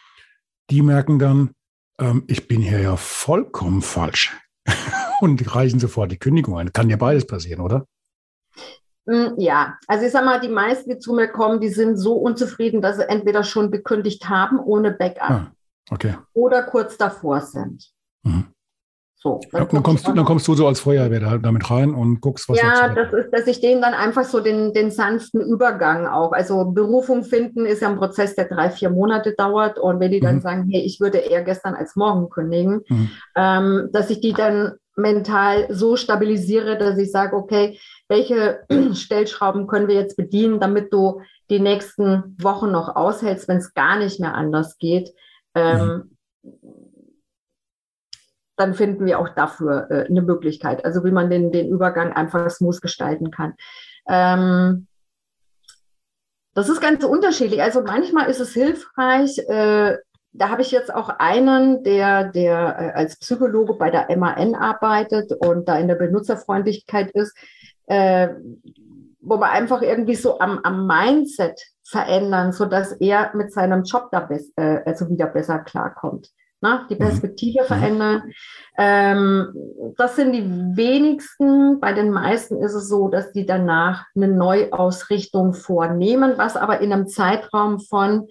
die 0.70 0.82
merken 0.82 1.18
dann, 1.18 1.50
ähm, 1.98 2.24
ich 2.26 2.46
bin 2.46 2.60
hier 2.60 2.80
ja 2.80 2.96
vollkommen 2.96 3.82
falsch 3.82 4.36
und 5.20 5.54
reichen 5.54 5.80
sofort 5.80 6.12
die 6.12 6.18
Kündigung 6.18 6.58
ein. 6.58 6.72
Kann 6.72 6.90
ja 6.90 6.96
beides 6.96 7.26
passieren, 7.26 7.60
oder? 7.60 7.86
Hm, 9.06 9.34
ja, 9.36 9.76
also 9.86 10.06
ich 10.06 10.12
sag 10.12 10.24
mal, 10.24 10.40
die 10.40 10.48
meisten, 10.48 10.90
die 10.90 10.98
zu 10.98 11.12
mir 11.14 11.28
kommen, 11.28 11.60
die 11.60 11.68
sind 11.68 11.96
so 11.96 12.14
unzufrieden, 12.14 12.80
dass 12.80 12.96
sie 12.96 13.08
entweder 13.08 13.44
schon 13.44 13.70
gekündigt 13.70 14.28
haben 14.28 14.58
ohne 14.58 14.92
Backup 14.92 15.30
ah, 15.30 15.52
okay. 15.90 16.16
oder 16.32 16.62
kurz 16.62 16.96
davor 16.96 17.40
sind. 17.42 17.90
Mhm. 18.22 18.46
So, 19.24 19.40
dann, 19.52 19.66
dann, 19.70 19.82
kommst 19.82 20.06
du, 20.06 20.12
dann 20.12 20.26
kommst 20.26 20.46
du 20.46 20.54
so 20.54 20.66
als 20.66 20.80
Feuerwehr 20.80 21.20
da, 21.20 21.38
damit 21.38 21.70
rein 21.70 21.94
und 21.94 22.20
guckst, 22.20 22.46
was 22.50 22.60
Ja, 22.60 22.90
das 22.90 23.10
ist, 23.14 23.30
dass 23.30 23.46
ich 23.46 23.58
denen 23.62 23.80
dann 23.80 23.94
einfach 23.94 24.24
so 24.24 24.40
den, 24.40 24.74
den 24.74 24.90
sanften 24.90 25.40
Übergang 25.40 26.06
auch. 26.06 26.32
Also 26.32 26.66
Berufung 26.66 27.24
finden 27.24 27.64
ist 27.64 27.80
ja 27.80 27.88
ein 27.88 27.96
Prozess, 27.96 28.34
der 28.34 28.44
drei, 28.44 28.68
vier 28.68 28.90
Monate 28.90 29.32
dauert. 29.34 29.78
Und 29.78 29.98
wenn 29.98 30.10
die 30.10 30.20
dann 30.20 30.36
mhm. 30.36 30.40
sagen, 30.42 30.68
hey, 30.70 30.82
ich 30.82 31.00
würde 31.00 31.18
eher 31.18 31.42
gestern 31.42 31.74
als 31.74 31.96
morgen 31.96 32.28
kündigen, 32.28 32.82
mhm. 32.86 33.10
ähm, 33.34 33.88
dass 33.92 34.10
ich 34.10 34.20
die 34.20 34.34
dann 34.34 34.74
mental 34.96 35.66
so 35.70 35.96
stabilisiere, 35.96 36.78
dass 36.78 36.98
ich 36.98 37.10
sage, 37.10 37.36
okay, 37.36 37.78
welche 38.08 38.64
Stellschrauben 38.94 39.66
können 39.66 39.88
wir 39.88 39.96
jetzt 39.96 40.16
bedienen, 40.16 40.60
damit 40.60 40.92
du 40.92 41.20
die 41.50 41.60
nächsten 41.60 42.36
Wochen 42.40 42.70
noch 42.70 42.94
aushältst, 42.94 43.48
wenn 43.48 43.58
es 43.58 43.74
gar 43.74 43.98
nicht 43.98 44.20
mehr 44.20 44.34
anders 44.34 44.78
geht. 44.78 45.10
Ähm, 45.54 45.78
mhm 46.42 46.74
dann 48.56 48.74
finden 48.74 49.06
wir 49.06 49.18
auch 49.18 49.30
dafür 49.30 49.90
äh, 49.90 50.06
eine 50.06 50.22
Möglichkeit, 50.22 50.84
also 50.84 51.04
wie 51.04 51.10
man 51.10 51.30
den, 51.30 51.50
den 51.52 51.68
Übergang 51.68 52.12
einfach 52.12 52.50
smooth 52.50 52.80
gestalten 52.80 53.30
kann. 53.30 53.54
Ähm, 54.08 54.86
das 56.54 56.68
ist 56.68 56.80
ganz 56.80 57.02
unterschiedlich. 57.02 57.62
Also 57.62 57.82
manchmal 57.82 58.30
ist 58.30 58.40
es 58.40 58.52
hilfreich, 58.52 59.38
äh, 59.48 59.96
da 60.34 60.50
habe 60.50 60.62
ich 60.62 60.70
jetzt 60.70 60.92
auch 60.92 61.08
einen, 61.18 61.82
der, 61.84 62.24
der 62.24 62.76
äh, 62.78 62.98
als 62.98 63.18
Psychologe 63.18 63.74
bei 63.74 63.90
der 63.90 64.14
MAN 64.16 64.54
arbeitet 64.54 65.32
und 65.32 65.68
da 65.68 65.78
in 65.78 65.88
der 65.88 65.94
Benutzerfreundlichkeit 65.94 67.10
ist, 67.12 67.36
äh, 67.86 68.28
wo 69.20 69.38
wir 69.38 69.50
einfach 69.50 69.80
irgendwie 69.80 70.16
so 70.16 70.38
am, 70.40 70.60
am 70.64 70.86
Mindset 70.86 71.60
verändern, 71.84 72.52
sodass 72.52 72.92
er 72.92 73.30
mit 73.34 73.52
seinem 73.52 73.84
Job 73.84 74.08
da 74.10 74.28
äh, 74.56 74.80
also 74.84 75.08
wieder 75.08 75.26
besser 75.26 75.60
klarkommt 75.60 76.30
ne? 76.64 76.86
die 76.90 76.94
mhm. 76.94 76.98
Perspektive 76.98 77.62
mhm. 77.62 77.66
verändern. 77.66 78.22
Ähm, 78.76 79.54
das 79.96 80.16
sind 80.16 80.32
die 80.32 80.44
wenigsten. 80.44 81.78
Bei 81.78 81.92
den 81.92 82.10
meisten 82.10 82.60
ist 82.60 82.74
es 82.74 82.88
so, 82.88 83.08
dass 83.08 83.32
die 83.32 83.46
danach 83.46 84.04
eine 84.16 84.28
Neuausrichtung 84.28 85.54
vornehmen, 85.54 86.32
was 86.36 86.56
aber 86.56 86.80
in 86.80 86.92
einem 86.92 87.06
Zeitraum 87.06 87.78
von 87.78 88.26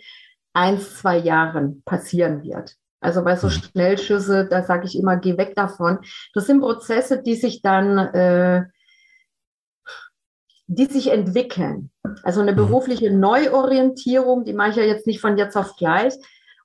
eins, 0.54 0.98
zwei 0.98 1.18
Jahren 1.18 1.82
passieren 1.84 2.44
wird. 2.44 2.76
Also 3.02 3.24
bei 3.24 3.36
so 3.36 3.48
mhm. 3.48 3.52
Schnellschüsse, 3.52 4.48
da 4.50 4.64
sage 4.64 4.86
ich 4.86 4.98
immer, 4.98 5.18
geh 5.18 5.38
weg 5.38 5.56
davon. 5.56 6.00
Das 6.34 6.48
sind 6.48 6.62
Prozesse, 6.62 7.22
die 7.22 7.36
sich 7.36 7.62
dann, 7.62 7.98
äh, 7.98 8.64
die 10.68 10.86
sich 10.86 11.12
entwickeln. 11.12 11.92
Also 12.24 12.42
eine 12.42 12.54
mhm. 12.54 12.58
berufliche 12.58 13.12
Neuorientierung, 13.12 14.46
die 14.46 14.54
mache 14.54 14.70
ich 14.70 14.76
ja 14.78 14.84
jetzt 14.84 15.06
nicht 15.06 15.20
von 15.20 15.38
jetzt 15.38 15.58
auf 15.58 15.76
gleich, 15.76 16.14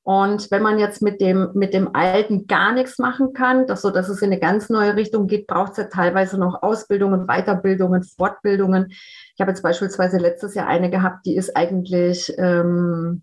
Und 0.08 0.50
wenn 0.50 0.62
man 0.62 0.78
jetzt 0.78 1.02
mit 1.02 1.20
dem, 1.20 1.50
mit 1.52 1.74
dem 1.74 1.94
Alten 1.94 2.46
gar 2.46 2.72
nichts 2.72 2.98
machen 2.98 3.34
kann, 3.34 3.66
dass, 3.66 3.82
so, 3.82 3.90
dass 3.90 4.08
es 4.08 4.22
in 4.22 4.30
eine 4.30 4.40
ganz 4.40 4.70
neue 4.70 4.96
Richtung 4.96 5.26
geht, 5.26 5.46
braucht 5.46 5.72
es 5.72 5.78
ja 5.78 5.84
teilweise 5.84 6.38
noch 6.38 6.62
Ausbildungen, 6.62 7.26
Weiterbildungen, 7.26 8.02
Fortbildungen. 8.02 8.86
Ich 8.90 9.40
habe 9.40 9.50
jetzt 9.50 9.62
beispielsweise 9.62 10.16
letztes 10.16 10.54
Jahr 10.54 10.66
eine 10.66 10.88
gehabt, 10.88 11.26
die 11.26 11.36
ist 11.36 11.54
eigentlich, 11.56 12.32
ähm, 12.38 13.22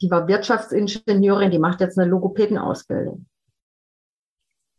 die 0.00 0.10
war 0.10 0.28
Wirtschaftsingenieurin, 0.28 1.50
die 1.50 1.58
macht 1.58 1.80
jetzt 1.80 1.98
eine 1.98 2.10
Logopädenausbildung. 2.10 3.26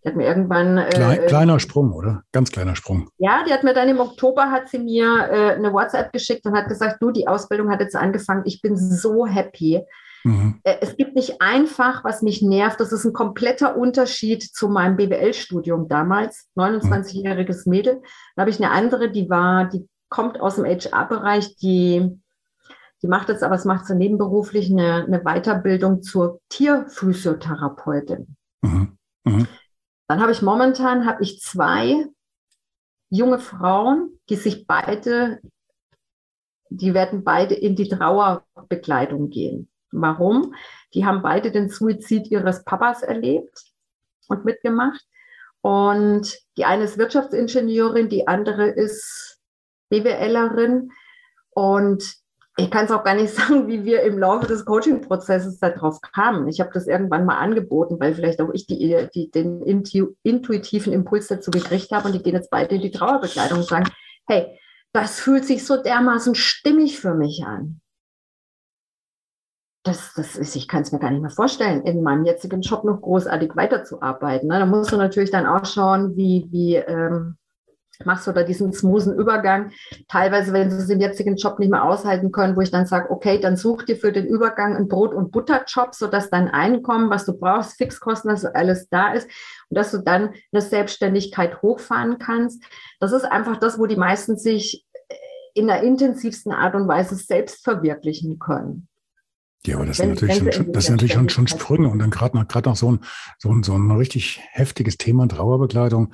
Die 0.03 0.09
hat 0.09 0.15
mir 0.15 0.27
irgendwann. 0.27 0.77
Äh, 0.77 0.89
Klein, 0.89 1.25
kleiner 1.27 1.59
Sprung, 1.59 1.91
oder? 1.91 2.23
Ganz 2.31 2.51
kleiner 2.51 2.75
Sprung. 2.75 3.09
Ja, 3.17 3.43
die 3.47 3.53
hat 3.53 3.63
mir 3.63 3.73
dann 3.73 3.89
im 3.89 3.99
Oktober 3.99 4.51
hat 4.51 4.69
sie 4.69 4.79
mir 4.79 5.27
äh, 5.29 5.55
eine 5.55 5.73
WhatsApp 5.73 6.13
geschickt 6.13 6.45
und 6.45 6.55
hat 6.55 6.67
gesagt, 6.67 7.01
du, 7.01 7.11
die 7.11 7.27
Ausbildung 7.27 7.69
hat 7.69 7.81
jetzt 7.81 7.95
angefangen, 7.95 8.43
ich 8.45 8.61
bin 8.61 8.77
so 8.77 9.25
happy. 9.25 9.83
Mhm. 10.23 10.59
Äh, 10.63 10.77
es 10.81 10.95
gibt 10.97 11.15
nicht 11.15 11.41
einfach, 11.41 12.03
was 12.03 12.21
mich 12.21 12.41
nervt. 12.41 12.79
Das 12.79 12.91
ist 12.91 13.05
ein 13.05 13.13
kompletter 13.13 13.75
Unterschied 13.75 14.43
zu 14.43 14.69
meinem 14.69 14.97
BWL-Studium 14.97 15.87
damals. 15.87 16.47
29-jähriges 16.55 17.67
Mädel. 17.67 18.01
Da 18.35 18.41
habe 18.41 18.51
ich 18.51 18.63
eine 18.63 18.71
andere, 18.71 19.09
die 19.09 19.29
war, 19.29 19.65
die 19.65 19.87
kommt 20.09 20.39
aus 20.39 20.55
dem 20.55 20.65
HR-Bereich, 20.65 21.57
die, 21.57 22.19
die 23.01 23.07
macht 23.07 23.29
jetzt 23.29 23.43
aber, 23.43 23.55
es 23.55 23.65
macht 23.65 23.85
sie 23.85 23.95
nebenberuflich 23.95 24.71
eine, 24.71 25.05
eine 25.05 25.21
Weiterbildung 25.23 26.01
zur 26.01 26.39
Tierphysiotherapeutin. 26.49 28.35
Mhm. 28.61 28.97
Mhm. 29.23 29.47
Dann 30.07 30.21
habe 30.21 30.31
ich 30.31 30.41
momentan 30.41 31.05
habe 31.05 31.21
ich 31.21 31.41
zwei 31.41 32.07
junge 33.09 33.39
Frauen, 33.39 34.19
die 34.29 34.35
sich 34.35 34.65
beide, 34.65 35.39
die 36.69 36.93
werden 36.93 37.23
beide 37.23 37.55
in 37.55 37.75
die 37.75 37.89
Trauerbekleidung 37.89 39.29
gehen. 39.29 39.69
Warum? 39.91 40.53
Die 40.93 41.05
haben 41.05 41.21
beide 41.21 41.51
den 41.51 41.69
Suizid 41.69 42.27
ihres 42.27 42.63
Papas 42.63 43.03
erlebt 43.03 43.73
und 44.27 44.43
mitgemacht. 44.43 45.05
Und 45.61 46.37
die 46.57 46.65
eine 46.65 46.83
ist 46.83 46.97
Wirtschaftsingenieurin, 46.97 48.09
die 48.09 48.27
andere 48.27 48.67
ist 48.67 49.39
BWLerin. 49.89 50.91
Und 51.51 52.17
ich 52.57 52.71
kann 52.71 52.85
es 52.85 52.91
auch 52.91 53.03
gar 53.03 53.15
nicht 53.15 53.33
sagen, 53.35 53.67
wie 53.67 53.83
wir 53.85 54.01
im 54.01 54.17
Laufe 54.17 54.47
des 54.47 54.65
Coaching-Prozesses 54.65 55.59
darauf 55.59 56.01
kamen. 56.01 56.47
Ich 56.47 56.59
habe 56.59 56.71
das 56.73 56.87
irgendwann 56.87 57.25
mal 57.25 57.37
angeboten, 57.37 57.99
weil 57.99 58.13
vielleicht 58.13 58.41
auch 58.41 58.51
ich 58.53 58.65
die, 58.65 59.07
die, 59.13 59.31
den 59.31 59.61
intuitiven 59.61 60.93
Impuls 60.93 61.27
dazu 61.27 61.51
gekriegt 61.51 61.91
habe. 61.91 62.07
Und 62.07 62.13
die 62.13 62.23
gehen 62.23 62.35
jetzt 62.35 62.49
beide 62.49 62.75
in 62.75 62.81
die 62.81 62.91
Trauerbekleidung 62.91 63.59
und 63.59 63.67
sagen, 63.67 63.89
hey, 64.27 64.59
das 64.93 65.19
fühlt 65.19 65.45
sich 65.45 65.65
so 65.65 65.81
dermaßen 65.81 66.35
stimmig 66.35 66.99
für 66.99 67.13
mich 67.13 67.43
an 67.45 67.81
das, 69.87 70.13
das 70.13 70.35
ist, 70.35 70.55
ich 70.55 70.67
kann 70.67 70.81
es 70.81 70.91
mir 70.91 70.99
gar 70.99 71.11
nicht 71.11 71.21
mehr 71.21 71.31
vorstellen, 71.31 71.83
in 71.83 72.03
meinem 72.03 72.25
jetzigen 72.25 72.61
Job 72.61 72.83
noch 72.83 73.01
großartig 73.01 73.55
weiterzuarbeiten. 73.55 74.49
Ne? 74.49 74.59
Da 74.59 74.65
musst 74.65 74.91
du 74.91 74.97
natürlich 74.97 75.31
dann 75.31 75.45
auch 75.45 75.65
schauen, 75.65 76.15
wie, 76.15 76.47
wie 76.51 76.75
ähm, 76.75 77.37
machst 78.05 78.27
da 78.27 78.43
diesen 78.43 78.73
smoothen 78.73 79.13
Übergang. 79.13 79.71
Teilweise, 80.07 80.53
wenn 80.53 80.69
sie 80.69 80.77
es 80.77 80.89
im 80.89 81.01
jetzigen 81.01 81.35
Job 81.35 81.59
nicht 81.59 81.71
mehr 81.71 81.83
aushalten 81.83 82.31
können, 82.31 82.55
wo 82.55 82.61
ich 82.61 82.71
dann 82.71 82.85
sage, 82.85 83.09
okay, 83.09 83.39
dann 83.39 83.57
such 83.57 83.83
dir 83.83 83.95
für 83.95 84.11
den 84.11 84.25
Übergang 84.25 84.75
einen 84.75 84.87
Brot- 84.87 85.13
und 85.13 85.31
Butterjob, 85.31 85.93
sodass 85.95 86.29
dein 86.29 86.49
Einkommen, 86.49 87.09
was 87.09 87.25
du 87.25 87.37
brauchst, 87.37 87.77
Fixkosten, 87.77 88.29
dass 88.29 88.45
alles 88.45 88.89
da 88.89 89.13
ist 89.13 89.27
und 89.69 89.77
dass 89.77 89.91
du 89.91 89.99
dann 89.99 90.33
eine 90.51 90.61
Selbstständigkeit 90.61 91.61
hochfahren 91.61 92.17
kannst. 92.19 92.63
Das 92.99 93.11
ist 93.11 93.25
einfach 93.25 93.57
das, 93.57 93.79
wo 93.79 93.85
die 93.85 93.95
meisten 93.95 94.37
sich 94.37 94.85
in 95.53 95.67
der 95.67 95.81
intensivsten 95.81 96.51
Art 96.51 96.75
und 96.75 96.87
Weise 96.87 97.15
selbst 97.15 97.63
verwirklichen 97.63 98.37
können. 98.37 98.87
Ja, 99.65 99.77
aber 99.77 99.87
das 99.87 99.99
wenn, 99.99 100.15
sind 100.15 100.29
natürlich, 100.29 100.55
schon, 100.55 100.71
das 100.71 100.85
sind 100.85 100.93
natürlich 100.93 101.13
schon, 101.13 101.29
schon 101.29 101.47
Sprünge 101.47 101.89
und 101.89 101.99
dann 101.99 102.11
gerade 102.11 102.37
noch, 102.37 102.45
noch 102.63 102.75
so 102.75 102.91
ein, 102.91 102.99
so, 103.39 103.51
ein, 103.51 103.63
so 103.63 103.73
ein 103.73 103.91
richtig 103.91 104.39
heftiges 104.51 104.97
Thema 104.97 105.27
Trauerbekleidung 105.27 106.13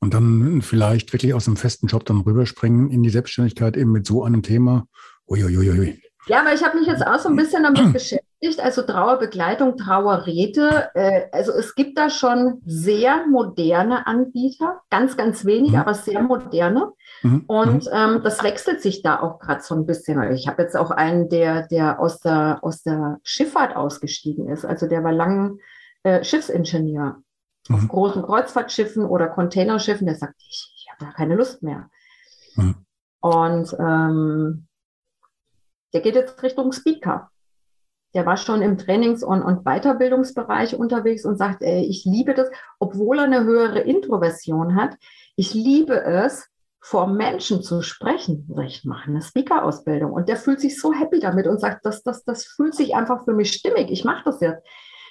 und 0.00 0.14
dann 0.14 0.62
vielleicht 0.62 1.12
wirklich 1.12 1.34
aus 1.34 1.46
einem 1.46 1.56
festen 1.56 1.86
Job 1.86 2.04
dann 2.04 2.20
rüberspringen 2.20 2.90
in 2.90 3.02
die 3.02 3.10
Selbstständigkeit 3.10 3.76
eben 3.76 3.92
mit 3.92 4.06
so 4.06 4.24
einem 4.24 4.42
Thema. 4.42 4.86
Uiuiui. 5.26 6.00
Ja, 6.26 6.40
aber 6.40 6.54
ich 6.54 6.64
habe 6.64 6.78
mich 6.78 6.86
jetzt 6.86 7.06
auch 7.06 7.18
so 7.18 7.28
ein 7.28 7.36
bisschen 7.36 7.64
damit 7.64 7.92
beschäftigt, 7.92 8.60
also 8.60 8.82
Trauerbegleitung, 8.82 9.76
Trauerräte. 9.76 10.90
Äh, 10.94 11.26
also 11.32 11.52
es 11.52 11.74
gibt 11.74 11.98
da 11.98 12.08
schon 12.08 12.62
sehr 12.64 13.26
moderne 13.26 14.06
Anbieter, 14.06 14.80
ganz, 14.90 15.16
ganz 15.16 15.44
wenige, 15.44 15.74
mhm. 15.74 15.82
aber 15.82 15.94
sehr 15.94 16.22
moderne. 16.22 16.92
Mhm. 17.22 17.44
Und 17.46 17.84
mhm. 17.84 17.90
ähm, 17.92 18.20
das 18.24 18.42
wechselt 18.42 18.80
sich 18.80 19.02
da 19.02 19.20
auch 19.20 19.38
gerade 19.38 19.62
so 19.62 19.74
ein 19.74 19.84
bisschen. 19.84 20.22
Ich 20.32 20.48
habe 20.48 20.62
jetzt 20.62 20.76
auch 20.76 20.90
einen, 20.90 21.28
der, 21.28 21.66
der 21.68 22.00
aus 22.00 22.20
der, 22.20 22.58
aus 22.62 22.82
der 22.82 23.18
Schifffahrt 23.22 23.76
ausgestiegen 23.76 24.48
ist. 24.48 24.64
Also 24.64 24.86
der 24.86 25.04
war 25.04 25.12
lang 25.12 25.58
äh, 26.04 26.24
Schiffsingenieur 26.24 27.22
auf 27.70 27.82
mhm. 27.82 27.88
großen 27.88 28.22
Kreuzfahrtschiffen 28.22 29.04
oder 29.04 29.28
Containerschiffen. 29.28 30.06
Der 30.06 30.16
sagt, 30.16 30.34
ich, 30.38 30.72
ich 30.76 30.86
habe 30.90 31.04
da 31.04 31.16
keine 31.16 31.36
Lust 31.36 31.62
mehr. 31.62 31.90
Mhm. 32.56 32.76
Und 33.20 33.74
ähm, 33.78 34.66
der 35.92 36.00
geht 36.00 36.14
jetzt 36.14 36.42
Richtung 36.42 36.72
Speaker. 36.72 37.30
Der 38.14 38.26
war 38.26 38.36
schon 38.36 38.62
im 38.62 38.78
Trainings- 38.78 39.24
und, 39.24 39.42
und 39.42 39.64
Weiterbildungsbereich 39.64 40.76
unterwegs 40.76 41.24
und 41.24 41.36
sagt, 41.36 41.62
ey, 41.62 41.84
ich 41.84 42.04
liebe 42.04 42.34
das, 42.34 42.48
obwohl 42.78 43.18
er 43.18 43.24
eine 43.24 43.44
höhere 43.44 43.80
Introversion 43.80 44.76
hat. 44.76 44.96
Ich 45.36 45.52
liebe 45.52 46.04
es, 46.04 46.48
vor 46.84 47.06
Menschen 47.06 47.62
zu 47.62 47.80
sprechen. 47.80 48.46
Ich 48.66 48.84
mache 48.84 49.08
eine 49.08 49.22
Speaker-Ausbildung 49.22 50.12
und 50.12 50.28
der 50.28 50.36
fühlt 50.36 50.60
sich 50.60 50.78
so 50.78 50.92
happy 50.92 51.18
damit 51.18 51.46
und 51.46 51.58
sagt, 51.58 51.86
das, 51.86 52.02
das, 52.02 52.24
das 52.24 52.44
fühlt 52.44 52.74
sich 52.74 52.94
einfach 52.94 53.24
für 53.24 53.32
mich 53.32 53.52
stimmig. 53.52 53.90
Ich 53.90 54.04
mache 54.04 54.24
das 54.26 54.40
jetzt. 54.40 54.62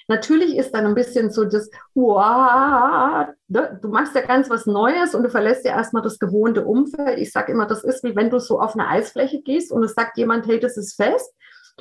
Natürlich 0.08 0.58
ist 0.58 0.74
dann 0.74 0.86
ein 0.86 0.96
bisschen 0.96 1.32
so 1.32 1.46
das, 1.46 1.70
wow, 1.94 3.28
ne, 3.48 3.80
du 3.82 3.88
machst 3.88 4.16
ja 4.16 4.22
ganz 4.22 4.50
was 4.50 4.66
Neues 4.66 5.16
und 5.16 5.24
du 5.24 5.30
verlässt 5.30 5.66
ja 5.66 5.76
erstmal 5.76 6.04
das 6.04 6.20
gewohnte 6.20 6.66
Umfeld. 6.66 7.20
Ich 7.20 7.32
sage 7.32 7.52
immer, 7.52 7.66
das 7.66 7.84
ist 7.84 8.04
wie 8.04 8.16
wenn 8.16 8.30
du 8.30 8.40
so 8.40 8.60
auf 8.60 8.74
eine 8.74 8.88
Eisfläche 8.88 9.42
gehst 9.42 9.72
und 9.72 9.84
es 9.84 9.94
sagt 9.94 10.18
jemand, 10.18 10.48
hey, 10.48 10.60
das 10.60 10.78
ist 10.78 10.96
fest. 10.96 11.34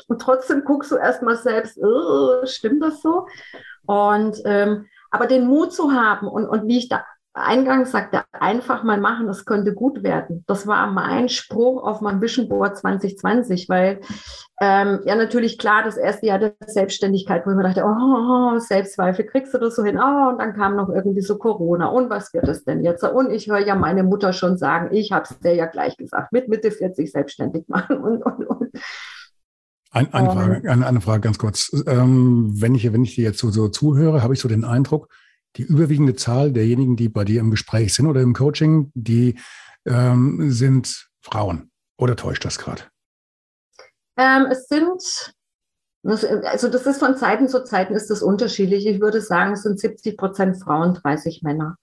Und 0.08 0.22
trotzdem 0.22 0.64
guckst 0.64 0.90
du 0.90 0.96
erstmal 0.96 1.36
selbst, 1.36 1.78
stimmt 2.44 2.82
das 2.82 3.02
so? 3.02 3.26
Und 3.86 4.40
ähm, 4.44 4.86
aber 5.10 5.26
den 5.26 5.46
Mut 5.46 5.74
zu 5.74 5.92
haben 5.92 6.26
und, 6.26 6.48
und 6.48 6.66
wie 6.66 6.78
ich 6.78 6.88
da 6.88 7.04
eingangs 7.34 7.92
sagte, 7.92 8.24
einfach 8.32 8.82
mal 8.82 9.00
machen, 9.00 9.26
das 9.26 9.44
könnte 9.44 9.72
gut 9.72 10.02
werden. 10.02 10.44
Das 10.46 10.66
war 10.66 10.90
mein 10.90 11.28
Spruch 11.28 11.82
auf 11.82 12.00
meinem 12.00 12.20
Vision 12.20 12.48
Board 12.48 12.76
2020, 12.76 13.68
weil 13.68 14.00
ähm, 14.60 15.00
ja 15.04 15.16
natürlich 15.16 15.58
klar, 15.58 15.82
das 15.82 15.96
erste 15.96 16.26
Jahr 16.26 16.38
der 16.38 16.54
Selbstständigkeit, 16.66 17.46
wo 17.46 17.50
ich 17.50 17.56
mir 17.56 17.62
dachte, 17.62 17.84
oh, 17.84 18.58
Selbstzweifel, 18.58 19.24
kriegst 19.24 19.54
du 19.54 19.58
das 19.58 19.76
so 19.76 19.82
hin? 19.82 19.98
Oh, 19.98 20.28
und 20.30 20.38
dann 20.38 20.54
kam 20.54 20.76
noch 20.76 20.90
irgendwie 20.90 21.22
so 21.22 21.38
Corona. 21.38 21.86
Und 21.86 22.10
was 22.10 22.34
wird 22.34 22.48
es 22.48 22.64
denn 22.64 22.84
jetzt? 22.84 23.02
Und 23.02 23.30
ich 23.30 23.48
höre 23.48 23.66
ja 23.66 23.74
meine 23.74 24.02
Mutter 24.02 24.32
schon 24.32 24.58
sagen, 24.58 24.94
ich 24.94 25.12
habe 25.12 25.24
es 25.24 25.38
dir 25.40 25.54
ja 25.54 25.66
gleich 25.66 25.96
gesagt, 25.96 26.32
mit 26.32 26.48
Mitte 26.48 26.70
40 26.70 27.10
selbstständig 27.10 27.68
machen 27.68 27.98
und, 27.98 28.22
und, 28.22 28.46
und. 28.46 28.70
Ein, 29.90 30.12
eine, 30.14 30.30
Frage, 30.30 30.70
eine, 30.70 30.86
eine 30.86 31.00
Frage 31.00 31.20
ganz 31.20 31.38
kurz. 31.38 31.70
Ähm, 31.86 32.52
wenn, 32.54 32.74
ich, 32.74 32.90
wenn 32.92 33.04
ich 33.04 33.14
dir 33.14 33.24
jetzt 33.24 33.38
so, 33.38 33.50
so 33.50 33.68
zuhöre, 33.68 34.22
habe 34.22 34.32
ich 34.32 34.40
so 34.40 34.48
den 34.48 34.64
Eindruck, 34.64 35.08
die 35.56 35.62
überwiegende 35.62 36.14
Zahl 36.14 36.52
derjenigen, 36.52 36.96
die 36.96 37.08
bei 37.08 37.24
dir 37.24 37.40
im 37.40 37.50
Gespräch 37.50 37.94
sind 37.94 38.06
oder 38.06 38.20
im 38.20 38.32
Coaching, 38.32 38.90
die 38.94 39.38
ähm, 39.86 40.50
sind 40.50 41.08
Frauen. 41.20 41.70
Oder 41.98 42.16
täuscht 42.16 42.44
das 42.44 42.58
gerade? 42.58 42.82
Ähm, 44.16 44.46
es 44.50 44.66
sind, 44.66 45.34
also 46.04 46.68
das 46.68 46.86
ist 46.86 46.98
von 46.98 47.16
Zeiten 47.16 47.48
zu 47.48 47.64
Zeiten 47.64 47.94
ist 47.94 48.10
das 48.10 48.22
unterschiedlich. 48.22 48.86
Ich 48.86 49.00
würde 49.00 49.20
sagen, 49.20 49.52
es 49.52 49.62
sind 49.62 49.78
70 49.78 50.16
Prozent 50.16 50.62
Frauen, 50.62 50.94
30 50.94 51.42
Männer. 51.42 51.76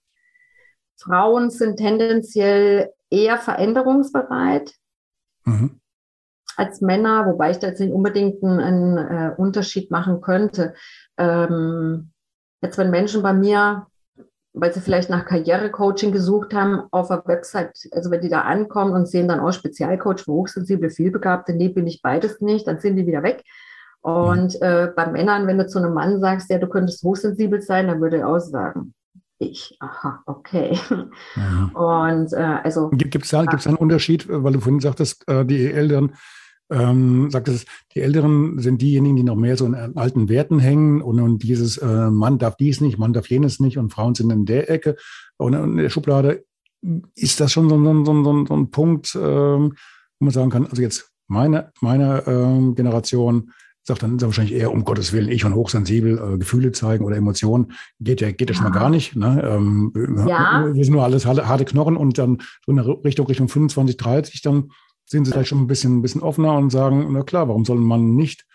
Frauen 0.98 1.50
sind 1.50 1.76
tendenziell 1.76 2.92
eher 3.08 3.38
veränderungsbereit 3.38 4.74
mhm. 5.44 5.80
als 6.56 6.80
Männer, 6.80 7.26
wobei 7.26 7.52
ich 7.52 7.58
da 7.58 7.68
jetzt 7.68 7.80
nicht 7.80 7.92
unbedingt 7.92 8.42
einen, 8.42 8.60
einen 8.60 8.98
äh, 8.98 9.34
Unterschied 9.36 9.90
machen 9.90 10.20
könnte. 10.20 10.74
Ähm, 11.16 12.12
Jetzt, 12.62 12.78
wenn 12.78 12.90
Menschen 12.90 13.22
bei 13.22 13.32
mir, 13.32 13.86
weil 14.52 14.72
sie 14.72 14.80
vielleicht 14.80 15.10
nach 15.10 15.24
Karrierecoaching 15.24 16.12
gesucht 16.12 16.54
haben, 16.54 16.82
auf 16.90 17.08
der 17.08 17.22
Website, 17.26 17.88
also 17.92 18.10
wenn 18.10 18.20
die 18.20 18.28
da 18.28 18.42
ankommen 18.42 18.92
und 18.92 19.08
sehen 19.08 19.28
dann, 19.28 19.40
oh, 19.40 19.52
Spezialcoach 19.52 20.20
für 20.24 20.32
hochsensible, 20.32 20.90
vielbegabte, 20.90 21.54
nee, 21.54 21.68
bin 21.68 21.86
ich 21.86 22.02
beides 22.02 22.40
nicht, 22.40 22.66
dann 22.66 22.80
sind 22.80 22.96
die 22.96 23.06
wieder 23.06 23.22
weg. 23.22 23.44
Und 24.02 24.54
mhm. 24.54 24.66
äh, 24.66 24.88
bei 24.94 25.06
Männern, 25.06 25.46
wenn 25.46 25.58
du 25.58 25.66
zu 25.66 25.78
einem 25.78 25.94
Mann 25.94 26.20
sagst, 26.20 26.50
ja, 26.50 26.58
du 26.58 26.68
könntest 26.68 27.02
hochsensibel 27.02 27.60
sein, 27.62 27.86
dann 27.86 28.00
würde 28.00 28.18
er 28.18 28.28
auch 28.28 28.38
sagen, 28.38 28.94
ich, 29.38 29.76
aha, 29.80 30.22
okay. 30.26 30.78
Mhm. 31.34 31.70
Und 31.74 32.32
äh, 32.32 32.58
also. 32.62 32.90
Gibt 32.90 33.24
es 33.24 33.30
da, 33.30 33.44
gibt's 33.44 33.64
da 33.64 33.70
einen 33.70 33.78
Unterschied, 33.78 34.26
weil 34.28 34.52
du 34.52 34.60
vorhin 34.60 34.80
sagtest, 34.80 35.26
äh, 35.28 35.44
die 35.44 35.70
Eltern 35.70 36.14
ähm, 36.70 37.30
sagt 37.30 37.48
es, 37.48 37.66
die 37.94 38.00
Älteren 38.00 38.58
sind 38.58 38.80
diejenigen, 38.80 39.16
die 39.16 39.22
noch 39.22 39.36
mehr 39.36 39.56
so 39.56 39.66
in 39.66 39.74
alten 39.74 40.28
Werten 40.28 40.58
hängen 40.58 41.02
und, 41.02 41.20
und 41.20 41.42
dieses 41.42 41.78
äh, 41.78 42.10
Mann 42.10 42.38
darf 42.38 42.56
dies 42.56 42.80
nicht, 42.80 42.98
Mann 42.98 43.12
darf 43.12 43.28
jenes 43.28 43.60
nicht 43.60 43.78
und 43.78 43.92
Frauen 43.92 44.14
sind 44.14 44.30
in 44.30 44.46
der 44.46 44.70
Ecke 44.70 44.96
und 45.36 45.54
in 45.54 45.76
der 45.76 45.90
Schublade. 45.90 46.44
Ist 47.14 47.40
das 47.40 47.52
schon 47.52 47.68
so, 47.68 47.76
so, 47.76 48.24
so, 48.24 48.46
so 48.46 48.56
ein 48.56 48.70
Punkt, 48.70 49.14
ähm, 49.14 49.74
wo 50.18 50.24
man 50.24 50.30
sagen 50.30 50.50
kann, 50.50 50.66
also 50.66 50.80
jetzt 50.80 51.10
meine, 51.26 51.72
meine 51.80 52.24
ähm, 52.26 52.74
Generation 52.74 53.52
sagt 53.82 54.02
dann 54.02 54.20
wahrscheinlich 54.20 54.54
eher, 54.54 54.72
um 54.72 54.84
Gottes 54.84 55.12
Willen, 55.12 55.28
ich 55.28 55.44
und 55.44 55.54
hochsensibel, 55.54 56.18
äh, 56.18 56.38
Gefühle 56.38 56.72
zeigen 56.72 57.04
oder 57.04 57.16
Emotionen, 57.16 57.72
geht 57.98 58.20
ja, 58.20 58.30
geht 58.30 58.50
ja 58.50 58.54
schon 58.54 58.64
mal 58.64 58.70
gar 58.70 58.90
nicht. 58.90 59.16
Ne? 59.16 59.42
Ähm, 59.44 59.92
ja. 60.28 60.68
Wir 60.72 60.84
sind 60.84 60.94
nur 60.94 61.04
alles 61.04 61.26
harte, 61.26 61.48
harte 61.48 61.64
Knochen 61.64 61.96
und 61.96 62.18
dann 62.18 62.38
so 62.64 62.72
in 62.72 62.76
der 62.76 62.86
Richtung, 63.04 63.26
Richtung 63.26 63.48
25, 63.48 63.96
30, 63.96 64.42
dann 64.42 64.70
sind 65.10 65.24
sie 65.24 65.32
vielleicht 65.32 65.48
schon 65.48 65.60
ein 65.60 65.66
bisschen, 65.66 65.98
ein 65.98 66.02
bisschen 66.02 66.22
offener 66.22 66.56
und 66.56 66.70
sagen, 66.70 67.12
na 67.12 67.22
klar, 67.22 67.48
warum 67.48 67.64
soll 67.64 67.78
man 67.78 68.14
nicht 68.14 68.46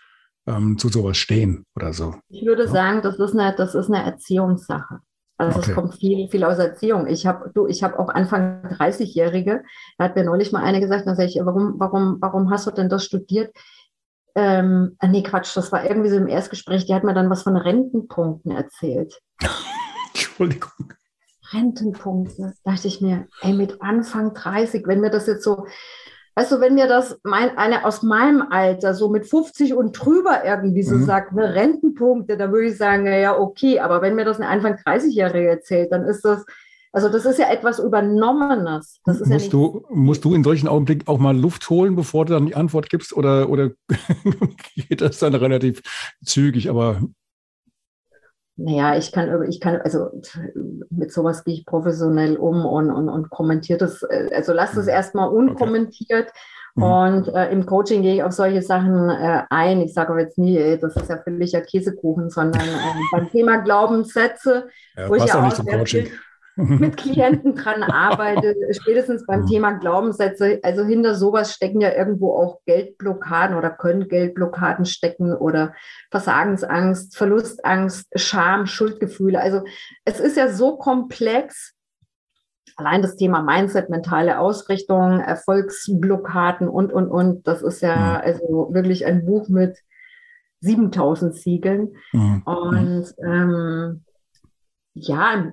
ähm, 0.46 0.78
zu 0.78 0.88
sowas 0.88 1.18
stehen 1.18 1.66
oder 1.76 1.92
so? 1.92 2.14
Ich 2.28 2.46
würde 2.46 2.64
ja. 2.64 2.70
sagen, 2.70 3.02
das 3.02 3.18
ist 3.18 3.34
eine, 3.34 3.54
das 3.54 3.74
ist 3.74 3.88
eine 3.88 4.02
Erziehungssache. 4.04 5.00
Also 5.36 5.58
okay. 5.58 5.70
es 5.70 5.74
kommt 5.74 5.94
viel, 5.96 6.28
viel 6.28 6.44
aus 6.44 6.58
Erziehung. 6.58 7.06
Ich 7.08 7.26
habe, 7.26 7.50
du, 7.54 7.66
ich 7.66 7.82
habe 7.82 7.98
auch 7.98 8.08
Anfang 8.08 8.62
30-Jährige, 8.70 9.64
da 9.98 10.04
hat 10.04 10.16
mir 10.16 10.24
neulich 10.24 10.50
mal 10.50 10.62
eine 10.62 10.80
gesagt, 10.80 11.06
dann 11.06 11.14
sage 11.14 11.28
ich, 11.28 11.38
warum, 11.44 11.74
warum, 11.76 12.16
warum 12.20 12.50
hast 12.50 12.66
du 12.66 12.70
denn 12.70 12.88
das 12.88 13.04
studiert? 13.04 13.54
Ähm, 14.34 14.96
ah, 14.98 15.08
nee, 15.08 15.22
Quatsch, 15.22 15.54
das 15.54 15.72
war 15.72 15.84
irgendwie 15.84 16.08
so 16.08 16.16
im 16.16 16.26
Erstgespräch, 16.28 16.86
die 16.86 16.94
hat 16.94 17.04
mir 17.04 17.12
dann 17.12 17.28
was 17.28 17.42
von 17.42 17.56
Rentenpunkten 17.56 18.50
erzählt. 18.50 19.20
Entschuldigung. 20.08 20.94
Rentenpunkte, 21.52 22.54
dachte 22.64 22.88
ich 22.88 23.02
mir, 23.02 23.26
ey, 23.42 23.52
mit 23.52 23.82
Anfang 23.82 24.32
30, 24.32 24.86
wenn 24.86 25.00
mir 25.00 25.10
das 25.10 25.26
jetzt 25.26 25.44
so, 25.44 25.66
Weißt 26.38 26.52
du, 26.52 26.60
wenn 26.60 26.74
mir 26.74 26.86
das 26.86 27.18
mein, 27.22 27.56
eine 27.56 27.86
aus 27.86 28.02
meinem 28.02 28.42
Alter 28.50 28.92
so 28.92 29.08
mit 29.08 29.26
50 29.26 29.72
und 29.72 29.92
drüber 29.92 30.44
irgendwie 30.44 30.82
so 30.82 30.96
mhm. 30.96 31.04
sagt, 31.06 31.32
ne, 31.32 31.54
Rentenpunkte, 31.54 32.36
dann 32.36 32.52
würde 32.52 32.68
ich 32.68 32.76
sagen, 32.76 33.06
ja, 33.06 33.38
okay. 33.38 33.80
Aber 33.80 34.02
wenn 34.02 34.14
mir 34.14 34.26
das 34.26 34.38
eine 34.38 34.48
Anfang 34.48 34.74
30-Jährige 34.74 35.48
erzählt, 35.48 35.90
dann 35.92 36.04
ist 36.04 36.26
das, 36.26 36.44
also 36.92 37.08
das 37.08 37.24
ist 37.24 37.38
ja 37.38 37.50
etwas 37.50 37.78
Übernommenes. 37.78 39.00
Das 39.06 39.22
ist 39.22 39.28
musst, 39.28 39.46
ja 39.46 39.50
du, 39.50 39.86
musst 39.88 40.26
du 40.26 40.34
in 40.34 40.44
solchen 40.44 40.68
Augenblicken 40.68 41.08
auch 41.08 41.18
mal 41.18 41.34
Luft 41.34 41.70
holen, 41.70 41.96
bevor 41.96 42.26
du 42.26 42.34
dann 42.34 42.44
die 42.44 42.54
Antwort 42.54 42.90
gibst? 42.90 43.16
Oder, 43.16 43.48
oder 43.48 43.70
geht 44.74 45.00
das 45.00 45.18
dann 45.18 45.34
relativ 45.34 45.80
zügig? 46.22 46.68
Aber 46.68 47.00
naja, 48.56 48.96
ich 48.96 49.12
kann, 49.12 49.42
ich 49.48 49.60
kann, 49.60 49.76
also 49.82 50.08
mit 50.90 51.12
sowas 51.12 51.44
gehe 51.44 51.54
ich 51.54 51.66
professionell 51.66 52.36
um 52.36 52.64
und, 52.64 52.90
und, 52.90 53.08
und 53.08 53.30
kommentiere 53.30 53.78
das, 53.78 54.02
äh, 54.02 54.30
also 54.34 54.52
lass 54.52 54.72
das 54.72 54.86
mhm. 54.86 54.92
erstmal 54.92 55.28
unkommentiert. 55.28 56.28
Okay. 56.28 56.40
Mhm. 56.74 56.82
Und 56.82 57.28
äh, 57.34 57.50
im 57.52 57.66
Coaching 57.66 58.02
gehe 58.02 58.16
ich 58.16 58.22
auf 58.22 58.32
solche 58.32 58.62
Sachen 58.62 59.08
äh, 59.10 59.42
ein. 59.50 59.80
Ich 59.80 59.94
sage 59.94 60.10
aber 60.10 60.20
jetzt 60.20 60.38
nie, 60.38 60.56
ey, 60.56 60.78
das 60.78 60.96
ist 60.96 61.08
ja 61.08 61.18
völliger 61.18 61.60
Käsekuchen, 61.62 62.30
sondern 62.30 62.62
äh, 62.62 63.00
beim 63.12 63.30
Thema 63.30 63.58
Glaubenssätze, 63.58 64.68
ja, 64.96 65.08
wo 65.08 65.14
ich 65.14 65.24
ja 65.24 65.40
auch, 65.40 65.58
auch 65.58 65.66
Coaching. 65.66 66.08
Mit 66.56 66.96
Klienten 66.96 67.54
dran 67.54 67.82
arbeite, 67.82 68.56
spätestens 68.72 69.24
beim. 69.26 69.46
Thema 69.46 69.72
Glaubenssätze. 69.72 70.60
Also 70.62 70.84
hinter 70.84 71.14
sowas 71.14 71.52
stecken 71.52 71.80
ja 71.80 71.92
irgendwo 71.92 72.32
auch 72.34 72.60
Geldblockaden 72.64 73.56
oder 73.56 73.70
können 73.70 74.08
Geldblockaden 74.08 74.86
stecken 74.86 75.34
oder 75.34 75.74
Versagensangst, 76.10 77.16
Verlustangst, 77.16 78.08
Scham, 78.14 78.66
Schuldgefühle. 78.66 79.40
Also 79.40 79.62
es 80.04 80.18
ist 80.18 80.36
ja 80.36 80.48
so 80.48 80.76
komplex. 80.78 81.74
Allein 82.76 83.02
das 83.02 83.16
Thema 83.16 83.42
Mindset, 83.42 83.88
mentale 83.88 84.38
Ausrichtung, 84.38 85.20
Erfolgsblockaden 85.20 86.68
und, 86.68 86.92
und, 86.92 87.08
und. 87.08 87.46
Das 87.46 87.62
ist 87.62 87.82
ja 87.82 88.18
also 88.18 88.68
wirklich 88.72 89.06
ein 89.06 89.24
Buch 89.24 89.48
mit 89.48 89.78
7000 90.60 91.34
Siegeln. 91.34 91.96
Mhm. 92.12 92.42
Und 92.42 93.14
ähm, 93.24 94.04
ja, 94.94 95.52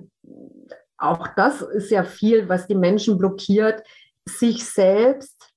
auch 1.10 1.28
das 1.36 1.62
ist 1.62 1.90
ja 1.90 2.04
viel, 2.04 2.48
was 2.48 2.66
die 2.66 2.74
Menschen 2.74 3.18
blockiert, 3.18 3.82
sich 4.26 4.64
selbst, 4.64 5.52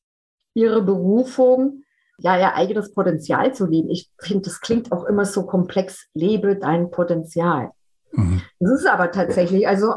ihre 0.54 0.82
Berufung, 0.82 1.84
ja, 2.18 2.38
ihr 2.38 2.56
eigenes 2.56 2.94
Potenzial 2.94 3.54
zu 3.54 3.68
leben. 3.68 3.90
Ich 3.90 4.10
finde, 4.20 4.44
das 4.44 4.60
klingt 4.60 4.92
auch 4.92 5.06
immer 5.06 5.26
so 5.26 5.46
komplex. 5.46 6.08
Lebe 6.14 6.56
dein 6.56 6.90
Potenzial. 6.90 7.72
Mhm. 8.12 8.42
Das 8.60 8.72
ist 8.72 8.88
aber 8.88 9.12
tatsächlich, 9.12 9.68
also, 9.68 9.94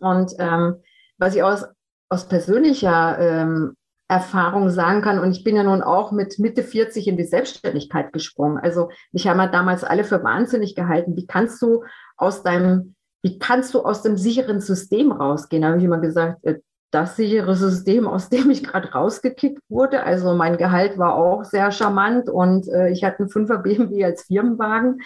und 0.00 0.32
ähm, 0.38 0.76
was 1.18 1.34
ich 1.34 1.42
aus, 1.42 1.66
aus 2.08 2.26
persönlicher 2.26 3.18
ähm, 3.18 3.76
Erfahrung 4.08 4.70
sagen 4.70 5.02
kann, 5.02 5.18
und 5.18 5.32
ich 5.32 5.44
bin 5.44 5.56
ja 5.56 5.62
nun 5.62 5.82
auch 5.82 6.10
mit 6.10 6.38
Mitte 6.38 6.62
40 6.62 7.06
in 7.06 7.16
die 7.16 7.24
Selbstständigkeit 7.24 8.12
gesprungen. 8.12 8.58
Also, 8.58 8.88
mich 9.12 9.28
haben 9.28 9.38
ja 9.38 9.48
damals 9.48 9.84
alle 9.84 10.04
für 10.04 10.24
wahnsinnig 10.24 10.74
gehalten. 10.74 11.16
Wie 11.16 11.26
kannst 11.26 11.60
du 11.60 11.84
aus 12.16 12.42
deinem 12.42 12.94
wie 13.22 13.38
kannst 13.38 13.72
du 13.74 13.80
aus 13.80 14.02
dem 14.02 14.16
sicheren 14.16 14.60
System 14.60 15.12
rausgehen? 15.12 15.62
Da 15.62 15.68
habe 15.68 15.78
ich 15.78 15.84
immer 15.84 16.00
gesagt, 16.00 16.44
äh, 16.44 16.58
das 16.92 17.16
sichere 17.16 17.56
System, 17.56 18.06
aus 18.06 18.28
dem 18.28 18.50
ich 18.50 18.62
gerade 18.62 18.92
rausgekickt 18.92 19.62
wurde. 19.68 20.02
Also 20.02 20.34
mein 20.34 20.58
Gehalt 20.58 20.98
war 20.98 21.14
auch 21.14 21.44
sehr 21.44 21.72
charmant 21.72 22.28
und 22.28 22.68
äh, 22.68 22.90
ich 22.90 23.02
hatte 23.02 23.20
einen 23.20 23.30
Fünfer 23.30 23.58
BMW 23.58 24.04
als 24.04 24.24
Firmenwagen. 24.24 25.00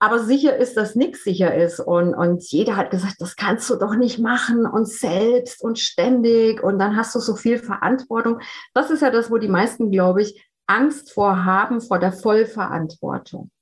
Aber 0.00 0.18
sicher 0.18 0.56
ist, 0.56 0.76
dass 0.76 0.96
nichts 0.96 1.22
sicher 1.22 1.54
ist. 1.54 1.78
Und, 1.78 2.12
und 2.12 2.42
jeder 2.50 2.76
hat 2.76 2.90
gesagt, 2.90 3.20
das 3.20 3.36
kannst 3.36 3.70
du 3.70 3.76
doch 3.76 3.94
nicht 3.94 4.18
machen 4.18 4.66
und 4.66 4.88
selbst 4.88 5.62
und 5.62 5.78
ständig. 5.78 6.60
Und 6.60 6.80
dann 6.80 6.96
hast 6.96 7.14
du 7.14 7.20
so 7.20 7.36
viel 7.36 7.58
Verantwortung. 7.58 8.40
Das 8.74 8.90
ist 8.90 9.00
ja 9.00 9.10
das, 9.10 9.30
wo 9.30 9.38
die 9.38 9.46
meisten, 9.46 9.92
glaube 9.92 10.22
ich, 10.22 10.44
Angst 10.66 11.12
vor 11.12 11.44
haben, 11.44 11.80
vor 11.80 12.00
der 12.00 12.10
Vollverantwortung. 12.10 13.52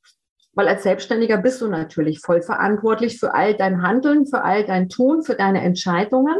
Weil 0.61 0.69
als 0.69 0.83
Selbstständiger 0.83 1.39
bist 1.39 1.63
du 1.63 1.69
natürlich 1.69 2.21
voll 2.21 2.43
verantwortlich 2.43 3.19
für 3.19 3.33
all 3.33 3.55
dein 3.55 3.81
Handeln, 3.81 4.27
für 4.27 4.45
all 4.45 4.67
dein 4.67 4.91
Tun, 4.91 5.23
für 5.23 5.35
deine 5.35 5.63
Entscheidungen. 5.63 6.37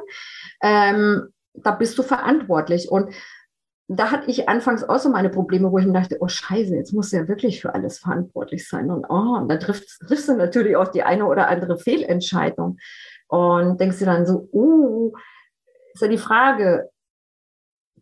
Ähm, 0.63 1.29
da 1.55 1.71
bist 1.71 1.97
du 1.97 2.03
verantwortlich. 2.03 2.91
Und 2.91 3.15
da 3.89 4.11
hatte 4.11 4.31
ich 4.31 4.47
anfangs 4.47 4.85
auch 4.85 4.99
so 4.99 5.09
meine 5.09 5.31
Probleme, 5.31 5.73
wo 5.73 5.79
ich 5.79 5.87
mir 5.87 5.95
dachte, 5.95 6.19
oh 6.21 6.29
Scheiße, 6.29 6.77
jetzt 6.77 6.93
musst 6.93 7.15
du 7.15 7.17
ja 7.17 7.29
wirklich 7.29 7.63
für 7.63 7.75
alles 7.75 7.99
verantwortlich 7.99 8.69
sein. 8.69 8.91
Und 8.91 9.07
oh, 9.09 9.39
und 9.39 9.49
dann 9.49 9.59
triffst, 9.59 10.03
triffst 10.07 10.29
du 10.29 10.37
natürlich 10.37 10.77
auch 10.77 10.89
die 10.89 11.03
eine 11.03 11.25
oder 11.25 11.49
andere 11.49 11.79
Fehlentscheidung. 11.79 12.77
Und 13.27 13.81
denkst 13.81 14.01
dir 14.01 14.05
dann 14.05 14.27
so, 14.27 14.51
uh, 14.53 15.15
ist 15.95 16.03
ja 16.03 16.09
die 16.09 16.19
Frage, 16.19 16.91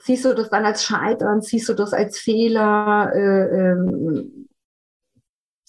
ziehst 0.00 0.24
du 0.24 0.34
das 0.34 0.50
dann 0.50 0.64
als 0.64 0.82
Scheitern, 0.82 1.42
ziehst 1.42 1.68
du 1.68 1.74
das 1.74 1.92
als 1.92 2.18
Fehler, 2.18 3.12
äh, 3.14 3.70
ähm, 3.70 4.37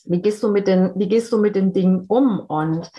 wie 0.09 0.21
gehst 0.21 0.43
du 0.43 0.49
mit 0.49 0.67
den, 0.67 0.91
wie 0.95 1.07
gehst 1.07 1.31
du 1.31 1.37
mit 1.37 1.55
den 1.55 1.71
Dingen 1.71 2.05
um? 2.07 2.39
Und 2.39 2.89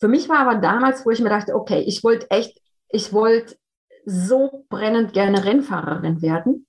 für 0.00 0.08
mich 0.08 0.28
war 0.28 0.38
aber 0.38 0.56
damals, 0.56 1.06
wo 1.06 1.10
ich 1.10 1.20
mir 1.20 1.28
dachte, 1.28 1.54
okay, 1.54 1.80
ich 1.80 2.02
wollte 2.02 2.30
echt, 2.30 2.60
ich 2.88 3.12
wollte 3.12 3.56
so 4.04 4.64
brennend 4.68 5.12
gerne 5.12 5.44
Rennfahrerin 5.44 6.22
werden. 6.22 6.66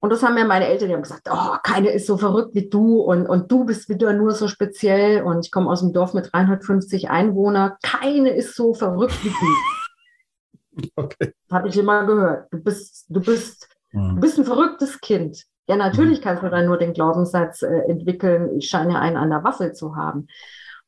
Und 0.00 0.10
das 0.10 0.22
haben 0.22 0.34
mir 0.34 0.44
meine 0.44 0.66
Eltern, 0.66 0.88
die 0.88 0.94
haben 0.94 1.02
gesagt, 1.02 1.28
oh, 1.30 1.56
keine 1.62 1.90
ist 1.90 2.06
so 2.06 2.16
verrückt 2.16 2.54
wie 2.54 2.68
du 2.68 3.00
und, 3.00 3.26
und 3.26 3.50
du 3.50 3.64
bist 3.64 3.88
wieder 3.88 4.12
nur 4.12 4.32
so 4.32 4.46
speziell 4.46 5.22
und 5.22 5.44
ich 5.44 5.50
komme 5.50 5.70
aus 5.70 5.82
einem 5.82 5.92
Dorf 5.92 6.14
mit 6.14 6.32
350 6.32 7.08
Einwohnern. 7.10 7.72
Keine 7.82 8.30
ist 8.30 8.54
so 8.54 8.74
verrückt 8.74 9.22
wie 9.24 9.30
du. 9.30 9.46
Okay. 10.94 11.32
Habe 11.50 11.68
ich 11.68 11.78
immer 11.78 12.04
gehört. 12.04 12.52
Du 12.52 12.62
bist, 12.62 13.06
du 13.08 13.22
bist, 13.22 13.66
mhm. 13.92 14.16
du 14.16 14.20
bist 14.20 14.38
ein 14.38 14.44
verrücktes 14.44 15.00
Kind. 15.00 15.46
Ja, 15.68 15.76
natürlich 15.76 16.20
kannst 16.22 16.42
du 16.42 16.48
dann 16.48 16.66
nur 16.66 16.78
den 16.78 16.92
Glaubenssatz 16.92 17.62
äh, 17.62 17.80
entwickeln, 17.88 18.58
ich 18.58 18.68
scheine 18.68 19.00
einen 19.00 19.16
an 19.16 19.30
der 19.30 19.42
Waffe 19.42 19.72
zu 19.72 19.96
haben. 19.96 20.28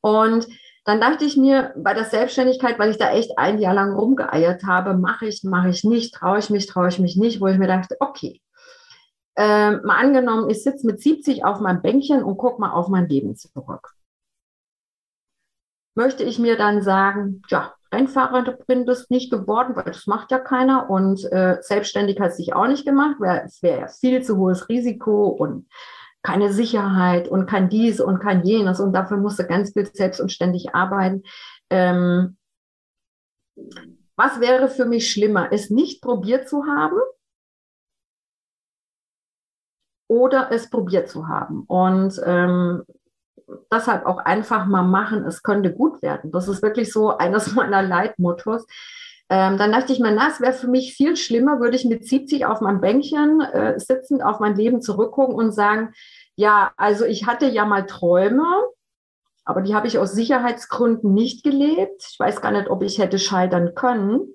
Und 0.01 0.47
dann 0.85 1.01
dachte 1.01 1.24
ich 1.24 1.37
mir 1.37 1.74
bei 1.76 1.95
der 1.95 2.05
Selbstständigkeit, 2.05 2.79
weil 2.79 2.91
ich 2.91 2.99
da 2.99 3.11
echt 3.11 3.37
ein 3.37 3.59
Jahr 3.59 3.74
lang 3.74 3.95
rumgeeiert 3.95 4.62
habe, 4.64 4.95
mache 4.95 5.26
ich, 5.26 5.43
mache 5.45 5.68
ich 5.68 5.85
nicht, 5.85 6.14
traue 6.14 6.39
ich 6.39 6.49
mich, 6.49 6.66
traue 6.66 6.89
ich 6.89 6.99
mich 6.99 7.16
nicht, 7.16 7.41
wo 7.41 7.49
ich 7.49 7.59
mir 7.59 7.66
dachte, 7.66 7.97
okay, 8.01 8.41
äh, 9.37 9.72
mal 9.72 9.99
angenommen, 9.99 10.49
ich 10.51 10.62
sitze 10.62 10.87
mit 10.87 11.01
70 11.01 11.45
auf 11.45 11.61
meinem 11.61 11.83
Bänkchen 11.83 12.22
und 12.22 12.39
gucke 12.39 12.61
mal 12.61 12.72
auf 12.72 12.89
mein 12.89 13.09
Leben 13.09 13.37
zurück. 13.37 13.95
Möchte 15.95 16.24
ich 16.24 16.39
mir 16.39 16.57
dann 16.57 16.83
sagen, 16.83 17.43
ja, 17.49 17.74
Rennfahrerin 17.93 18.84
bist 18.84 19.11
nicht 19.11 19.30
geworden, 19.30 19.74
weil 19.76 19.84
das 19.84 20.07
macht 20.07 20.30
ja 20.30 20.39
keiner 20.39 20.91
und 20.91 21.24
äh, 21.32 21.59
selbstständig 21.61 22.20
hat 22.20 22.34
sich 22.34 22.55
auch 22.55 22.66
nicht 22.66 22.84
gemacht, 22.84 23.16
weil 23.18 23.43
es 23.47 23.62
wäre 23.62 23.80
ja 23.80 23.89
viel 23.89 24.22
zu 24.22 24.36
hohes 24.36 24.68
Risiko 24.68 25.28
und 25.28 25.66
keine 26.22 26.53
Sicherheit 26.53 27.28
und 27.28 27.47
kein 27.47 27.68
dies 27.68 28.01
und 28.01 28.18
kein 28.18 28.45
jenes 28.45 28.80
und 28.80 28.93
dafür 28.93 29.16
musste 29.16 29.47
ganz 29.47 29.72
viel 29.72 29.86
selbst 29.86 30.20
und 30.20 30.32
ständig 30.32 30.74
arbeiten. 30.74 31.22
Ähm, 31.70 32.36
was 34.16 34.41
wäre 34.41 34.68
für 34.68 34.84
mich 34.84 35.11
schlimmer, 35.11 35.53
es 35.53 35.70
nicht 35.70 36.03
probiert 36.03 36.49
zu 36.49 36.64
haben 36.66 36.99
oder 40.09 40.51
es 40.51 40.68
probiert 40.68 41.09
zu 41.09 41.28
haben? 41.28 41.62
Und 41.62 42.20
ähm, 42.24 42.84
deshalb 43.72 44.07
auch 44.07 44.18
einfach 44.18 44.66
mal 44.66 44.82
machen, 44.82 45.24
es 45.24 45.42
könnte 45.42 45.72
gut 45.72 46.03
werden. 46.03 46.30
Das 46.30 46.49
ist 46.49 46.62
wirklich 46.62 46.92
so 46.92 47.16
eines 47.16 47.53
meiner 47.55 47.82
Leitmottos. 47.82 48.66
Ähm, 49.30 49.59
dann 49.59 49.72
dachte 49.72 49.92
ich 49.92 50.01
mir, 50.01 50.11
na, 50.11 50.28
es 50.28 50.40
wäre 50.40 50.55
für 50.55 50.68
mich 50.68 50.94
viel 50.94 51.14
schlimmer, 51.16 51.61
würde 51.61 51.76
ich 51.76 51.84
mit 51.84 52.07
70 52.07 52.46
auf 52.46 52.61
meinem 52.61 52.80
Bänkchen 52.80 53.40
äh, 53.40 53.78
sitzend 53.78 54.22
auf 54.22 54.40
mein 54.40 54.57
Leben 54.57 54.80
zurückgucken 54.80 55.34
und 55.34 55.53
sagen, 55.53 55.92
ja, 56.34 56.72
also 56.76 57.05
ich 57.05 57.26
hatte 57.26 57.46
ja 57.46 57.66
mal 57.66 57.84
Träume, 57.84 58.46
aber 59.44 59.61
die 59.61 59.74
habe 59.74 59.86
ich 59.86 59.99
aus 59.99 60.12
Sicherheitsgründen 60.12 61.12
nicht 61.12 61.44
gelebt. 61.44 62.07
Ich 62.11 62.18
weiß 62.18 62.40
gar 62.40 62.53
nicht, 62.53 62.70
ob 62.70 62.82
ich 62.82 62.99
hätte 62.99 63.18
scheitern 63.18 63.74
können. 63.74 64.34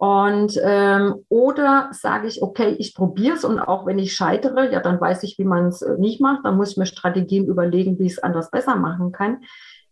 Und 0.00 0.58
ähm, 0.64 1.26
oder 1.28 1.90
sage 1.92 2.26
ich, 2.26 2.40
okay, 2.40 2.74
ich 2.78 2.94
probiere 2.94 3.36
es 3.36 3.44
und 3.44 3.60
auch 3.60 3.84
wenn 3.84 3.98
ich 3.98 4.14
scheitere, 4.14 4.72
ja, 4.72 4.80
dann 4.80 4.98
weiß 4.98 5.24
ich, 5.24 5.36
wie 5.36 5.44
man 5.44 5.66
es 5.66 5.82
äh, 5.82 5.98
nicht 5.98 6.22
macht. 6.22 6.46
Dann 6.46 6.56
muss 6.56 6.70
ich 6.70 6.76
mir 6.78 6.86
Strategien 6.86 7.44
überlegen, 7.44 7.98
wie 7.98 8.06
ich 8.06 8.12
es 8.12 8.18
anders 8.18 8.50
besser 8.50 8.76
machen 8.76 9.12
kann. 9.12 9.42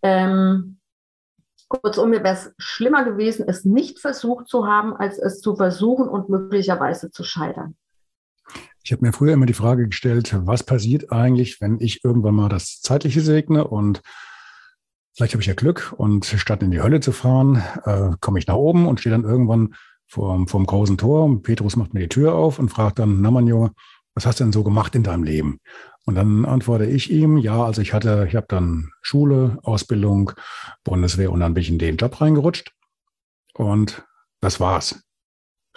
Ähm, 0.01 0.79
kurzum, 1.69 2.09
mir 2.09 2.25
wäre 2.25 2.37
es 2.37 2.55
schlimmer 2.57 3.05
gewesen, 3.05 3.45
es 3.47 3.67
nicht 3.67 3.99
versucht 3.99 4.49
zu 4.49 4.67
haben, 4.67 4.97
als 4.97 5.19
es 5.19 5.43
zu 5.43 5.57
versuchen 5.57 6.09
und 6.09 6.31
möglicherweise 6.31 7.11
zu 7.11 7.23
scheitern. 7.23 7.77
Ich 8.83 8.93
habe 8.93 9.05
mir 9.05 9.13
früher 9.13 9.35
immer 9.35 9.45
die 9.45 9.53
Frage 9.53 9.89
gestellt, 9.89 10.35
was 10.47 10.63
passiert 10.63 11.13
eigentlich, 11.13 11.61
wenn 11.61 11.81
ich 11.81 12.03
irgendwann 12.03 12.35
mal 12.35 12.49
das 12.49 12.81
Zeitliche 12.81 13.21
segne 13.21 13.69
und 13.69 14.01
vielleicht 15.15 15.35
habe 15.35 15.43
ich 15.43 15.49
ja 15.49 15.55
Glück 15.55 15.93
und 15.95 16.25
statt 16.25 16.63
in 16.63 16.71
die 16.71 16.81
Hölle 16.81 17.01
zu 17.01 17.13
fahren, 17.13 17.63
äh, 17.85 18.13
komme 18.23 18.39
ich 18.39 18.47
nach 18.47 18.55
oben 18.55 18.89
und 18.89 19.01
stehe 19.01 19.15
dann 19.15 19.25
irgendwann 19.25 19.75
vor, 20.09 20.47
vor 20.49 20.61
dem 20.61 20.67
großen 20.67 20.99
Tor 20.99 21.25
und 21.25 21.43
Petrus 21.43 21.77
macht 21.77 21.95
mir 21.95 22.01
die 22.01 22.09
Tür 22.09 22.35
auf 22.35 22.59
und 22.59 22.71
fragt 22.71 22.99
dann, 22.99 23.21
na 23.21 23.31
mein 23.31 23.47
Junge, 23.47 23.73
was 24.15 24.27
hast 24.27 24.41
du 24.41 24.45
denn 24.45 24.53
so 24.53 24.65
gemacht 24.65 24.95
in 24.95 25.05
deinem 25.05 25.23
Leben? 25.23 25.61
Und 26.05 26.15
dann 26.15 26.45
antworte 26.45 26.87
ich 26.87 27.11
ihm, 27.11 27.37
ja, 27.37 27.63
also 27.63 27.83
ich 27.83 27.93
hatte, 27.93 28.27
ich 28.29 28.35
habe 28.35 28.47
dann 28.49 28.91
Schule, 29.03 29.59
Ausbildung, 29.63 30.33
Bundeswehr 30.83 31.31
und 31.31 31.41
dann 31.41 31.55
bin 31.55 31.61
ich 31.61 31.69
in 31.69 31.79
den 31.79 31.99
Job 31.99 32.21
reingerutscht 32.21 32.73
und 33.55 34.05
das 34.41 34.59
war's. 34.59 35.03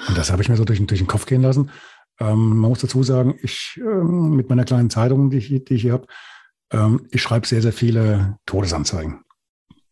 Und 0.07 0.17
das 0.17 0.31
habe 0.31 0.41
ich 0.41 0.49
mir 0.49 0.55
so 0.55 0.63
durch, 0.63 0.83
durch 0.85 1.01
den 1.01 1.07
Kopf 1.07 1.25
gehen 1.25 1.41
lassen. 1.41 1.69
Ähm, 2.19 2.57
man 2.57 2.69
muss 2.69 2.79
dazu 2.79 3.03
sagen, 3.03 3.35
ich 3.41 3.79
ähm, 3.83 4.35
mit 4.35 4.49
meiner 4.49 4.63
kleinen 4.63 4.89
Zeitung, 4.89 5.29
die 5.29 5.37
ich, 5.37 5.65
die 5.65 5.73
ich 5.73 5.81
hier 5.81 5.93
habe, 5.93 6.07
ähm, 6.71 7.07
ich 7.11 7.21
schreibe 7.21 7.45
sehr, 7.45 7.61
sehr 7.61 7.73
viele 7.73 8.37
Todesanzeigen. 8.45 9.21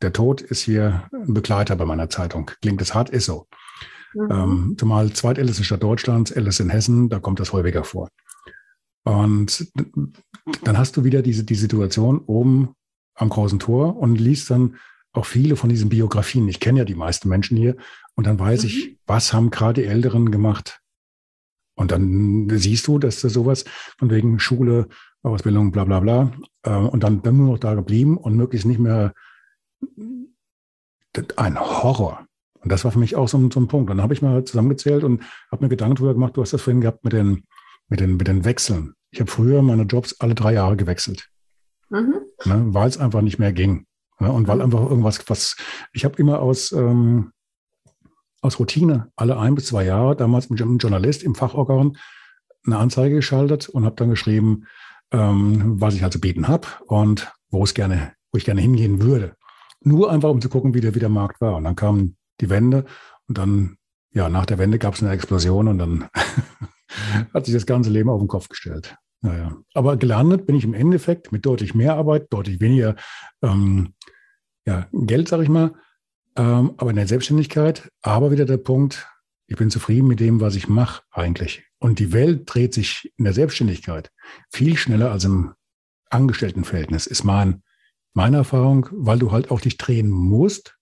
Der 0.02 0.14
Tod 0.14 0.42
ist 0.42 0.62
hier 0.62 1.10
ein 1.14 1.34
Begleiter 1.34 1.76
bei 1.76 1.86
meiner 1.86 2.10
Zeitung. 2.10 2.52
Klingt 2.62 2.82
es 2.82 2.94
hart, 2.94 3.10
ist 3.10 3.26
so. 3.26 3.48
Mhm. 4.14 4.28
Ähm, 4.32 4.76
zumal 4.78 5.14
zweitälteste 5.14 5.64
Stadt 5.64 5.84
Deutschlands, 5.84 6.32
älteste 6.32 6.64
in 6.64 6.70
Hessen, 6.70 7.10
da 7.10 7.20
kommt 7.20 7.40
das 7.40 7.54
häufiger 7.54 7.84
vor. 7.84 8.10
Und 9.04 9.72
dann 10.64 10.78
hast 10.78 10.98
du 10.98 11.04
wieder 11.04 11.22
diese 11.22 11.44
die 11.44 11.56
Situation 11.56 12.20
oben 12.20 12.76
am 13.16 13.30
großen 13.30 13.60
Tor 13.60 13.98
und 13.98 14.20
liest 14.20 14.50
dann 14.50 14.76
auch 15.14 15.26
viele 15.26 15.56
von 15.56 15.70
diesen 15.70 15.90
Biografien. 15.90 16.48
Ich 16.48 16.60
kenne 16.60 16.80
ja 16.80 16.86
die 16.86 16.96
meisten 16.96 17.30
Menschen 17.30 17.58
hier 17.58 17.76
und 18.16 18.28
dann 18.28 18.40
weiß 18.40 18.64
mhm. 18.64 18.70
ich, 18.70 18.98
was 19.08 19.34
haben 19.34 19.50
gerade 19.50 19.82
die 19.82 19.88
Älteren 19.88 20.32
gemacht. 20.32 20.82
Und 21.76 21.92
dann 21.92 22.50
siehst 22.52 22.88
du, 22.88 23.00
dass 23.00 23.22
da 23.22 23.30
sowas 23.30 23.64
von 23.98 24.10
wegen 24.10 24.40
Schule, 24.40 24.90
Ausbildung, 25.24 25.72
bla 25.72 25.86
bla 25.86 26.02
bla, 26.02 26.32
äh, 26.64 26.72
und 26.72 27.04
dann, 27.04 27.22
dann 27.22 27.38
nur 27.38 27.54
noch 27.54 27.60
da 27.60 27.74
geblieben 27.74 28.18
und 28.18 28.36
möglichst 28.36 28.68
nicht 28.68 28.80
mehr 28.80 29.14
ein 31.38 31.60
Horror. 31.60 32.29
Und 32.62 32.72
das 32.72 32.84
war 32.84 32.92
für 32.92 33.00
mich 33.00 33.16
auch 33.16 33.28
so, 33.28 33.38
so 33.50 33.60
ein 33.60 33.68
Punkt. 33.68 33.90
Und 33.90 33.98
dann 33.98 34.04
habe 34.04 34.14
ich 34.14 34.22
mal 34.22 34.44
zusammengezählt 34.44 35.04
und 35.04 35.24
habe 35.52 35.64
mir 35.64 35.70
Gedanken 35.70 35.96
darüber 35.96 36.14
gemacht, 36.14 36.36
du 36.36 36.42
hast 36.42 36.54
das 36.54 36.62
vorhin 36.62 36.82
gehabt 36.82 37.04
mit 37.04 37.14
den, 37.14 37.44
mit 37.88 38.00
den, 38.00 38.18
mit 38.18 38.28
den 38.28 38.46
Wechseln. 38.46 38.94
Ich 39.12 39.20
habe 39.20 39.32
früher 39.32 39.62
meine 39.62 39.84
Jobs 39.84 40.16
alle 40.20 40.36
drei 40.36 40.54
Jahre 40.54 40.76
gewechselt, 40.78 41.30
mhm. 41.90 42.16
ne, 42.46 42.66
weil 42.68 42.88
es 42.88 42.98
einfach 42.98 43.22
nicht 43.22 43.40
mehr 43.40 43.54
ging. 43.54 43.86
Ne, 44.20 44.32
und 44.32 44.48
weil 44.48 44.58
mhm. 44.58 44.64
einfach 44.64 44.82
irgendwas, 44.82 45.28
was 45.30 45.56
ich 45.94 46.06
habe 46.06 46.18
immer 46.18 46.40
aus, 46.42 46.72
ähm, 46.72 47.32
aus 48.42 48.60
Routine 48.60 49.12
alle 49.16 49.38
ein 49.38 49.56
bis 49.56 49.68
zwei 49.68 49.86
Jahre, 49.86 50.16
damals 50.16 50.50
mit 50.50 50.62
einem 50.62 50.78
Journalist 50.78 51.24
im 51.24 51.36
Fachorgan, 51.36 51.98
eine 52.66 52.78
Anzeige 52.78 53.16
geschaltet 53.16 53.70
und 53.70 53.86
habe 53.86 53.96
dann 53.96 54.10
geschrieben, 54.10 54.66
ähm, 55.12 55.80
was 55.82 55.96
ich 55.96 56.04
also 56.04 56.20
bieten 56.20 56.48
habe 56.48 56.68
und 56.86 57.32
wo 57.50 57.64
es 57.64 57.74
gerne, 57.74 58.14
wo 58.32 58.38
ich 58.38 58.46
gerne 58.46 58.62
hingehen 58.62 59.02
würde. 59.02 59.36
Nur 59.82 60.12
einfach, 60.12 60.30
um 60.30 60.42
zu 60.42 60.50
gucken, 60.50 60.74
wie 60.74 60.82
der, 60.82 60.94
wie 60.94 61.00
der 61.00 61.10
Markt 61.10 61.42
war. 61.42 61.56
Und 61.56 61.64
dann 61.64 61.76
kam 61.76 62.16
die 62.42 62.50
Wende 62.50 62.86
und 63.28 63.38
dann, 63.38 63.78
ja, 64.12 64.30
nach 64.30 64.46
der 64.46 64.58
Wende 64.58 64.80
gab 64.80 64.96
es 64.96 65.04
eine 65.04 65.12
Explosion 65.12 65.68
und 65.68 65.78
dann 65.78 66.10
hat 67.34 67.46
sich 67.46 67.54
das 67.54 67.66
ganze 67.66 67.90
Leben 67.90 68.10
auf 68.10 68.20
den 68.20 68.28
Kopf 68.28 68.50
gestellt. 68.50 68.96
Naja. 69.22 69.58
Aber 69.74 69.98
gelandet 69.98 70.46
bin 70.46 70.56
ich 70.56 70.64
im 70.64 70.74
Endeffekt 70.74 71.32
mit 71.32 71.46
deutlich 71.46 71.76
mehr 71.76 71.96
Arbeit, 71.96 72.28
deutlich 72.32 72.62
weniger 72.62 72.96
ähm, 73.42 73.94
ja, 74.66 74.88
Geld, 74.94 75.28
sag 75.28 75.42
ich 75.42 75.50
mal, 75.50 75.74
ähm, 76.38 76.74
aber 76.78 76.90
in 76.92 76.96
der 76.96 77.08
Selbstständigkeit. 77.08 77.90
Aber 78.02 78.32
wieder 78.32 78.46
der 78.46 78.58
Punkt, 78.58 79.08
ich 79.48 79.58
bin 79.58 79.70
zufrieden 79.70 80.08
mit 80.08 80.20
dem, 80.20 80.40
was 80.40 80.56
ich 80.56 80.70
mache 80.70 81.04
eigentlich. 81.12 81.66
Und 81.80 82.00
die 82.00 82.14
Welt 82.14 82.44
dreht 82.46 82.74
sich 82.74 83.12
in 83.18 83.26
der 83.26 83.34
Selbstständigkeit 83.34 84.12
viel 84.52 84.78
schneller 84.78 85.12
als 85.12 85.26
im 85.26 85.54
Angestelltenverhältnis, 86.10 87.08
ist 87.08 87.24
mein, 87.24 87.62
meine 88.14 88.38
Erfahrung, 88.38 88.88
weil 88.92 89.20
du 89.20 89.32
halt 89.32 89.52
auch 89.52 89.62
dich 89.62 89.78
drehen 89.78 90.10
musst, 90.10 90.79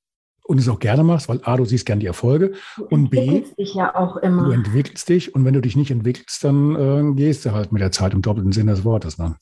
und 0.47 0.59
es 0.59 0.69
auch 0.69 0.79
gerne 0.79 1.03
machst, 1.03 1.29
weil 1.29 1.41
A, 1.43 1.57
du 1.57 1.65
siehst 1.65 1.85
gerne 1.85 1.99
die 1.99 2.05
Erfolge 2.05 2.53
und 2.89 3.09
B, 3.09 3.17
entwickelst 3.17 3.57
dich 3.59 3.73
ja 3.73 3.95
auch 3.95 4.17
immer. 4.17 4.45
du 4.45 4.51
entwickelst 4.51 5.09
dich 5.09 5.35
und 5.35 5.45
wenn 5.45 5.53
du 5.53 5.61
dich 5.61 5.75
nicht 5.75 5.91
entwickelst, 5.91 6.43
dann 6.43 6.75
äh, 6.75 7.13
gehst 7.15 7.45
du 7.45 7.51
halt 7.51 7.71
mit 7.71 7.81
der 7.81 7.91
Zeit 7.91 8.13
im 8.13 8.21
doppelten 8.21 8.51
Sinne 8.51 8.71
des 8.71 8.83
Wortes. 8.83 9.17
Ne? 9.17 9.35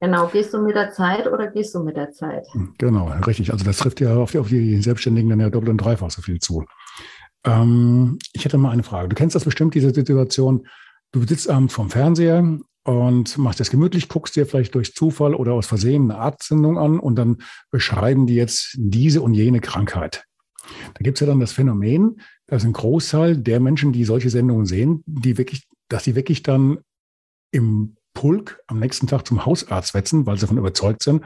Genau, 0.00 0.28
gehst 0.28 0.54
du 0.54 0.62
mit 0.62 0.74
der 0.74 0.92
Zeit 0.92 1.26
oder 1.26 1.48
gehst 1.48 1.74
du 1.74 1.82
mit 1.82 1.96
der 1.96 2.10
Zeit? 2.10 2.46
Hm, 2.52 2.74
genau, 2.78 3.08
richtig. 3.26 3.52
Also 3.52 3.64
das 3.64 3.76
trifft 3.76 4.00
ja 4.00 4.16
auf 4.16 4.30
die, 4.30 4.38
auf 4.38 4.48
die 4.48 4.80
Selbstständigen 4.80 5.28
dann 5.28 5.40
ja 5.40 5.50
doppelt 5.50 5.70
und 5.70 5.78
dreifach 5.78 6.10
so 6.10 6.22
viel 6.22 6.38
zu. 6.40 6.64
Ähm, 7.44 8.18
ich 8.32 8.44
hätte 8.44 8.58
mal 8.58 8.70
eine 8.70 8.82
Frage. 8.82 9.10
Du 9.10 9.16
kennst 9.16 9.36
das 9.36 9.44
bestimmt, 9.44 9.74
diese 9.74 9.92
Situation. 9.92 10.66
Du 11.12 11.22
sitzt 11.26 11.50
abends 11.50 11.74
vorm 11.74 11.90
Fernseher 11.90 12.58
und 12.90 13.38
machst 13.38 13.60
das 13.60 13.70
gemütlich, 13.70 14.08
guckst 14.08 14.34
dir 14.34 14.46
vielleicht 14.46 14.74
durch 14.74 14.94
Zufall 14.94 15.34
oder 15.34 15.52
aus 15.52 15.66
Versehen 15.66 16.10
eine 16.10 16.20
Arztsendung 16.20 16.76
an 16.76 16.98
und 16.98 17.14
dann 17.14 17.38
beschreiben 17.70 18.26
die 18.26 18.34
jetzt 18.34 18.74
diese 18.76 19.22
und 19.22 19.34
jene 19.34 19.60
Krankheit. 19.60 20.24
Da 20.94 20.98
gibt 21.02 21.16
es 21.16 21.20
ja 21.20 21.26
dann 21.28 21.38
das 21.38 21.52
Phänomen, 21.52 22.20
dass 22.46 22.64
ein 22.64 22.72
Großteil 22.72 23.36
der 23.36 23.60
Menschen, 23.60 23.92
die 23.92 24.04
solche 24.04 24.28
Sendungen 24.28 24.66
sehen, 24.66 25.04
die 25.06 25.38
wirklich, 25.38 25.68
dass 25.88 26.02
sie 26.02 26.16
wirklich 26.16 26.42
dann 26.42 26.78
im 27.52 27.96
Pulk 28.12 28.60
am 28.66 28.80
nächsten 28.80 29.06
Tag 29.06 29.24
zum 29.24 29.46
Hausarzt 29.46 29.94
wetzen, 29.94 30.26
weil 30.26 30.36
sie 30.36 30.42
davon 30.42 30.58
überzeugt 30.58 31.04
sind, 31.04 31.24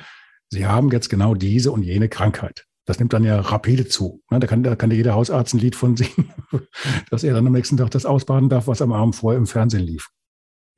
sie 0.51 0.67
haben 0.67 0.91
jetzt 0.91 1.09
genau 1.09 1.35
diese 1.35 1.73
und 1.73 1.83
jene 1.83 2.11
Krankheit. 2.11 2.67
Das 2.85 2.99
nimmt 2.99 3.15
dann 3.15 3.25
ja 3.25 3.41
rapide 3.41 3.87
zu. 3.87 4.23
Ne, 4.31 4.39
da 4.39 4.47
kann, 4.47 4.63
da 4.63 4.77
kann 4.77 4.91
jeder 4.91 5.15
Hausarzt 5.15 5.55
ein 5.55 5.61
Lied 5.61 5.77
von 5.77 5.97
singen, 5.97 6.31
dass 7.11 7.25
er 7.25 7.33
dann 7.33 7.47
am 7.47 7.55
nächsten 7.55 7.79
Tag 7.79 7.91
das 7.91 8.05
ausbaden 8.05 8.51
darf, 8.51 8.67
was 8.67 8.83
am 8.83 8.93
Abend 8.93 9.17
vorher 9.17 9.39
im 9.39 9.47
Fernsehen 9.47 9.83
lief. 9.83 10.11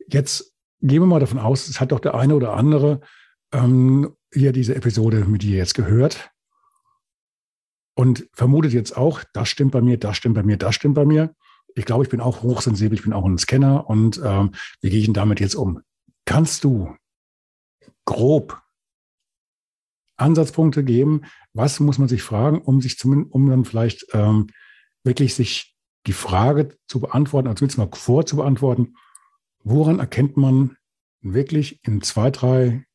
Jetzt 0.09 0.56
gehen 0.81 1.03
wir 1.03 1.07
mal 1.07 1.21
davon 1.21 1.39
aus, 1.39 1.69
es 1.69 1.81
hat 1.81 1.93
doch 1.93 2.01
der 2.01 2.15
eine 2.15 2.35
oder 2.35 2.55
andere 2.55 3.01
ähm, 3.53 4.15
hier 4.33 4.53
diese 4.53 4.75
Episode 4.75 5.25
mit 5.25 5.43
dir 5.43 5.57
jetzt 5.57 5.75
gehört 5.75 6.31
und 7.95 8.29
vermutet 8.33 8.73
jetzt 8.73 8.97
auch, 8.97 9.25
das 9.33 9.49
stimmt 9.49 9.73
bei 9.73 9.81
mir, 9.81 9.99
das 9.99 10.17
stimmt 10.17 10.35
bei 10.35 10.43
mir, 10.43 10.57
das 10.57 10.75
stimmt 10.75 10.95
bei 10.95 11.05
mir. 11.05 11.35
Ich 11.75 11.85
glaube, 11.85 12.05
ich 12.05 12.11
bin 12.11 12.21
auch 12.21 12.43
hochsensibel, 12.43 12.97
ich 12.97 13.05
bin 13.05 13.13
auch 13.13 13.25
ein 13.25 13.39
Scanner 13.39 13.89
und 13.89 14.21
ähm, 14.23 14.53
wie 14.81 14.91
gehe 14.91 15.01
ich 15.01 15.07
denn 15.07 15.15
damit 15.15 15.41
jetzt 15.41 15.55
um? 15.55 15.81
Kannst 16.25 16.65
du 16.65 16.95
grob 18.05 18.61
Ansatzpunkte 20.17 20.85
geben? 20.85 21.23
Was 21.53 21.81
muss 21.81 21.99
man 21.99 22.09
sich 22.09 22.23
fragen, 22.23 22.61
um 22.61 22.81
sich 22.81 22.99
zumindest, 22.99 23.33
um 23.35 23.49
dann 23.49 23.65
vielleicht 23.65 24.07
ähm, 24.13 24.49
wirklich 25.05 25.35
sich 25.35 25.75
die 26.07 26.13
Frage 26.13 26.77
zu 26.89 27.01
beantworten, 27.01 27.49
also 27.49 27.59
zumindest 27.59 27.79
mal 27.79 27.89
vorzubeantworten, 27.93 28.97
woran 29.67 29.99
erkennt 29.99 30.37
man 30.37 30.77
wirklich 31.21 31.81
in 31.83 32.01
zwei, 32.01 32.31
drei 32.31 32.87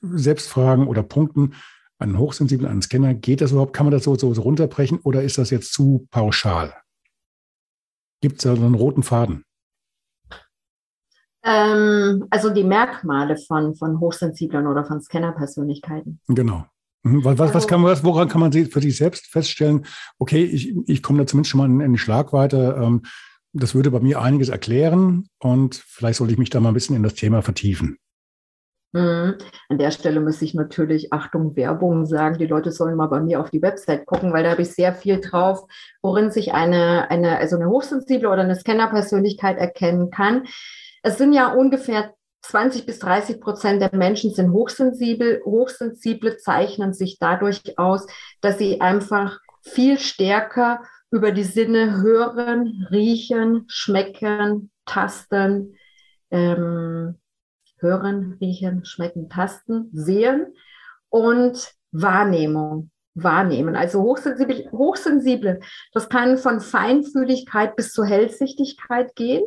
Selbstfragen 0.00 0.86
oder 0.86 1.02
Punkten 1.02 1.54
einen 1.98 2.18
hochsensiblen, 2.18 2.70
einen 2.70 2.82
Scanner? 2.82 3.14
Geht 3.14 3.40
das 3.40 3.50
überhaupt? 3.50 3.74
Kann 3.74 3.86
man 3.86 3.92
das 3.92 4.04
so, 4.04 4.14
so, 4.14 4.32
so 4.32 4.42
runterbrechen 4.42 5.00
oder 5.00 5.22
ist 5.22 5.38
das 5.38 5.50
jetzt 5.50 5.72
zu 5.72 6.06
pauschal? 6.10 6.74
Gibt 8.20 8.36
es 8.36 8.44
da 8.44 8.54
so 8.54 8.64
einen 8.64 8.76
roten 8.76 9.02
Faden? 9.02 9.44
Ähm, 11.42 12.26
also 12.30 12.50
die 12.50 12.64
Merkmale 12.64 13.36
von, 13.36 13.74
von 13.74 14.00
hochsensiblen 14.00 14.66
oder 14.66 14.84
von 14.84 15.02
Scannerpersönlichkeiten. 15.02 16.20
Genau. 16.28 16.64
Mhm. 17.02 17.24
Was, 17.24 17.38
was, 17.38 17.48
was 17.48 17.54
also 17.56 17.66
kann 17.66 17.80
man, 17.80 18.02
woran 18.04 18.28
kann 18.28 18.40
man 18.40 18.52
für 18.52 18.80
sich 18.80 18.96
selbst 18.96 19.26
feststellen, 19.26 19.84
okay, 20.18 20.44
ich, 20.44 20.74
ich 20.86 21.02
komme 21.02 21.18
da 21.18 21.26
zumindest 21.26 21.50
schon 21.50 21.58
mal 21.58 21.66
in, 21.68 21.80
in 21.80 21.92
die 21.92 21.98
Schlagweite, 21.98 22.80
ähm, 22.80 23.02
das 23.54 23.74
würde 23.74 23.90
bei 23.90 24.00
mir 24.00 24.20
einiges 24.20 24.48
erklären 24.48 25.28
und 25.38 25.76
vielleicht 25.76 26.18
sollte 26.18 26.32
ich 26.32 26.38
mich 26.38 26.50
da 26.50 26.60
mal 26.60 26.68
ein 26.68 26.74
bisschen 26.74 26.96
in 26.96 27.02
das 27.02 27.14
Thema 27.14 27.40
vertiefen. 27.40 27.98
Mhm. 28.92 29.38
An 29.68 29.78
der 29.78 29.90
Stelle 29.90 30.20
muss 30.20 30.40
ich 30.42 30.54
natürlich 30.54 31.12
Achtung 31.12 31.56
Werbung 31.56 32.06
sagen. 32.06 32.38
Die 32.38 32.46
Leute 32.46 32.70
sollen 32.70 32.96
mal 32.96 33.08
bei 33.08 33.20
mir 33.20 33.40
auf 33.40 33.50
die 33.50 33.62
Website 33.62 34.06
gucken, 34.06 34.32
weil 34.32 34.44
da 34.44 34.50
habe 34.50 34.62
ich 34.62 34.70
sehr 34.70 34.94
viel 34.94 35.20
drauf, 35.20 35.66
worin 36.00 36.30
sich 36.30 36.52
eine, 36.52 37.10
eine, 37.10 37.38
also 37.38 37.56
eine 37.56 37.68
hochsensible 37.68 38.28
oder 38.28 38.42
eine 38.42 38.54
Scanner-Persönlichkeit 38.54 39.58
erkennen 39.58 40.10
kann. 40.10 40.44
Es 41.02 41.18
sind 41.18 41.32
ja 41.32 41.52
ungefähr 41.52 42.14
20 42.42 42.86
bis 42.86 42.98
30 43.00 43.40
Prozent 43.40 43.82
der 43.82 43.94
Menschen 43.94 44.32
sind 44.32 44.52
hochsensibel. 44.52 45.42
Hochsensible 45.44 46.36
zeichnen 46.36 46.92
sich 46.92 47.18
dadurch 47.18 47.78
aus, 47.78 48.06
dass 48.42 48.58
sie 48.58 48.80
einfach 48.80 49.40
viel 49.62 49.98
stärker 49.98 50.82
über 51.10 51.32
die 51.32 51.44
Sinne 51.44 52.02
hören, 52.02 52.86
riechen, 52.90 53.64
schmecken, 53.68 54.70
tasten, 54.84 55.76
ähm, 56.30 57.18
hören, 57.78 58.36
riechen, 58.40 58.84
schmecken, 58.84 59.28
tasten, 59.28 59.90
sehen 59.92 60.54
und 61.08 61.72
Wahrnehmung. 61.92 62.90
wahrnehmen. 63.14 63.76
Also 63.76 64.02
hochsensibel, 64.02 64.68
hochsensible, 64.72 65.60
das 65.92 66.08
kann 66.08 66.36
von 66.36 66.58
Feinfühligkeit 66.60 67.76
bis 67.76 67.92
zur 67.92 68.06
Hellsichtigkeit 68.06 69.14
gehen. 69.14 69.44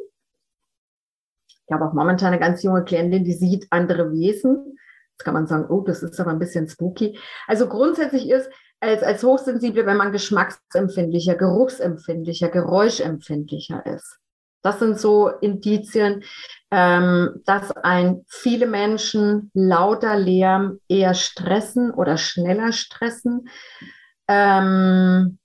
Ich 1.50 1.74
habe 1.74 1.86
auch 1.86 1.94
momentan 1.94 2.30
eine 2.30 2.40
ganz 2.40 2.64
junge 2.64 2.86
Klientin, 2.86 3.26
die 3.26 3.34
sieht 3.34 3.68
andere 3.72 4.14
Wesen. 4.14 4.78
Jetzt 5.12 5.26
kann 5.26 5.34
man 5.34 5.48
sagen, 5.48 5.66
oh, 5.70 5.82
das 5.82 6.02
ist 6.02 6.18
aber 6.20 6.32
ein 6.32 6.40
bisschen 6.40 6.70
spooky. 6.70 7.20
Also 7.46 7.68
grundsätzlich 7.68 8.30
ist 8.30 8.50
als, 8.80 9.04
als 9.04 9.24
hochsensible, 9.24 9.86
wenn 9.86 9.98
man 9.98 10.12
geschmacksempfindlicher, 10.12 11.36
geruchsempfindlicher, 11.36 12.50
geräuschempfindlicher 12.50 13.86
ist. 13.86 14.20
Das 14.62 14.80
sind 14.80 15.00
so 15.00 15.30
Indizien, 15.30 16.24
ähm, 16.72 17.42
dass 17.46 17.72
ein 17.72 18.26
viele 18.28 18.68
Menschen 18.68 19.52
lauter 19.54 20.18
Lärm 20.18 20.80
eher 20.90 21.14
stressen 21.14 21.92
oder 21.92 22.18
schneller 22.18 22.74
stressen. 22.74 23.48
Ähm, 24.28 25.40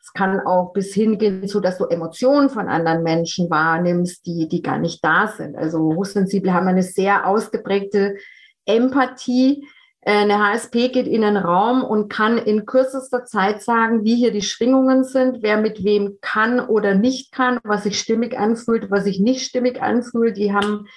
es 0.00 0.12
kann 0.12 0.40
auch 0.40 0.72
bis 0.74 0.94
hingehen, 0.94 1.48
so 1.48 1.60
dass 1.60 1.78
du 1.78 1.86
Emotionen 1.86 2.50
von 2.50 2.68
anderen 2.68 3.02
Menschen 3.02 3.50
wahrnimmst, 3.50 4.26
die, 4.26 4.46
die 4.48 4.62
gar 4.62 4.78
nicht 4.78 5.02
da 5.02 5.26
sind. 5.26 5.56
Also 5.56 5.80
Hochsensible 5.80 6.52
haben 6.52 6.68
eine 6.68 6.82
sehr 6.82 7.26
ausgeprägte 7.26 8.16
Empathie 8.64 9.66
eine 10.04 10.38
HSP 10.38 10.88
geht 10.88 11.06
in 11.06 11.22
einen 11.22 11.36
Raum 11.36 11.84
und 11.84 12.08
kann 12.08 12.36
in 12.36 12.66
kürzester 12.66 13.24
Zeit 13.24 13.62
sagen, 13.62 14.04
wie 14.04 14.16
hier 14.16 14.32
die 14.32 14.42
Schwingungen 14.42 15.04
sind, 15.04 15.42
wer 15.42 15.60
mit 15.60 15.84
wem 15.84 16.18
kann 16.20 16.58
oder 16.58 16.94
nicht 16.94 17.30
kann, 17.30 17.60
was 17.62 17.84
sich 17.84 18.00
stimmig 18.00 18.36
anfühlt, 18.36 18.90
was 18.90 19.04
sich 19.04 19.20
nicht 19.20 19.46
stimmig 19.46 19.80
anfühlt. 19.80 20.36
Die 20.36 20.52
haben 20.52 20.88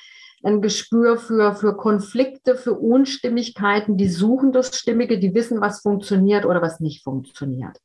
ein 0.43 0.61
Gespür 0.61 1.17
für, 1.17 1.55
für 1.55 1.77
Konflikte, 1.77 2.55
für 2.55 2.73
Unstimmigkeiten, 2.73 3.97
die 3.97 4.09
suchen 4.09 4.51
das 4.51 4.75
Stimmige, 4.75 5.19
die 5.19 5.33
wissen, 5.35 5.61
was 5.61 5.81
funktioniert 5.81 6.45
oder 6.45 6.61
was 6.61 6.79
nicht 6.79 7.03
funktioniert. 7.03 7.77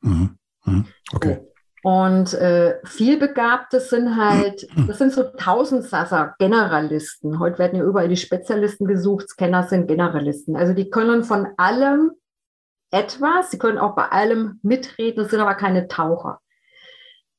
Mhm. 0.00 0.38
Mhm. 0.64 0.86
Okay. 1.12 1.40
Und 1.82 2.32
äh, 2.34 2.78
vielbegabte 2.84 3.80
sind 3.80 4.16
halt, 4.16 4.68
das 4.86 4.98
sind 4.98 5.12
so 5.12 5.24
Tausendsasser, 5.24 6.34
Generalisten. 6.38 7.40
Heute 7.40 7.58
werden 7.58 7.78
ja 7.78 7.84
überall 7.84 8.08
die 8.08 8.16
Spezialisten 8.16 8.86
gesucht, 8.86 9.28
Scanner 9.28 9.64
sind 9.64 9.88
Generalisten. 9.88 10.56
Also 10.56 10.74
die 10.74 10.90
können 10.90 11.24
von 11.24 11.48
allem 11.56 12.12
etwas, 12.92 13.50
sie 13.50 13.58
können 13.58 13.78
auch 13.78 13.96
bei 13.96 14.04
allem 14.04 14.60
mitreden, 14.62 15.28
sind 15.28 15.40
aber 15.40 15.54
keine 15.54 15.88
Taucher. 15.88 16.40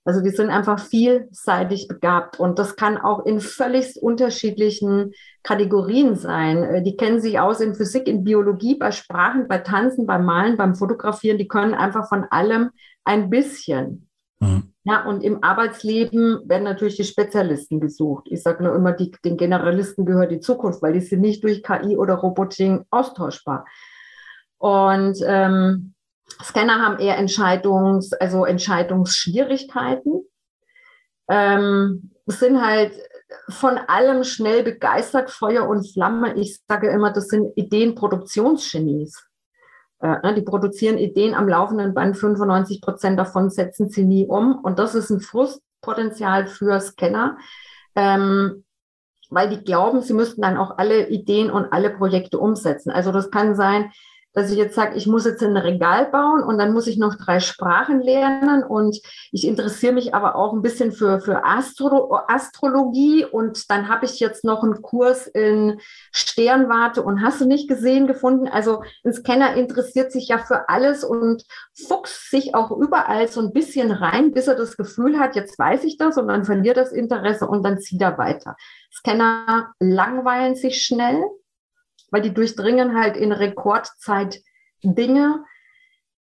Also 0.05 0.19
die 0.19 0.31
sind 0.31 0.49
einfach 0.49 0.79
vielseitig 0.79 1.87
begabt 1.87 2.37
und 2.37 2.59
das 2.59 2.75
kann 2.75 2.97
auch 2.97 3.25
in 3.25 3.39
völlig 3.39 4.01
unterschiedlichen 4.01 5.13
Kategorien 5.43 6.15
sein. 6.17 6.61
Äh, 6.63 6.83
die 6.83 6.97
kennen 6.97 7.21
sich 7.21 7.39
aus 7.39 7.61
in 7.61 7.75
Physik, 7.75 8.07
in 8.07 8.25
Biologie, 8.25 8.75
bei 8.75 8.91
Sprachen, 8.91 9.47
bei 9.47 9.59
Tanzen, 9.59 10.05
beim 10.05 10.25
Malen, 10.25 10.57
beim 10.57 10.75
Fotografieren. 10.75 11.37
Die 11.37 11.47
können 11.47 11.73
einfach 11.73 12.09
von 12.09 12.25
allem 12.25 12.71
ein 13.05 13.29
bisschen. 13.29 14.09
Mhm. 14.43 14.73
Ja, 14.83 15.05
und 15.05 15.23
im 15.23 15.43
Arbeitsleben 15.43 16.47
werden 16.47 16.63
natürlich 16.63 16.97
die 16.97 17.05
Spezialisten 17.05 17.79
gesucht. 17.79 18.27
Ich 18.29 18.43
sage 18.43 18.63
nur 18.63 18.75
immer, 18.75 18.91
die, 18.91 19.11
den 19.23 19.37
Generalisten 19.37 20.05
gehört 20.05 20.31
die 20.31 20.41
Zukunft, 20.41 20.81
weil 20.81 20.93
die 20.93 20.99
sind 20.99 21.21
nicht 21.21 21.43
durch 21.43 21.63
KI 21.63 21.95
oder 21.95 22.15
Robotik 22.15 22.81
austauschbar. 22.89 23.65
Und 24.57 25.17
ähm, 25.25 25.93
Scanner 26.41 26.81
haben 26.81 26.99
eher 26.99 27.17
Entscheidungs-, 27.17 28.13
also 28.19 28.45
Entscheidungsschwierigkeiten. 28.45 30.25
Ähm, 31.29 32.11
sind 32.25 32.61
halt 32.61 32.93
von 33.49 33.77
allem 33.77 34.23
schnell 34.23 34.63
begeistert, 34.63 35.31
Feuer 35.31 35.67
und 35.67 35.89
Flamme. 35.91 36.35
Ich 36.35 36.59
sage 36.67 36.89
immer, 36.89 37.11
das 37.11 37.27
sind 37.27 37.51
Ideenproduktionsgenies. 37.55 39.25
Äh, 40.03 40.19
ne, 40.21 40.33
die 40.35 40.41
produzieren 40.41 40.97
Ideen 40.97 41.33
am 41.33 41.47
laufenden 41.47 41.93
Band, 41.93 42.17
95 42.17 42.81
Prozent 42.81 43.17
davon 43.17 43.49
setzen 43.49 43.87
sie 43.89 44.03
nie 44.03 44.27
um. 44.27 44.59
Und 44.61 44.77
das 44.77 44.95
ist 44.95 45.09
ein 45.09 45.21
Frustpotenzial 45.21 46.47
für 46.47 46.77
Scanner, 46.81 47.37
ähm, 47.95 48.65
weil 49.29 49.49
die 49.49 49.63
glauben, 49.63 50.01
sie 50.01 50.13
müssten 50.13 50.41
dann 50.41 50.57
auch 50.57 50.77
alle 50.77 51.07
Ideen 51.07 51.49
und 51.49 51.71
alle 51.71 51.89
Projekte 51.89 52.37
umsetzen. 52.37 52.91
Also 52.91 53.13
das 53.13 53.31
kann 53.31 53.55
sein, 53.55 53.91
dass 54.33 54.51
ich 54.51 54.57
jetzt 54.57 54.75
sage, 54.75 54.95
ich 54.95 55.07
muss 55.07 55.25
jetzt 55.25 55.43
ein 55.43 55.55
Regal 55.55 56.07
bauen 56.07 56.43
und 56.43 56.57
dann 56.57 56.73
muss 56.73 56.87
ich 56.87 56.97
noch 56.97 57.15
drei 57.15 57.39
Sprachen 57.39 58.01
lernen 58.01 58.63
und 58.63 58.99
ich 59.31 59.47
interessiere 59.47 59.93
mich 59.93 60.15
aber 60.15 60.35
auch 60.35 60.53
ein 60.53 60.61
bisschen 60.61 60.91
für, 60.91 61.19
für 61.19 61.45
Astro 61.45 62.19
Astrologie 62.27 63.25
und 63.25 63.69
dann 63.69 63.87
habe 63.87 64.05
ich 64.05 64.19
jetzt 64.19 64.43
noch 64.43 64.63
einen 64.63 64.81
Kurs 64.81 65.27
in 65.27 65.79
Sternwarte 66.11 67.03
und 67.03 67.21
hast 67.21 67.41
du 67.41 67.45
nicht 67.45 67.67
gesehen 67.67 68.07
gefunden. 68.07 68.47
Also 68.47 68.83
ein 69.05 69.13
Scanner 69.13 69.55
interessiert 69.55 70.11
sich 70.11 70.27
ja 70.27 70.39
für 70.39 70.69
alles 70.69 71.03
und 71.03 71.43
fuchst 71.73 72.31
sich 72.31 72.55
auch 72.55 72.71
überall 72.71 73.27
so 73.27 73.41
ein 73.41 73.53
bisschen 73.53 73.91
rein, 73.91 74.31
bis 74.31 74.47
er 74.47 74.55
das 74.55 74.77
Gefühl 74.77 75.19
hat, 75.19 75.35
jetzt 75.35 75.57
weiß 75.59 75.83
ich 75.83 75.97
das 75.97 76.17
und 76.17 76.27
dann 76.27 76.45
verliert 76.45 76.77
das 76.77 76.91
Interesse 76.91 77.47
und 77.47 77.63
dann 77.63 77.79
zieht 77.79 78.01
er 78.01 78.17
weiter. 78.17 78.55
Scanner 78.91 79.73
langweilen 79.79 80.55
sich 80.55 80.83
schnell 80.83 81.23
weil 82.13 82.21
die 82.21 82.33
durchdringen 82.33 82.95
halt 82.95 83.17
in 83.17 83.31
Rekordzeit 83.31 84.39
Dinge. 84.83 85.43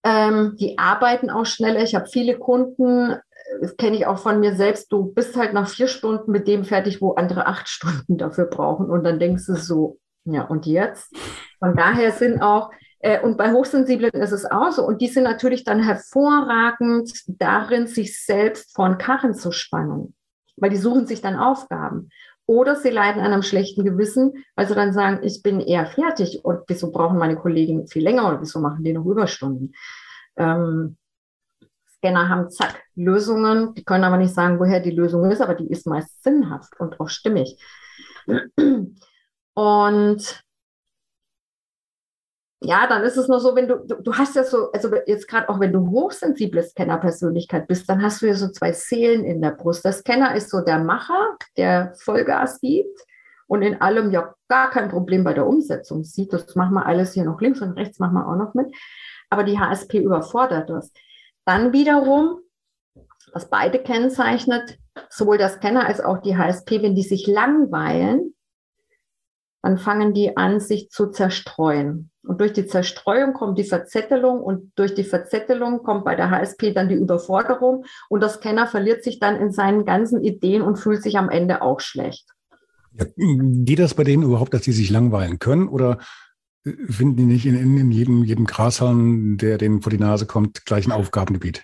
Ähm, 0.04 0.58
die 0.60 0.78
arbeiten 0.78 1.30
auch 1.30 1.46
schneller. 1.46 1.82
Ich 1.82 1.96
habe 1.96 2.08
viele 2.08 2.38
Kunden, 2.38 3.16
das 3.62 3.78
kenne 3.78 3.96
ich 3.96 4.06
auch 4.06 4.20
von 4.20 4.42
mir 4.42 4.54
selbst, 4.54 4.92
du 4.92 5.14
bist 5.14 5.38
halt 5.38 5.54
nach 5.54 5.70
vier 5.70 5.88
Stunden 5.88 6.32
mit 6.32 6.46
dem 6.46 6.66
fertig, 6.66 7.02
wo 7.02 7.14
andere 7.14 7.48
acht 7.48 7.70
Stunden 7.70 8.18
dafür 8.18 8.48
brauchen. 8.48 8.90
Und 8.90 9.06
dann 9.06 9.18
denkst 9.18 9.46
du 9.46 9.56
so, 9.56 9.98
ja, 10.26 10.44
und 10.44 10.66
jetzt? 10.66 11.16
Von 11.60 11.78
daher 11.78 12.12
sind 12.12 12.42
auch, 12.42 12.70
äh, 13.00 13.22
und 13.22 13.38
bei 13.38 13.54
Hochsensiblen 13.54 14.12
ist 14.12 14.34
es 14.34 14.44
auch 14.44 14.74
so, 14.74 14.86
und 14.86 15.02
die 15.02 15.08
sind 15.08 15.24
natürlich 15.24 15.64
dann 15.64 15.82
hervorragend 15.82 17.14
darin, 17.28 17.88
sich 17.88 18.26
selbst 18.26 18.76
von 18.76 18.98
Karren 18.98 19.34
zu 19.34 19.54
spannen, 19.54 20.14
weil 20.58 20.70
die 20.70 20.76
suchen 20.76 21.08
sich 21.08 21.22
dann 21.22 21.38
Aufgaben. 21.38 22.10
Oder 22.48 22.76
sie 22.78 22.89
leiden 22.89 23.22
an 23.22 23.34
einem 23.34 23.43
schlechten 23.43 23.84
Gewissen, 23.84 24.45
weil 24.56 24.68
sie 24.68 24.74
dann 24.74 24.93
sagen, 24.93 25.20
ich 25.22 25.43
bin 25.43 25.60
eher 25.60 25.86
fertig 25.86 26.43
und 26.43 26.62
wieso 26.68 26.91
brauchen 26.91 27.18
meine 27.18 27.36
Kollegen 27.36 27.88
viel 27.88 28.04
länger 28.04 28.28
oder 28.28 28.41
wieso 28.41 28.60
machen 28.60 28.84
die 28.84 28.93
noch 28.93 29.06
Überstunden? 29.06 29.74
Ähm, 30.38 30.98
Scanner 31.98 32.30
haben 32.30 32.50
zack 32.50 32.82
Lösungen, 32.95 33.74
die 33.74 33.84
können 33.84 34.06
aber 34.06 34.18
nicht 34.18 34.34
sagen, 34.34 34.60
woher 34.60 34.80
die 34.80 34.91
Lösung 34.91 35.30
ist, 35.30 35.41
aber 35.41 35.56
die 35.56 35.70
ist 35.70 35.86
meist 35.88 36.24
sinnhaft 36.24 36.80
und 36.80 37.00
auch 37.00 37.10
stimmig. 37.10 37.60
Und 39.54 40.43
ja, 42.62 42.88
dann 42.88 43.03
ist 43.03 43.18
es 43.18 43.28
nur 43.28 43.39
so, 43.39 43.55
wenn 43.55 43.68
du, 43.68 43.78
du, 43.86 44.01
du 44.01 44.14
hast 44.16 44.36
ja 44.36 44.43
so, 44.43 44.72
also 44.72 44.89
jetzt 45.05 45.28
gerade 45.28 45.47
auch 45.49 45.60
wenn 45.60 45.72
du 45.72 45.91
hochsensible 45.91 46.64
Scanner-Persönlichkeit 46.64 47.68
bist, 47.68 47.88
dann 47.88 48.01
hast 48.01 48.22
du 48.22 48.28
ja 48.28 48.34
so 48.34 48.49
zwei 48.49 48.72
Seelen 48.74 49.26
in 49.26 49.41
der 49.41 49.51
Brust. 49.51 49.86
Der 49.86 49.93
Scanner 49.93 50.36
ist 50.36 50.49
so 50.49 50.62
der 50.62 50.80
Macher, 50.80 51.38
der 51.55 51.93
Vollgas 51.99 52.60
gibt 52.60 52.99
und 53.45 53.62
in 53.62 53.80
allem 53.80 54.12
ja 54.12 54.34
gar 54.47 54.72
kein 54.72 54.89
Problem 54.89 55.24
bei 55.24 55.34
der 55.34 55.45
Umsetzung 55.45 56.03
sieht. 56.03 56.34
Das 56.34 56.55
machen 56.55 56.74
wir 56.74 56.88
alles 56.88 57.14
hier 57.14 57.26
noch 57.26 57.39
links 57.41 57.62
und 57.62 57.74
rechts, 57.74 57.99
machen 57.99 58.16
wir 58.16 58.28
auch 58.28 58.36
noch 58.36 58.55
mit. 58.55 58.76
Aber 59.30 59.43
die 59.43 59.60
HSP 59.60 59.99
überfordert 59.99 60.70
das. 60.70 60.91
Dann 61.45 61.74
wiederum, 61.74 62.39
was 63.34 63.49
beide 63.49 63.80
kennzeichnet, 63.80 64.80
sowohl 65.10 65.38
der 65.38 65.49
Scanner 65.49 65.86
als 65.86 66.01
auch 66.01 66.18
die 66.22 66.38
HSP, 66.38 66.82
wenn 66.82 66.95
die 66.95 67.03
sich 67.03 67.28
langweilen, 67.28 68.34
dann 69.62 69.78
fangen 69.78 70.14
die 70.14 70.38
an, 70.38 70.60
sich 70.60 70.89
zu 70.89 71.08
zerstreuen. 71.08 72.10
Und 72.28 72.41
durch 72.41 72.53
die 72.53 72.67
Zerstreuung 72.67 73.34
kommt 73.34 73.57
die 73.57 73.63
Verzettelung 73.63 74.41
und 74.41 74.71
durch 74.75 74.93
die 74.93 75.03
Verzettelung 75.03 75.84
kommt 75.84 76.05
bei 76.05 76.15
der 76.15 76.30
HSP 76.30 76.73
dann 76.73 76.89
die 76.89 76.95
Überforderung 76.95 77.86
und 78.09 78.21
der 78.21 78.30
Scanner 78.30 78.67
verliert 78.67 79.03
sich 79.03 79.19
dann 79.19 79.38
in 79.38 79.51
seinen 79.51 79.86
ganzen 79.86 80.23
Ideen 80.23 80.61
und 80.61 80.78
fühlt 80.78 81.01
sich 81.01 81.17
am 81.17 81.30
Ende 81.30 81.61
auch 81.61 81.80
schlecht. 81.80 82.30
Ja, 82.93 83.05
geht 83.15 83.80
das 83.80 83.93
bei 83.93 84.03
denen 84.03 84.23
überhaupt, 84.23 84.53
dass 84.53 84.63
sie 84.63 84.71
sich 84.71 84.89
langweilen 84.89 85.39
können 85.39 85.67
oder 85.67 85.99
finden 86.89 87.15
die 87.15 87.25
nicht 87.25 87.45
in, 87.45 87.55
in 87.55 87.91
jedem, 87.91 88.23
jedem 88.23 88.45
Grashalm, 88.45 89.38
der 89.38 89.57
denen 89.57 89.82
vor 89.82 89.91
die 89.91 89.99
Nase 89.99 90.25
kommt, 90.25 90.65
gleich 90.65 90.86
ein 90.86 90.91
Aufgabengebiet? 90.91 91.63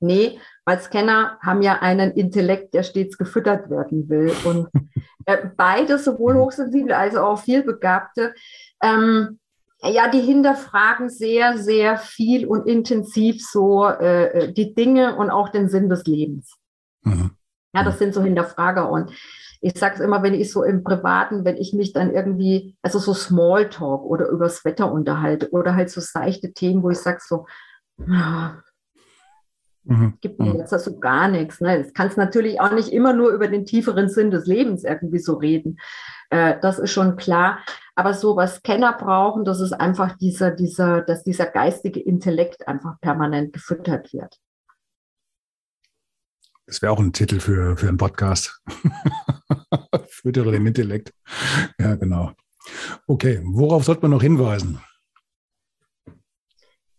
Nee, 0.00 0.38
weil 0.64 0.80
Scanner 0.80 1.38
haben 1.42 1.62
ja 1.62 1.80
einen 1.80 2.12
Intellekt, 2.12 2.74
der 2.74 2.84
stets 2.84 3.18
gefüttert 3.18 3.70
werden 3.70 4.08
will. 4.08 4.32
Und 4.44 4.68
äh, 5.26 5.48
beide, 5.56 5.98
sowohl 5.98 6.36
Hochsensible 6.36 6.96
als 6.96 7.16
auch 7.16 7.42
vielbegabte, 7.42 8.34
ähm, 8.82 9.39
ja, 9.82 10.08
die 10.08 10.20
hinterfragen 10.20 11.08
sehr, 11.08 11.58
sehr 11.58 11.96
viel 11.96 12.46
und 12.46 12.66
intensiv 12.66 13.42
so 13.44 13.86
äh, 13.86 14.26
äh, 14.26 14.52
die 14.52 14.74
Dinge 14.74 15.16
und 15.16 15.30
auch 15.30 15.48
den 15.48 15.68
Sinn 15.68 15.88
des 15.88 16.04
Lebens. 16.04 16.54
Mhm. 17.02 17.32
Ja, 17.72 17.84
das 17.84 17.98
sind 17.98 18.14
so 18.14 18.22
Hinterfrager. 18.22 18.90
Und 18.90 19.12
ich 19.60 19.78
sage 19.78 19.94
es 19.94 20.00
immer, 20.00 20.22
wenn 20.22 20.34
ich 20.34 20.50
so 20.50 20.64
im 20.64 20.82
Privaten, 20.82 21.44
wenn 21.44 21.56
ich 21.56 21.72
mich 21.72 21.92
dann 21.92 22.12
irgendwie, 22.12 22.76
also 22.82 22.98
so 22.98 23.14
Smalltalk 23.14 24.02
oder 24.02 24.28
übers 24.28 24.64
Wetter 24.64 24.90
unterhalte 24.90 25.50
oder 25.50 25.76
halt 25.76 25.90
so 25.90 26.00
seichte 26.00 26.52
Themen, 26.52 26.82
wo 26.82 26.90
ich 26.90 26.98
sage 26.98 27.20
so, 27.22 27.46
ja, 28.06 28.62
Mhm. 29.84 30.14
Gibt 30.20 30.38
mir 30.38 30.52
mhm. 30.52 30.58
jetzt 30.58 30.72
also 30.72 30.98
gar 30.98 31.28
nichts. 31.28 31.60
Ne? 31.60 31.82
Das 31.82 31.92
kannst 31.92 32.16
natürlich 32.16 32.60
auch 32.60 32.72
nicht 32.72 32.92
immer 32.92 33.12
nur 33.12 33.30
über 33.30 33.48
den 33.48 33.64
tieferen 33.64 34.08
Sinn 34.08 34.30
des 34.30 34.46
Lebens 34.46 34.84
irgendwie 34.84 35.18
so 35.18 35.34
reden. 35.34 35.78
Äh, 36.30 36.58
das 36.60 36.78
ist 36.78 36.92
schon 36.92 37.16
klar. 37.16 37.58
Aber 37.94 38.14
so 38.14 38.36
was 38.36 38.62
Kenner 38.62 38.96
brauchen, 38.96 39.44
das 39.44 39.60
ist 39.60 39.72
einfach 39.72 40.16
dieser, 40.16 40.52
dieser, 40.52 41.02
dass 41.02 41.22
dieser 41.22 41.46
geistige 41.46 42.00
Intellekt 42.00 42.66
einfach 42.66 42.98
permanent 43.00 43.52
gefüttert 43.52 44.12
wird. 44.12 44.38
Das 46.66 46.80
wäre 46.82 46.92
auch 46.92 47.00
ein 47.00 47.12
Titel 47.12 47.40
für, 47.40 47.76
für 47.76 47.88
einen 47.88 47.98
Podcast. 47.98 48.62
Füttere 50.08 50.52
den 50.52 50.66
Intellekt. 50.66 51.12
Ja, 51.80 51.96
genau. 51.96 52.32
Okay, 53.08 53.40
worauf 53.42 53.84
sollte 53.84 54.02
man 54.02 54.12
noch 54.12 54.22
hinweisen? 54.22 54.80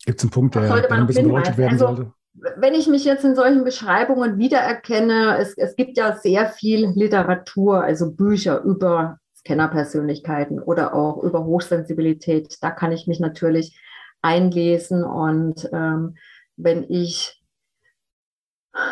Gibt 0.06 0.20
es 0.20 0.24
einen 0.24 0.32
Punkt, 0.32 0.56
der, 0.56 0.92
ein 0.92 1.08
bisschen 1.08 1.28
beleuchtet 1.28 1.58
werden 1.58 1.74
also, 1.74 1.86
sollte? 1.86 2.14
Wenn 2.58 2.74
ich 2.74 2.88
mich 2.88 3.06
jetzt 3.06 3.24
in 3.24 3.36
solchen 3.36 3.64
Beschreibungen 3.64 4.38
wiedererkenne, 4.38 5.38
es, 5.38 5.58
es 5.58 5.76
gibt 5.76 5.98
ja 5.98 6.18
sehr 6.18 6.50
viel 6.50 6.88
Literatur, 6.90 7.82
also 7.82 8.12
Bücher 8.12 8.62
über 8.62 9.21
Scannerpersönlichkeiten 9.46 10.60
oder 10.60 10.94
auch 10.94 11.24
über 11.24 11.46
Hochsensibilität. 11.46 12.58
Da 12.62 12.72
kann 12.72 12.92
ich 12.92 13.08
mich 13.08 13.20
natürlich 13.20 13.80
einlesen 14.22 15.04
und 15.04 15.70
ähm, 15.74 16.16
wenn 16.58 16.86
ich 16.90 17.41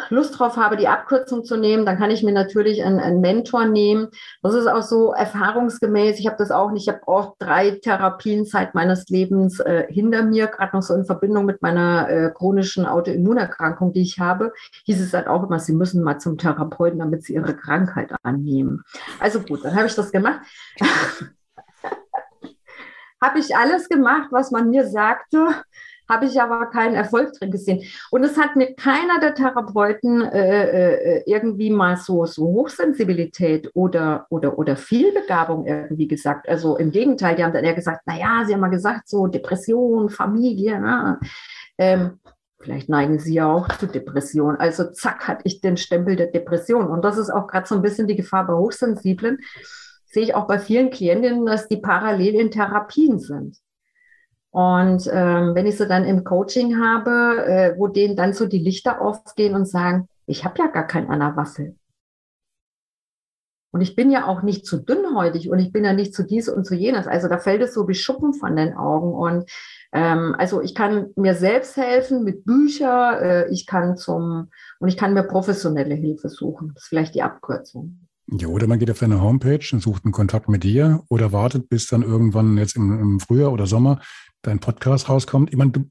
Lust 0.09 0.37
drauf 0.37 0.57
habe, 0.57 0.75
die 0.75 0.87
Abkürzung 0.89 1.45
zu 1.45 1.55
nehmen, 1.55 1.85
dann 1.85 1.97
kann 1.97 2.11
ich 2.11 2.21
mir 2.23 2.33
natürlich 2.33 2.83
einen, 2.83 2.99
einen 2.99 3.21
Mentor 3.21 3.65
nehmen. 3.65 4.09
Das 4.41 4.53
ist 4.53 4.67
auch 4.67 4.81
so 4.81 5.13
erfahrungsgemäß. 5.13 6.19
Ich 6.19 6.27
habe 6.27 6.35
das 6.37 6.51
auch 6.51 6.71
nicht. 6.71 6.87
Ich 6.87 6.93
habe 6.93 7.07
auch 7.07 7.35
drei 7.39 7.71
Therapien 7.71 8.45
Zeit 8.45 8.75
meines 8.75 9.07
Lebens 9.07 9.59
äh, 9.59 9.85
hinter 9.89 10.23
mir, 10.23 10.47
gerade 10.47 10.75
noch 10.75 10.83
so 10.83 10.93
in 10.93 11.05
Verbindung 11.05 11.45
mit 11.45 11.61
meiner 11.61 12.09
äh, 12.09 12.31
chronischen 12.33 12.85
Autoimmunerkrankung, 12.85 13.93
die 13.93 14.01
ich 14.01 14.19
habe. 14.19 14.53
Hieß 14.85 14.99
es 14.99 15.13
halt 15.13 15.27
auch 15.27 15.43
immer, 15.43 15.59
Sie 15.59 15.73
müssen 15.73 16.03
mal 16.03 16.19
zum 16.19 16.37
Therapeuten, 16.37 16.99
damit 16.99 17.23
Sie 17.23 17.35
Ihre 17.35 17.55
Krankheit 17.55 18.11
annehmen. 18.23 18.83
Also 19.19 19.39
gut, 19.39 19.63
dann 19.63 19.75
habe 19.75 19.87
ich 19.87 19.95
das 19.95 20.11
gemacht. 20.11 20.41
habe 23.21 23.39
ich 23.39 23.55
alles 23.55 23.89
gemacht, 23.89 24.29
was 24.31 24.51
man 24.51 24.69
mir 24.69 24.87
sagte 24.87 25.47
habe 26.09 26.25
ich 26.25 26.41
aber 26.41 26.65
keinen 26.67 26.95
Erfolg 26.95 27.33
drin 27.33 27.51
gesehen. 27.51 27.83
Und 28.09 28.23
es 28.23 28.37
hat 28.37 28.55
mir 28.55 28.73
keiner 28.75 29.19
der 29.21 29.35
Therapeuten 29.35 30.21
äh, 30.21 31.19
äh, 31.19 31.23
irgendwie 31.25 31.69
mal 31.69 31.97
so, 31.97 32.25
so 32.25 32.43
Hochsensibilität 32.43 33.69
oder, 33.75 34.25
oder, 34.29 34.57
oder 34.57 34.75
Vielbegabung 34.75 35.65
irgendwie 35.65 36.07
gesagt. 36.07 36.49
Also 36.49 36.77
im 36.77 36.91
Gegenteil, 36.91 37.35
die 37.35 37.43
haben 37.43 37.53
dann 37.53 37.63
eher 37.63 37.75
gesagt, 37.75 38.07
naja, 38.07 38.43
sie 38.45 38.53
haben 38.53 38.61
mal 38.61 38.69
gesagt, 38.69 39.07
so 39.07 39.27
Depression, 39.27 40.09
Familie, 40.09 40.79
ne? 40.79 41.19
ähm, 41.77 42.19
Vielleicht 42.61 42.89
neigen 42.89 43.19
Sie 43.19 43.35
ja 43.35 43.49
auch 43.49 43.69
zu 43.69 43.87
Depression. 43.87 44.57
Also 44.57 44.91
zack, 44.91 45.29
hatte 45.29 45.43
ich 45.45 45.61
den 45.61 45.77
Stempel 45.77 46.17
der 46.17 46.27
Depression. 46.27 46.87
Und 46.87 47.03
das 47.05 47.17
ist 47.17 47.29
auch 47.29 47.47
gerade 47.47 47.65
so 47.65 47.75
ein 47.75 47.81
bisschen 47.81 48.05
die 48.05 48.17
Gefahr 48.17 48.47
bei 48.47 48.53
Hochsensiblen. 48.53 49.39
Sehe 50.05 50.23
ich 50.23 50.35
auch 50.35 50.45
bei 50.45 50.59
vielen 50.59 50.89
Klientinnen, 50.89 51.45
dass 51.45 51.69
die 51.69 51.77
parallel 51.77 52.35
in 52.35 52.51
Therapien 52.51 53.19
sind. 53.19 53.57
Und 54.51 55.07
ähm, 55.11 55.53
wenn 55.53 55.67
ich 55.67 55.77
sie 55.77 55.87
dann 55.87 56.05
im 56.05 56.23
Coaching 56.23 56.79
habe, 56.79 57.45
äh, 57.45 57.75
wo 57.77 57.87
denen 57.87 58.15
dann 58.15 58.33
so 58.33 58.47
die 58.47 58.59
Lichter 58.59 59.01
aufgehen 59.01 59.53
und 59.53 59.67
sagen, 59.67 60.07
ich 60.25 60.43
habe 60.43 60.59
ja 60.59 60.67
gar 60.67 60.87
kein 60.87 61.09
Anna 61.09 61.35
Waffel. 61.35 61.75
Und 63.71 63.81
ich 63.81 63.95
bin 63.95 64.09
ja 64.09 64.25
auch 64.25 64.41
nicht 64.41 64.65
zu 64.65 64.77
dünnhäutig 64.77 65.49
und 65.49 65.59
ich 65.59 65.71
bin 65.71 65.83
ja 65.83 65.93
nicht 65.93 66.15
zu 66.15 66.23
dies 66.23 66.49
und 66.49 66.65
zu 66.65 66.73
jenes. 66.73 67.05
Also 67.05 67.27
da 67.27 67.37
fällt 67.37 67.61
es 67.61 67.73
so 67.75 67.87
wie 67.87 67.93
Schuppen 67.93 68.33
von 68.33 68.55
den 68.55 68.73
Augen. 68.73 69.13
Und 69.13 69.49
ähm, 69.91 70.35
also 70.39 70.61
ich 70.61 70.73
kann 70.73 71.11
mir 71.15 71.35
selbst 71.35 71.77
helfen 71.77 72.23
mit 72.23 72.45
Büchern, 72.45 73.21
äh, 73.21 73.49
ich 73.49 73.67
kann 73.67 73.95
zum 73.95 74.49
und 74.79 74.87
ich 74.87 74.97
kann 74.97 75.13
mir 75.13 75.23
professionelle 75.23 75.93
Hilfe 75.93 76.29
suchen. 76.29 76.71
Das 76.73 76.83
ist 76.83 76.89
vielleicht 76.89 77.13
die 77.13 77.21
Abkürzung. 77.21 78.07
Ja, 78.31 78.47
oder 78.47 78.67
man 78.67 78.77
geht 78.77 78.91
auf 78.91 78.99
deine 78.99 79.21
Homepage 79.21 79.65
und 79.71 79.81
sucht 79.81 80.05
einen 80.05 80.11
Kontakt 80.11 80.49
mit 80.49 80.63
dir 80.63 81.03
oder 81.09 81.31
wartet, 81.31 81.69
bis 81.69 81.87
dann 81.87 82.03
irgendwann 82.03 82.57
jetzt 82.57 82.75
im, 82.75 82.99
im 82.99 83.19
Frühjahr 83.19 83.51
oder 83.51 83.65
Sommer 83.65 83.99
dein 84.41 84.59
Podcast 84.59 85.09
rauskommt. 85.09 85.49
Ich 85.51 85.57
meine, 85.57 85.71
du, 85.71 85.85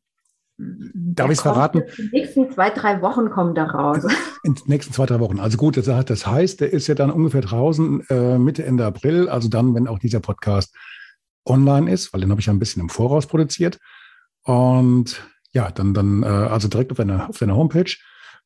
darf 0.59 1.31
ich 1.31 1.39
es 1.39 1.43
verraten? 1.43 1.81
In 1.81 1.87
den 1.97 2.11
nächsten 2.13 2.51
zwei, 2.53 2.71
drei 2.71 3.01
Wochen 3.01 3.31
kommt 3.31 3.57
er 3.59 3.71
raus. 3.71 4.05
In 4.43 4.55
den 4.55 4.65
nächsten 4.67 4.93
zwei, 4.93 5.07
drei 5.07 5.21
Wochen. 5.21 5.39
Also 5.39 5.57
gut, 5.57 5.77
das 5.77 6.27
heißt, 6.27 6.61
der 6.61 6.73
ist 6.73 6.87
ja 6.87 6.95
dann 6.95 7.11
ungefähr 7.11 7.43
draußen 7.43 8.05
äh, 8.11 8.39
Mitte, 8.39 8.65
Ende 8.65 8.85
April, 8.85 9.29
also 9.29 9.49
dann, 9.49 9.75
wenn 9.75 9.89
auch 9.89 9.99
dieser 9.99 10.21
Podcast 10.21 10.75
online 11.45 11.91
ist, 11.91 12.13
weil 12.13 12.21
den 12.21 12.31
habe 12.31 12.41
ich 12.41 12.47
ja 12.47 12.53
ein 12.53 12.59
bisschen 12.59 12.83
im 12.83 12.89
Voraus 12.89 13.27
produziert. 13.27 13.79
Und 14.45 15.23
ja, 15.53 15.71
dann, 15.71 15.95
dann 15.95 16.23
äh, 16.23 16.27
also 16.27 16.69
direkt 16.69 16.91
auf 16.91 16.99
deiner, 16.99 17.29
auf 17.29 17.39
deiner 17.39 17.57
Homepage. 17.57 17.95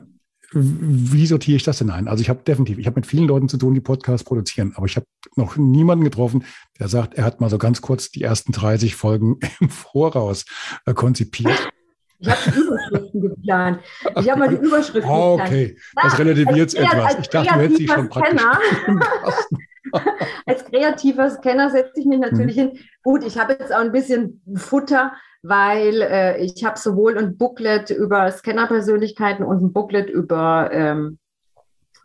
wie 0.51 1.27
sortiere 1.27 1.57
ich 1.57 1.63
das 1.63 1.77
denn 1.77 1.91
ein? 1.91 2.07
Also 2.07 2.21
ich 2.21 2.29
habe 2.29 2.41
definitiv, 2.41 2.79
ich 2.79 2.87
habe 2.87 2.95
mit 2.95 3.05
vielen 3.05 3.27
Leuten 3.27 3.49
zu 3.49 3.57
tun, 3.57 3.75
die 3.75 3.81
Podcasts 3.81 4.23
produzieren, 4.23 4.73
aber 4.75 4.87
ich 4.87 4.95
habe 4.95 5.05
noch 5.35 5.57
niemanden 5.57 6.03
getroffen, 6.03 6.43
der 6.79 6.87
sagt, 6.87 7.13
er 7.13 7.23
hat 7.23 7.39
mal 7.39 7.51
so 7.51 7.59
ganz 7.59 7.81
kurz 7.81 8.09
die 8.09 8.23
ersten 8.23 8.51
30 8.51 8.95
Folgen 8.95 9.37
im 9.59 9.69
Voraus 9.69 10.45
äh, 10.85 10.95
konzipiert. 10.95 11.69
Ich 12.19 12.29
habe 12.29 12.39
die 12.51 12.59
Überschriften 12.59 13.21
geplant. 13.21 13.79
Ich 14.19 14.29
habe 14.29 14.39
mal 14.39 14.49
die 14.49 14.55
Überschriften 14.55 15.09
oh, 15.09 15.39
Okay, 15.41 15.67
geplant. 15.67 15.79
das 15.95 16.19
relativiert 16.19 16.67
es 16.67 16.73
etwas. 16.73 17.19
Ich 17.19 17.29
dachte, 17.29 17.53
du 17.53 17.59
hättest 17.59 17.77
sie 17.77 17.87
schon 17.87 18.09
praktisch 18.09 18.41
Als 20.45 20.65
kreativer 20.65 21.29
Scanner 21.29 21.69
setze 21.69 22.01
ich 22.01 22.05
mich 22.05 22.19
natürlich 22.19 22.57
hm. 22.57 22.71
hin. 22.71 22.79
Gut, 23.03 23.23
ich 23.23 23.39
habe 23.39 23.53
jetzt 23.53 23.73
auch 23.73 23.79
ein 23.79 23.91
bisschen 23.91 24.41
Futter, 24.55 25.13
weil 25.41 26.01
äh, 26.01 26.37
ich 26.43 26.63
habe 26.65 26.77
sowohl 26.77 27.17
ein 27.17 27.37
Booklet 27.37 27.89
über 27.89 28.29
Scannerpersönlichkeiten 28.29 29.45
und 29.45 29.63
ein 29.63 29.73
Booklet 29.73 30.09
über 30.09 30.69
ähm, 30.71 31.17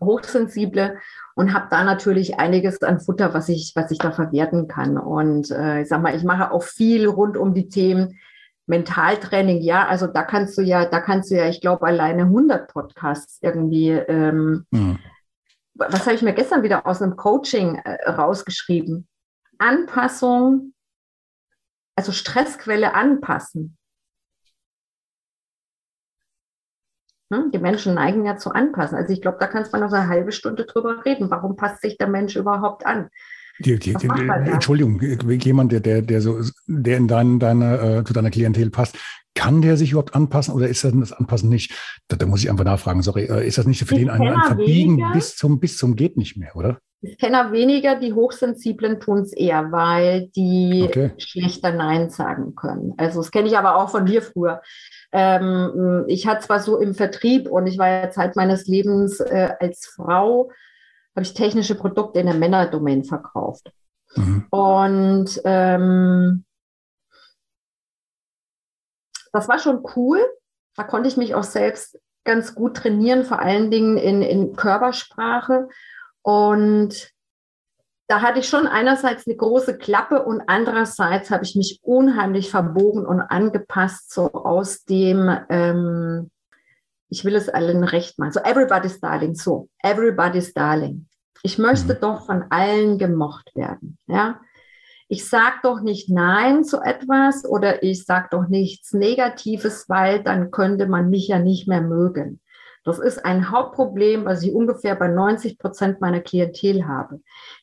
Hochsensible 0.00 0.98
und 1.34 1.52
habe 1.52 1.66
da 1.70 1.84
natürlich 1.84 2.38
einiges 2.38 2.82
an 2.82 3.00
Futter, 3.00 3.34
was 3.34 3.48
ich, 3.48 3.72
was 3.74 3.90
ich 3.90 3.98
da 3.98 4.12
verwerten 4.12 4.68
kann. 4.68 4.96
Und 4.96 5.50
äh, 5.50 5.82
ich 5.82 5.88
sag 5.88 6.00
mal, 6.02 6.14
ich 6.14 6.22
mache 6.22 6.52
auch 6.52 6.62
viel 6.62 7.06
rund 7.06 7.36
um 7.36 7.54
die 7.54 7.68
Themen 7.68 8.18
Mentaltraining, 8.66 9.60
ja, 9.60 9.86
also 9.86 10.06
da 10.06 10.22
kannst 10.22 10.56
du 10.56 10.62
ja, 10.62 10.86
da 10.86 11.00
kannst 11.00 11.30
du 11.30 11.36
ja, 11.36 11.48
ich 11.48 11.60
glaube, 11.60 11.86
alleine 11.86 12.22
100 12.22 12.72
Podcasts 12.72 13.38
irgendwie. 13.42 13.90
Ähm, 13.90 14.66
mhm. 14.70 14.98
Was 15.74 16.06
habe 16.06 16.14
ich 16.14 16.22
mir 16.22 16.34
gestern 16.34 16.62
wieder 16.62 16.86
aus 16.86 17.02
einem 17.02 17.16
Coaching 17.16 17.76
äh, 17.84 18.10
rausgeschrieben? 18.10 19.08
Anpassung, 19.58 20.72
also 21.96 22.12
Stressquelle 22.12 22.94
anpassen. 22.94 23.76
Hm? 27.32 27.50
Die 27.50 27.58
Menschen 27.58 27.94
neigen 27.94 28.24
ja 28.24 28.36
zu 28.36 28.50
anpassen. 28.50 28.96
Also 28.96 29.12
ich 29.12 29.22
glaube, 29.22 29.38
da 29.40 29.46
kannst 29.46 29.72
man 29.72 29.80
noch 29.80 29.92
eine 29.92 30.08
halbe 30.08 30.32
Stunde 30.32 30.64
drüber 30.64 31.04
reden. 31.04 31.30
Warum 31.30 31.56
passt 31.56 31.82
sich 31.82 31.96
der 31.96 32.08
Mensch 32.08 32.36
überhaupt 32.36 32.86
an? 32.86 33.10
Die, 33.60 33.78
die, 33.78 33.94
die, 33.94 34.08
Entschuldigung, 34.50 35.00
jemand, 35.00 35.70
der, 35.72 35.80
der, 35.80 36.02
der 36.02 36.20
so, 36.20 36.40
der 36.66 36.96
in 36.96 37.06
dein, 37.06 37.38
deine, 37.38 37.98
äh, 37.98 38.04
zu 38.04 38.12
deiner 38.12 38.30
Klientel 38.30 38.70
passt, 38.70 38.96
kann 39.34 39.62
der 39.62 39.76
sich 39.76 39.92
überhaupt 39.92 40.14
anpassen 40.14 40.54
oder 40.54 40.68
ist 40.68 40.84
das, 40.84 40.92
das 40.94 41.12
Anpassen 41.12 41.48
nicht? 41.48 41.72
Da, 42.08 42.16
da 42.16 42.26
muss 42.26 42.42
ich 42.42 42.50
einfach 42.50 42.64
nachfragen, 42.64 43.02
sorry, 43.02 43.24
äh, 43.24 43.46
ist 43.46 43.58
das 43.58 43.66
nicht 43.66 43.84
für 43.84 43.94
den 43.94 44.10
ein, 44.10 44.22
ein 44.22 44.42
Verbiegen 44.44 45.04
bis 45.12 45.36
zum, 45.36 45.60
bis 45.60 45.76
zum 45.76 45.96
geht 45.96 46.16
nicht 46.16 46.36
mehr, 46.36 46.56
oder? 46.56 46.78
Ich 47.06 47.18
kenne 47.18 47.52
weniger, 47.52 47.96
die 47.96 48.14
Hochsensiblen 48.14 48.98
tun 48.98 49.18
es 49.18 49.32
eher, 49.34 49.70
weil 49.70 50.28
die 50.34 50.84
okay. 50.86 51.10
schlechter 51.18 51.70
Nein 51.72 52.08
sagen 52.08 52.54
können. 52.54 52.94
Also 52.96 53.20
das 53.20 53.30
kenne 53.30 53.48
ich 53.48 53.58
aber 53.58 53.76
auch 53.76 53.90
von 53.90 54.04
mir 54.04 54.22
früher. 54.22 54.62
Ähm, 55.12 56.04
ich 56.08 56.26
hatte 56.26 56.46
zwar 56.46 56.60
so 56.60 56.78
im 56.78 56.94
Vertrieb 56.94 57.50
und 57.50 57.66
ich 57.66 57.76
war 57.76 57.88
ja 57.88 58.10
Zeit 58.10 58.36
meines 58.36 58.66
Lebens 58.66 59.20
äh, 59.20 59.50
als 59.60 59.86
Frau 59.86 60.50
habe 61.14 61.22
ich 61.22 61.34
technische 61.34 61.74
Produkte 61.74 62.20
in 62.20 62.26
der 62.26 62.34
Männerdomain 62.34 63.04
verkauft. 63.04 63.72
Mhm. 64.16 64.46
Und 64.50 65.40
ähm, 65.44 66.44
das 69.32 69.48
war 69.48 69.58
schon 69.58 69.84
cool. 69.96 70.20
Da 70.76 70.84
konnte 70.84 71.08
ich 71.08 71.16
mich 71.16 71.34
auch 71.34 71.44
selbst 71.44 71.98
ganz 72.24 72.54
gut 72.54 72.76
trainieren, 72.76 73.24
vor 73.24 73.38
allen 73.40 73.70
Dingen 73.70 73.96
in, 73.96 74.22
in 74.22 74.56
Körpersprache. 74.56 75.68
Und 76.22 77.12
da 78.06 78.20
hatte 78.20 78.40
ich 78.40 78.48
schon 78.48 78.66
einerseits 78.66 79.26
eine 79.26 79.36
große 79.36 79.78
Klappe 79.78 80.24
und 80.24 80.42
andererseits 80.46 81.30
habe 81.30 81.44
ich 81.44 81.54
mich 81.56 81.80
unheimlich 81.82 82.50
verbogen 82.50 83.06
und 83.06 83.20
angepasst, 83.20 84.12
so 84.12 84.32
aus 84.32 84.84
dem, 84.84 85.30
ähm, 85.48 86.30
ich 87.14 87.24
will 87.24 87.36
es 87.36 87.48
allen 87.48 87.84
recht 87.84 88.18
machen. 88.18 88.32
So, 88.32 88.40
everybody's 88.40 88.98
darling, 88.98 89.36
so, 89.36 89.68
everybody's 89.84 90.52
darling. 90.52 91.06
Ich 91.44 91.58
möchte 91.58 91.94
mhm. 91.94 92.00
doch 92.00 92.26
von 92.26 92.46
allen 92.50 92.98
gemocht 92.98 93.52
werden. 93.54 93.98
Ja? 94.08 94.40
Ich 95.06 95.28
sage 95.28 95.56
doch 95.62 95.80
nicht 95.80 96.10
Nein 96.10 96.64
zu 96.64 96.80
etwas 96.80 97.44
oder 97.44 97.84
ich 97.84 98.04
sage 98.04 98.28
doch 98.32 98.48
nichts 98.48 98.92
Negatives, 98.92 99.88
weil 99.88 100.24
dann 100.24 100.50
könnte 100.50 100.86
man 100.88 101.08
mich 101.08 101.28
ja 101.28 101.38
nicht 101.38 101.68
mehr 101.68 101.82
mögen. 101.82 102.40
Das 102.82 102.98
ist 102.98 103.24
ein 103.24 103.50
Hauptproblem, 103.50 104.24
was 104.24 104.42
ich 104.42 104.52
ungefähr 104.52 104.96
bei 104.96 105.06
90 105.06 105.58
Prozent 105.58 106.00
meiner 106.00 106.20
Klientel 106.20 106.88
habe, 106.88 107.20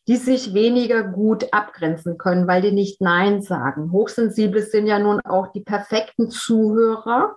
die 0.08 0.16
sich 0.16 0.54
weniger 0.54 1.04
gut 1.04 1.54
abgrenzen 1.54 2.18
können, 2.18 2.47
weil 2.47 2.62
die 2.62 2.72
nicht 2.72 3.02
Nein 3.02 3.41
sagen. 3.41 3.91
Hochsensible 3.91 4.62
sind 4.62 4.88
ja 4.88 4.97
nun 4.97 5.20
auch 5.26 5.52
die 5.52 5.62
perfekten 5.62 6.32
Zuhörer. 6.32 7.36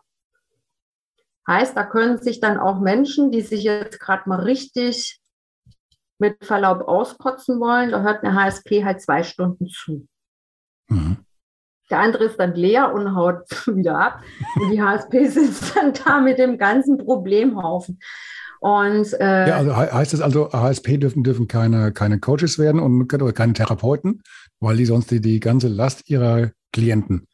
Heißt, 1.46 1.76
da 1.76 1.84
können 1.84 2.18
sich 2.18 2.40
dann 2.40 2.58
auch 2.58 2.80
Menschen, 2.80 3.30
die 3.30 3.42
sich 3.42 3.64
jetzt 3.64 4.00
gerade 4.00 4.28
mal 4.28 4.40
richtig 4.40 5.20
mit 6.18 6.44
Verlaub 6.44 6.88
auskotzen 6.88 7.60
wollen, 7.60 7.90
da 7.90 8.02
hört 8.02 8.22
eine 8.22 8.34
HSP 8.34 8.84
halt 8.84 9.02
zwei 9.02 9.22
Stunden 9.22 9.68
zu. 9.68 10.06
Mhm. 10.88 11.18
Der 11.90 11.98
andere 11.98 12.24
ist 12.24 12.38
dann 12.38 12.54
leer 12.54 12.92
und 12.94 13.14
haut 13.14 13.44
wieder 13.66 13.98
ab. 13.98 14.22
Und 14.56 14.70
die 14.70 14.82
HSP 14.82 15.26
sitzt 15.28 15.76
dann 15.76 15.92
da 15.92 16.20
mit 16.20 16.38
dem 16.38 16.56
ganzen 16.56 16.98
Problemhaufen. 16.98 17.98
Und, 18.60 19.12
äh, 19.20 19.48
ja, 19.48 19.56
also 19.56 19.76
heißt 19.76 20.14
das 20.14 20.22
also, 20.22 20.50
HSP 20.50 20.96
dürfen, 20.96 21.22
dürfen 21.22 21.48
keine, 21.48 21.92
keine 21.92 22.18
Coaches 22.18 22.58
werden 22.58 22.80
und 22.80 23.08
keine 23.08 23.52
Therapeuten, 23.52 24.22
weil 24.58 24.78
die 24.78 24.86
sonst 24.86 25.10
die, 25.10 25.20
die 25.20 25.38
ganze 25.38 25.68
Last 25.68 26.08
ihrer 26.08 26.50
Klienten 26.72 27.26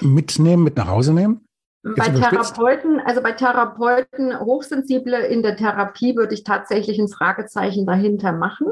mitnehmen, 0.00 0.62
mit 0.62 0.76
nach 0.76 0.86
Hause 0.86 1.14
nehmen? 1.14 1.48
Bei 1.82 2.08
Therapeuten, 2.08 3.00
also 3.00 3.22
bei 3.22 3.32
Therapeuten, 3.32 4.38
Hochsensible 4.38 5.26
in 5.26 5.42
der 5.42 5.56
Therapie 5.56 6.14
würde 6.14 6.34
ich 6.34 6.44
tatsächlich 6.44 6.98
ein 6.98 7.08
Fragezeichen 7.08 7.86
dahinter 7.86 8.32
machen, 8.32 8.66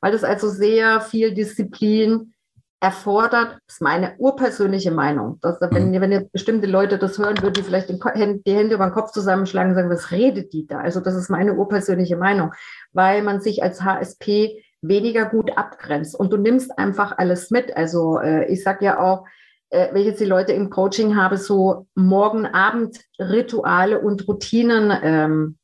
weil 0.00 0.12
das 0.12 0.24
also 0.24 0.48
sehr 0.48 1.00
viel 1.00 1.34
Disziplin 1.34 2.32
erfordert, 2.80 3.58
das 3.66 3.76
ist 3.76 3.82
meine 3.82 4.16
urpersönliche 4.18 4.92
Meinung. 4.92 5.38
Dass, 5.42 5.60
wenn, 5.60 5.90
mhm. 5.90 6.00
wenn 6.00 6.12
jetzt 6.12 6.32
bestimmte 6.32 6.68
Leute 6.68 6.98
das 6.98 7.18
hören, 7.18 7.42
würden 7.42 7.54
die 7.54 7.62
vielleicht 7.62 7.90
die 7.90 8.54
Hände 8.54 8.74
über 8.74 8.86
den 8.86 8.94
Kopf 8.94 9.10
zusammenschlagen 9.10 9.70
und 9.70 9.76
sagen, 9.76 9.90
was 9.90 10.10
redet 10.10 10.52
die 10.52 10.66
da? 10.66 10.78
Also 10.78 11.00
das 11.00 11.16
ist 11.16 11.28
meine 11.28 11.54
urpersönliche 11.54 12.16
Meinung, 12.16 12.52
weil 12.92 13.22
man 13.22 13.40
sich 13.40 13.62
als 13.62 13.82
HSP 13.82 14.62
weniger 14.80 15.26
gut 15.26 15.58
abgrenzt 15.58 16.14
und 16.14 16.32
du 16.32 16.36
nimmst 16.36 16.78
einfach 16.78 17.18
alles 17.18 17.50
mit. 17.50 17.76
Also 17.76 18.20
äh, 18.20 18.46
ich 18.46 18.62
sage 18.62 18.84
ja 18.84 19.00
auch, 19.00 19.24
äh, 19.70 19.98
jetzt 19.98 20.20
die 20.20 20.24
Leute 20.24 20.52
im 20.52 20.70
Coaching 20.70 21.16
habe, 21.16 21.36
so 21.36 21.86
Morgen-Abend-Rituale 21.94 24.00
und 24.00 24.26
Routinen 24.26 24.92
ähm, 25.02 25.58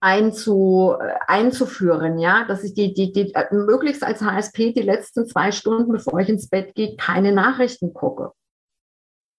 einzu, 0.00 0.94
äh, 1.00 1.14
einzuführen, 1.26 2.18
ja, 2.18 2.44
dass 2.44 2.64
ich 2.64 2.74
die, 2.74 2.92
die, 2.92 3.12
die 3.12 3.34
äh, 3.34 3.54
möglichst 3.54 4.02
als 4.02 4.20
HSP 4.20 4.72
die 4.72 4.82
letzten 4.82 5.26
zwei 5.26 5.52
Stunden, 5.52 5.92
bevor 5.92 6.18
ich 6.18 6.28
ins 6.28 6.48
Bett 6.48 6.74
gehe, 6.74 6.96
keine 6.96 7.32
Nachrichten 7.32 7.94
gucke. 7.94 8.32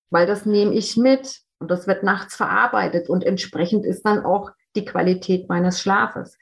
Weil 0.10 0.26
das 0.26 0.46
nehme 0.46 0.74
ich 0.74 0.96
mit 0.96 1.42
und 1.60 1.70
das 1.70 1.86
wird 1.86 2.04
nachts 2.04 2.36
verarbeitet 2.36 3.10
und 3.10 3.26
entsprechend 3.26 3.86
ist 3.86 4.04
dann 4.04 4.26
auch 4.26 4.52
die 4.76 4.86
Qualität 4.86 5.50
meines 5.50 5.82
Schlafes. 5.82 6.38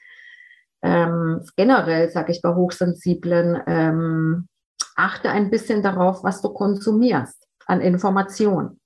Ähm, 0.82 1.42
generell 1.56 2.10
sage 2.10 2.32
ich 2.32 2.42
bei 2.42 2.54
Hochsensiblen, 2.54 3.62
ähm, 3.66 4.48
achte 4.96 5.30
ein 5.30 5.50
bisschen 5.50 5.82
darauf, 5.82 6.24
was 6.24 6.42
du 6.42 6.50
konsumierst 6.50 7.46
an 7.66 7.80
Informationen. 7.80 8.80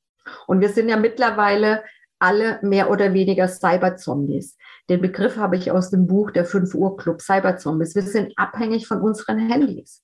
Und 0.46 0.61
wir 0.61 0.68
sind 0.68 0.88
ja 0.88 0.96
mittlerweile 0.96 1.84
alle 2.18 2.59
mehr 2.62 2.90
oder 2.90 3.12
weniger 3.12 3.48
Cyberzombies. 3.48 4.57
Den 4.88 5.00
Begriff 5.00 5.36
habe 5.36 5.57
ich 5.57 5.70
aus 5.70 5.90
dem 5.90 6.07
Buch 6.07 6.30
Der 6.30 6.44
5 6.44 6.74
Uhr 6.74 6.96
Club 6.96 7.20
Cyberzombies. 7.20 7.94
Wir 7.94 8.02
sind 8.02 8.32
abhängig 8.36 8.86
von 8.86 9.00
unseren 9.00 9.38
Handys. 9.38 10.02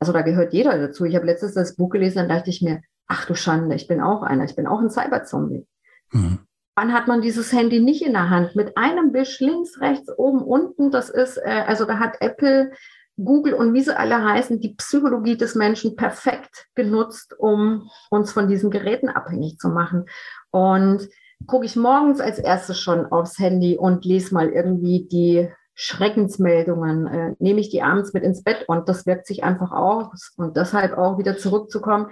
Also 0.00 0.12
da 0.12 0.22
gehört 0.22 0.52
jeder 0.52 0.76
dazu. 0.78 1.04
Ich 1.04 1.14
habe 1.14 1.26
letztens 1.26 1.54
das 1.54 1.76
Buch 1.76 1.90
gelesen, 1.90 2.18
dann 2.18 2.28
dachte 2.28 2.50
ich 2.50 2.60
mir, 2.60 2.82
ach 3.06 3.24
du 3.26 3.34
Schande, 3.34 3.76
ich 3.76 3.86
bin 3.86 4.00
auch 4.00 4.22
einer, 4.22 4.44
ich 4.44 4.56
bin 4.56 4.66
auch 4.66 4.80
ein 4.80 4.90
Cyberzombie. 4.90 5.66
Mhm. 6.10 6.40
Wann 6.74 6.92
hat 6.92 7.06
man 7.06 7.20
dieses 7.20 7.52
Handy 7.52 7.80
nicht 7.80 8.02
in 8.02 8.12
der 8.12 8.30
Hand? 8.30 8.56
Mit 8.56 8.76
einem 8.76 9.12
Wisch 9.12 9.40
links, 9.40 9.80
rechts, 9.80 10.10
oben, 10.16 10.42
unten. 10.42 10.90
Das 10.90 11.10
ist, 11.10 11.36
äh, 11.36 11.64
also 11.66 11.84
da 11.84 11.98
hat 11.98 12.16
Apple, 12.20 12.72
Google 13.16 13.54
und 13.54 13.74
wie 13.74 13.82
sie 13.82 13.96
alle 13.96 14.22
heißen, 14.24 14.60
die 14.60 14.74
Psychologie 14.74 15.36
des 15.36 15.54
Menschen 15.54 15.96
perfekt 15.96 16.66
genutzt, 16.74 17.34
um 17.38 17.90
uns 18.10 18.32
von 18.32 18.48
diesen 18.48 18.70
Geräten 18.70 19.08
abhängig 19.08 19.58
zu 19.58 19.68
machen. 19.68 20.06
Und 20.50 21.08
gucke 21.46 21.66
ich 21.66 21.76
morgens 21.76 22.20
als 22.20 22.38
erstes 22.38 22.78
schon 22.78 23.06
aufs 23.06 23.38
Handy 23.38 23.76
und 23.76 24.04
lese 24.04 24.34
mal 24.34 24.48
irgendwie 24.48 25.06
die 25.10 25.48
Schreckensmeldungen, 25.74 27.06
äh, 27.06 27.34
nehme 27.38 27.60
ich 27.60 27.70
die 27.70 27.82
abends 27.82 28.12
mit 28.12 28.22
ins 28.22 28.42
Bett 28.42 28.64
und 28.68 28.88
das 28.88 29.06
wirkt 29.06 29.26
sich 29.26 29.42
einfach 29.42 29.72
aus. 29.72 30.32
Und 30.36 30.56
deshalb 30.56 30.96
auch 30.96 31.18
wieder 31.18 31.36
zurückzukommen 31.36 32.10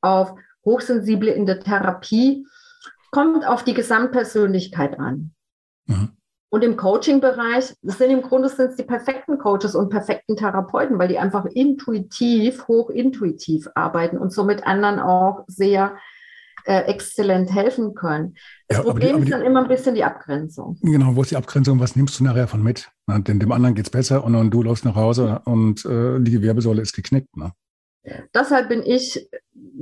auf 0.00 0.34
Hochsensible 0.64 1.30
in 1.30 1.46
der 1.46 1.60
Therapie, 1.60 2.46
kommt 3.10 3.46
auf 3.46 3.64
die 3.64 3.74
Gesamtpersönlichkeit 3.74 4.98
an. 4.98 5.34
Mhm. 5.86 6.16
Und 6.52 6.62
im 6.62 6.76
Coaching-Bereich, 6.76 7.72
das 7.80 7.96
sind 7.96 8.10
im 8.10 8.20
Grunde 8.20 8.50
sind 8.50 8.72
es 8.72 8.76
die 8.76 8.82
perfekten 8.82 9.38
Coaches 9.38 9.74
und 9.74 9.88
perfekten 9.88 10.36
Therapeuten, 10.36 10.98
weil 10.98 11.08
die 11.08 11.18
einfach 11.18 11.46
intuitiv, 11.46 12.68
hochintuitiv 12.68 13.68
arbeiten 13.74 14.18
und 14.18 14.34
somit 14.34 14.66
anderen 14.66 15.00
auch 15.00 15.44
sehr 15.46 15.96
äh, 16.66 16.82
exzellent 16.82 17.54
helfen 17.54 17.94
können. 17.94 18.34
Das 18.68 18.78
ja, 18.78 18.84
Problem 18.84 19.16
die, 19.16 19.22
ist 19.22 19.32
dann 19.32 19.40
immer 19.40 19.62
ein 19.62 19.68
bisschen 19.68 19.94
die 19.94 20.04
Abgrenzung. 20.04 20.76
Genau, 20.82 21.16
wo 21.16 21.22
ist 21.22 21.30
die 21.30 21.36
Abgrenzung? 21.36 21.80
Was 21.80 21.96
nimmst 21.96 22.20
du 22.20 22.24
nachher 22.24 22.46
von 22.46 22.62
mit? 22.62 22.90
Na, 23.06 23.18
denn 23.18 23.40
dem 23.40 23.50
anderen 23.50 23.74
geht 23.74 23.86
es 23.86 23.90
besser 23.90 24.22
und, 24.22 24.34
und, 24.34 24.50
du 24.50 24.62
läufst 24.62 24.84
nach 24.84 24.94
Hause 24.94 25.40
und 25.46 25.86
äh, 25.86 26.20
die 26.20 26.42
Wirbelsäule 26.42 26.82
ist 26.82 26.92
geknickt. 26.92 27.34
Ne? 27.34 27.52
Deshalb 28.34 28.68
bin 28.68 28.82
ich 28.84 29.26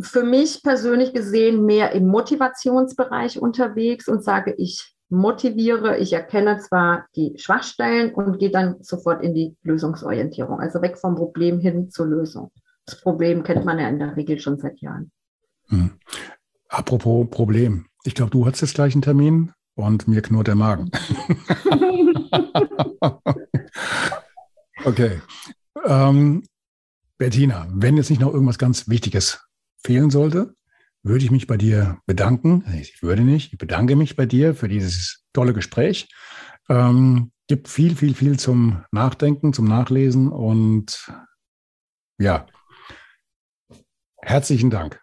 für 0.01 0.23
mich 0.23 0.63
persönlich 0.63 1.15
gesehen 1.15 1.67
mehr 1.67 1.91
im 1.93 2.07
Motivationsbereich 2.07 3.41
unterwegs 3.41 4.07
und 4.07 4.23
sage, 4.23 4.55
ich 4.57 4.95
motiviere, 5.11 5.99
ich 5.99 6.13
erkenne 6.13 6.59
zwar 6.59 7.07
die 7.17 7.35
Schwachstellen 7.37 8.15
und 8.15 8.39
gehe 8.39 8.51
dann 8.51 8.77
sofort 8.83 9.23
in 9.23 9.35
die 9.35 9.57
Lösungsorientierung, 9.63 10.61
also 10.61 10.81
weg 10.83 10.99
vom 10.99 11.17
Problem 11.17 11.61
hin 11.61 11.91
zur 11.91 12.07
Lösung. 12.07 12.51
Das 12.87 13.01
Problem 13.01 13.43
kennt 13.43 13.65
man 13.65 13.79
ja 13.79 13.89
in 13.89 13.99
der 13.99 14.17
Regel 14.17 14.39
schon 14.39 14.59
seit 14.59 14.81
Jahren. 14.81 15.11
Hm. 15.69 15.91
Apropos 16.69 17.29
Problem. 17.31 17.87
Ich 18.05 18.15
glaube, 18.15 18.31
du 18.31 18.47
hast 18.47 18.61
jetzt 18.61 18.75
gleich 18.75 18.95
einen 18.95 19.03
Termin 19.03 19.53
und 19.75 20.09
mir 20.09 20.23
knurrt 20.23 20.47
der 20.47 20.55
Magen. 20.55 20.91
okay. 24.85 25.21
Ähm, 25.85 26.45
Bettina, 27.19 27.67
wenn 27.71 27.97
jetzt 27.97 28.11
nicht 28.11 28.21
noch 28.21 28.33
irgendwas 28.33 28.59
ganz 28.59 28.89
Wichtiges 28.89 29.45
fehlen 29.83 30.11
sollte, 30.11 30.55
würde 31.03 31.25
ich 31.25 31.31
mich 31.31 31.47
bei 31.47 31.57
dir 31.57 31.99
bedanken. 32.07 32.65
Ich 32.79 33.03
würde 33.03 33.23
nicht, 33.23 33.53
ich 33.53 33.59
bedanke 33.59 33.97
mich 33.97 34.17
bei 34.17 34.27
dir 34.27 34.55
für 34.55 34.69
dieses 34.69 35.25
tolle 35.33 35.53
Gespräch. 35.53 36.09
Ähm, 36.69 37.33
gibt 37.49 37.69
viel, 37.69 37.97
viel, 37.97 38.15
viel 38.15 38.39
zum 38.39 38.85
Nachdenken, 38.93 39.53
zum 39.53 39.65
Nachlesen 39.65 40.29
und 40.29 41.13
ja, 42.19 42.47
herzlichen 44.23 44.71
Dank. 44.71 45.03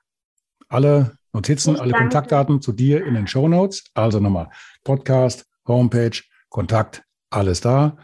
Alle 0.69 1.17
Notizen, 1.33 1.75
ich 1.75 1.81
alle 1.81 1.91
danke. 1.91 2.05
Kontaktdaten 2.05 2.61
zu 2.61 2.71
dir 2.71 3.05
in 3.05 3.15
den 3.15 3.27
Show 3.27 3.47
Notes. 3.47 3.83
Also 3.93 4.19
nochmal 4.19 4.49
Podcast, 4.83 5.45
Homepage, 5.67 6.21
Kontakt, 6.49 7.03
alles 7.29 7.61
da. 7.61 7.97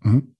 Mhm. 0.00 0.34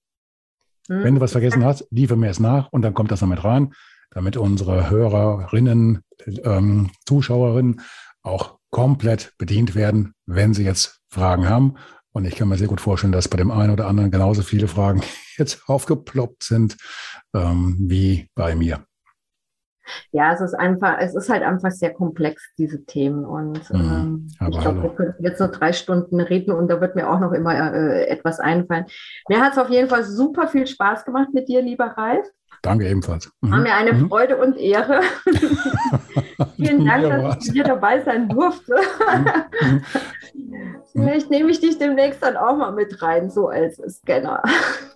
Mhm. 0.88 1.04
Wenn 1.04 1.14
du 1.14 1.20
was 1.20 1.32
vergessen 1.32 1.64
hast, 1.64 1.86
liefer 1.90 2.16
mir 2.16 2.30
es 2.30 2.40
nach 2.40 2.72
und 2.72 2.82
dann 2.82 2.94
kommt 2.94 3.10
das 3.10 3.20
noch 3.20 3.28
mit 3.28 3.44
rein, 3.44 3.74
damit 4.10 4.36
unsere 4.36 4.90
Hörerinnen, 4.90 6.02
ähm, 6.44 6.90
Zuschauerinnen 7.06 7.80
auch 8.22 8.58
komplett 8.70 9.32
bedient 9.38 9.74
werden, 9.74 10.14
wenn 10.26 10.54
sie 10.54 10.64
jetzt 10.64 11.00
Fragen 11.08 11.48
haben. 11.48 11.76
Und 12.12 12.24
ich 12.24 12.36
kann 12.36 12.48
mir 12.48 12.56
sehr 12.56 12.68
gut 12.68 12.80
vorstellen, 12.80 13.12
dass 13.12 13.28
bei 13.28 13.36
dem 13.36 13.50
einen 13.50 13.72
oder 13.72 13.86
anderen 13.86 14.10
genauso 14.10 14.42
viele 14.42 14.68
Fragen 14.68 15.02
jetzt 15.36 15.68
aufgeploppt 15.68 16.42
sind 16.42 16.76
ähm, 17.34 17.76
wie 17.80 18.28
bei 18.34 18.54
mir 18.54 18.84
ja, 20.12 20.32
es 20.32 20.40
ist 20.40 20.54
einfach, 20.54 20.96
es 21.00 21.14
ist 21.14 21.28
halt 21.28 21.42
einfach 21.42 21.70
sehr 21.70 21.92
komplex, 21.92 22.42
diese 22.56 22.84
Themen. 22.84 23.24
Und 23.24 23.70
mhm, 23.72 24.28
ähm, 24.40 24.50
ich 24.50 24.60
glaube, 24.60 24.82
wir 24.82 24.90
könnten 24.90 25.24
jetzt 25.24 25.40
noch 25.40 25.50
drei 25.50 25.72
Stunden 25.72 26.20
reden 26.20 26.52
und 26.52 26.68
da 26.68 26.80
wird 26.80 26.94
mir 26.94 27.08
auch 27.08 27.20
noch 27.20 27.32
immer 27.32 27.74
äh, 27.74 28.06
etwas 28.06 28.40
einfallen. 28.40 28.86
Mir 29.28 29.40
hat 29.40 29.52
es 29.52 29.58
auf 29.58 29.70
jeden 29.70 29.88
Fall 29.88 30.04
super 30.04 30.48
viel 30.48 30.66
Spaß 30.66 31.04
gemacht 31.04 31.28
mit 31.32 31.48
dir, 31.48 31.62
lieber 31.62 31.86
Ralf. 31.86 32.26
Danke 32.62 32.88
ebenfalls. 32.88 33.30
Mhm. 33.40 33.50
War 33.50 33.58
mir 33.58 33.74
eine 33.74 33.92
mhm. 33.92 34.08
Freude 34.08 34.36
und 34.36 34.56
Ehre. 34.56 35.00
Vielen 36.56 36.84
Dank, 36.84 37.08
dass 37.08 37.46
ich 37.46 37.52
hier 37.52 37.64
dabei 37.64 38.02
sein 38.02 38.28
durfte. 38.28 38.74
Mhm. 38.74 39.82
Mhm. 40.34 40.76
Vielleicht 40.92 41.30
nehme 41.30 41.50
ich 41.50 41.60
dich 41.60 41.78
demnächst 41.78 42.22
dann 42.22 42.36
auch 42.36 42.56
mal 42.56 42.72
mit 42.72 43.00
rein, 43.02 43.30
so 43.30 43.48
als 43.48 43.76
Scanner. 43.76 44.42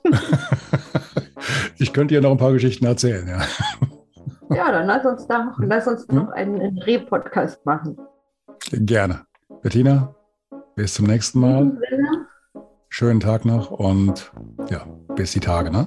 ich 1.79 1.93
könnte 1.93 2.15
dir 2.15 2.21
noch 2.21 2.33
ein 2.33 2.39
paar 2.39 2.53
Geschichten 2.53 2.87
erzählen, 2.87 3.29
ja. 3.29 3.41
Ja, 4.55 4.71
dann 4.71 4.87
lass 4.87 5.05
uns 5.07 5.27
da 5.27 5.45
noch, 5.45 5.59
lass 5.59 5.87
uns 5.87 6.07
hm? 6.09 6.17
noch 6.17 6.29
einen, 6.31 6.61
einen 6.61 6.79
Re-Podcast 6.79 7.65
machen. 7.65 7.97
Gerne. 8.71 9.21
Bettina, 9.63 10.15
bis 10.75 10.95
zum 10.95 11.07
nächsten 11.07 11.41
Mal. 11.41 11.79
schönen 12.89 13.21
Tag 13.21 13.45
noch 13.45 13.71
und 13.71 14.33
ja, 14.69 14.85
bis 15.15 15.33
die 15.33 15.41
Tage, 15.41 15.71
ne? 15.71 15.87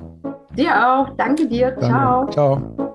Dir 0.57 0.87
auch. 0.87 1.09
Danke 1.17 1.47
dir. 1.47 1.71
Danke. 1.71 1.87
Ciao. 1.87 2.29
Ciao. 2.29 2.94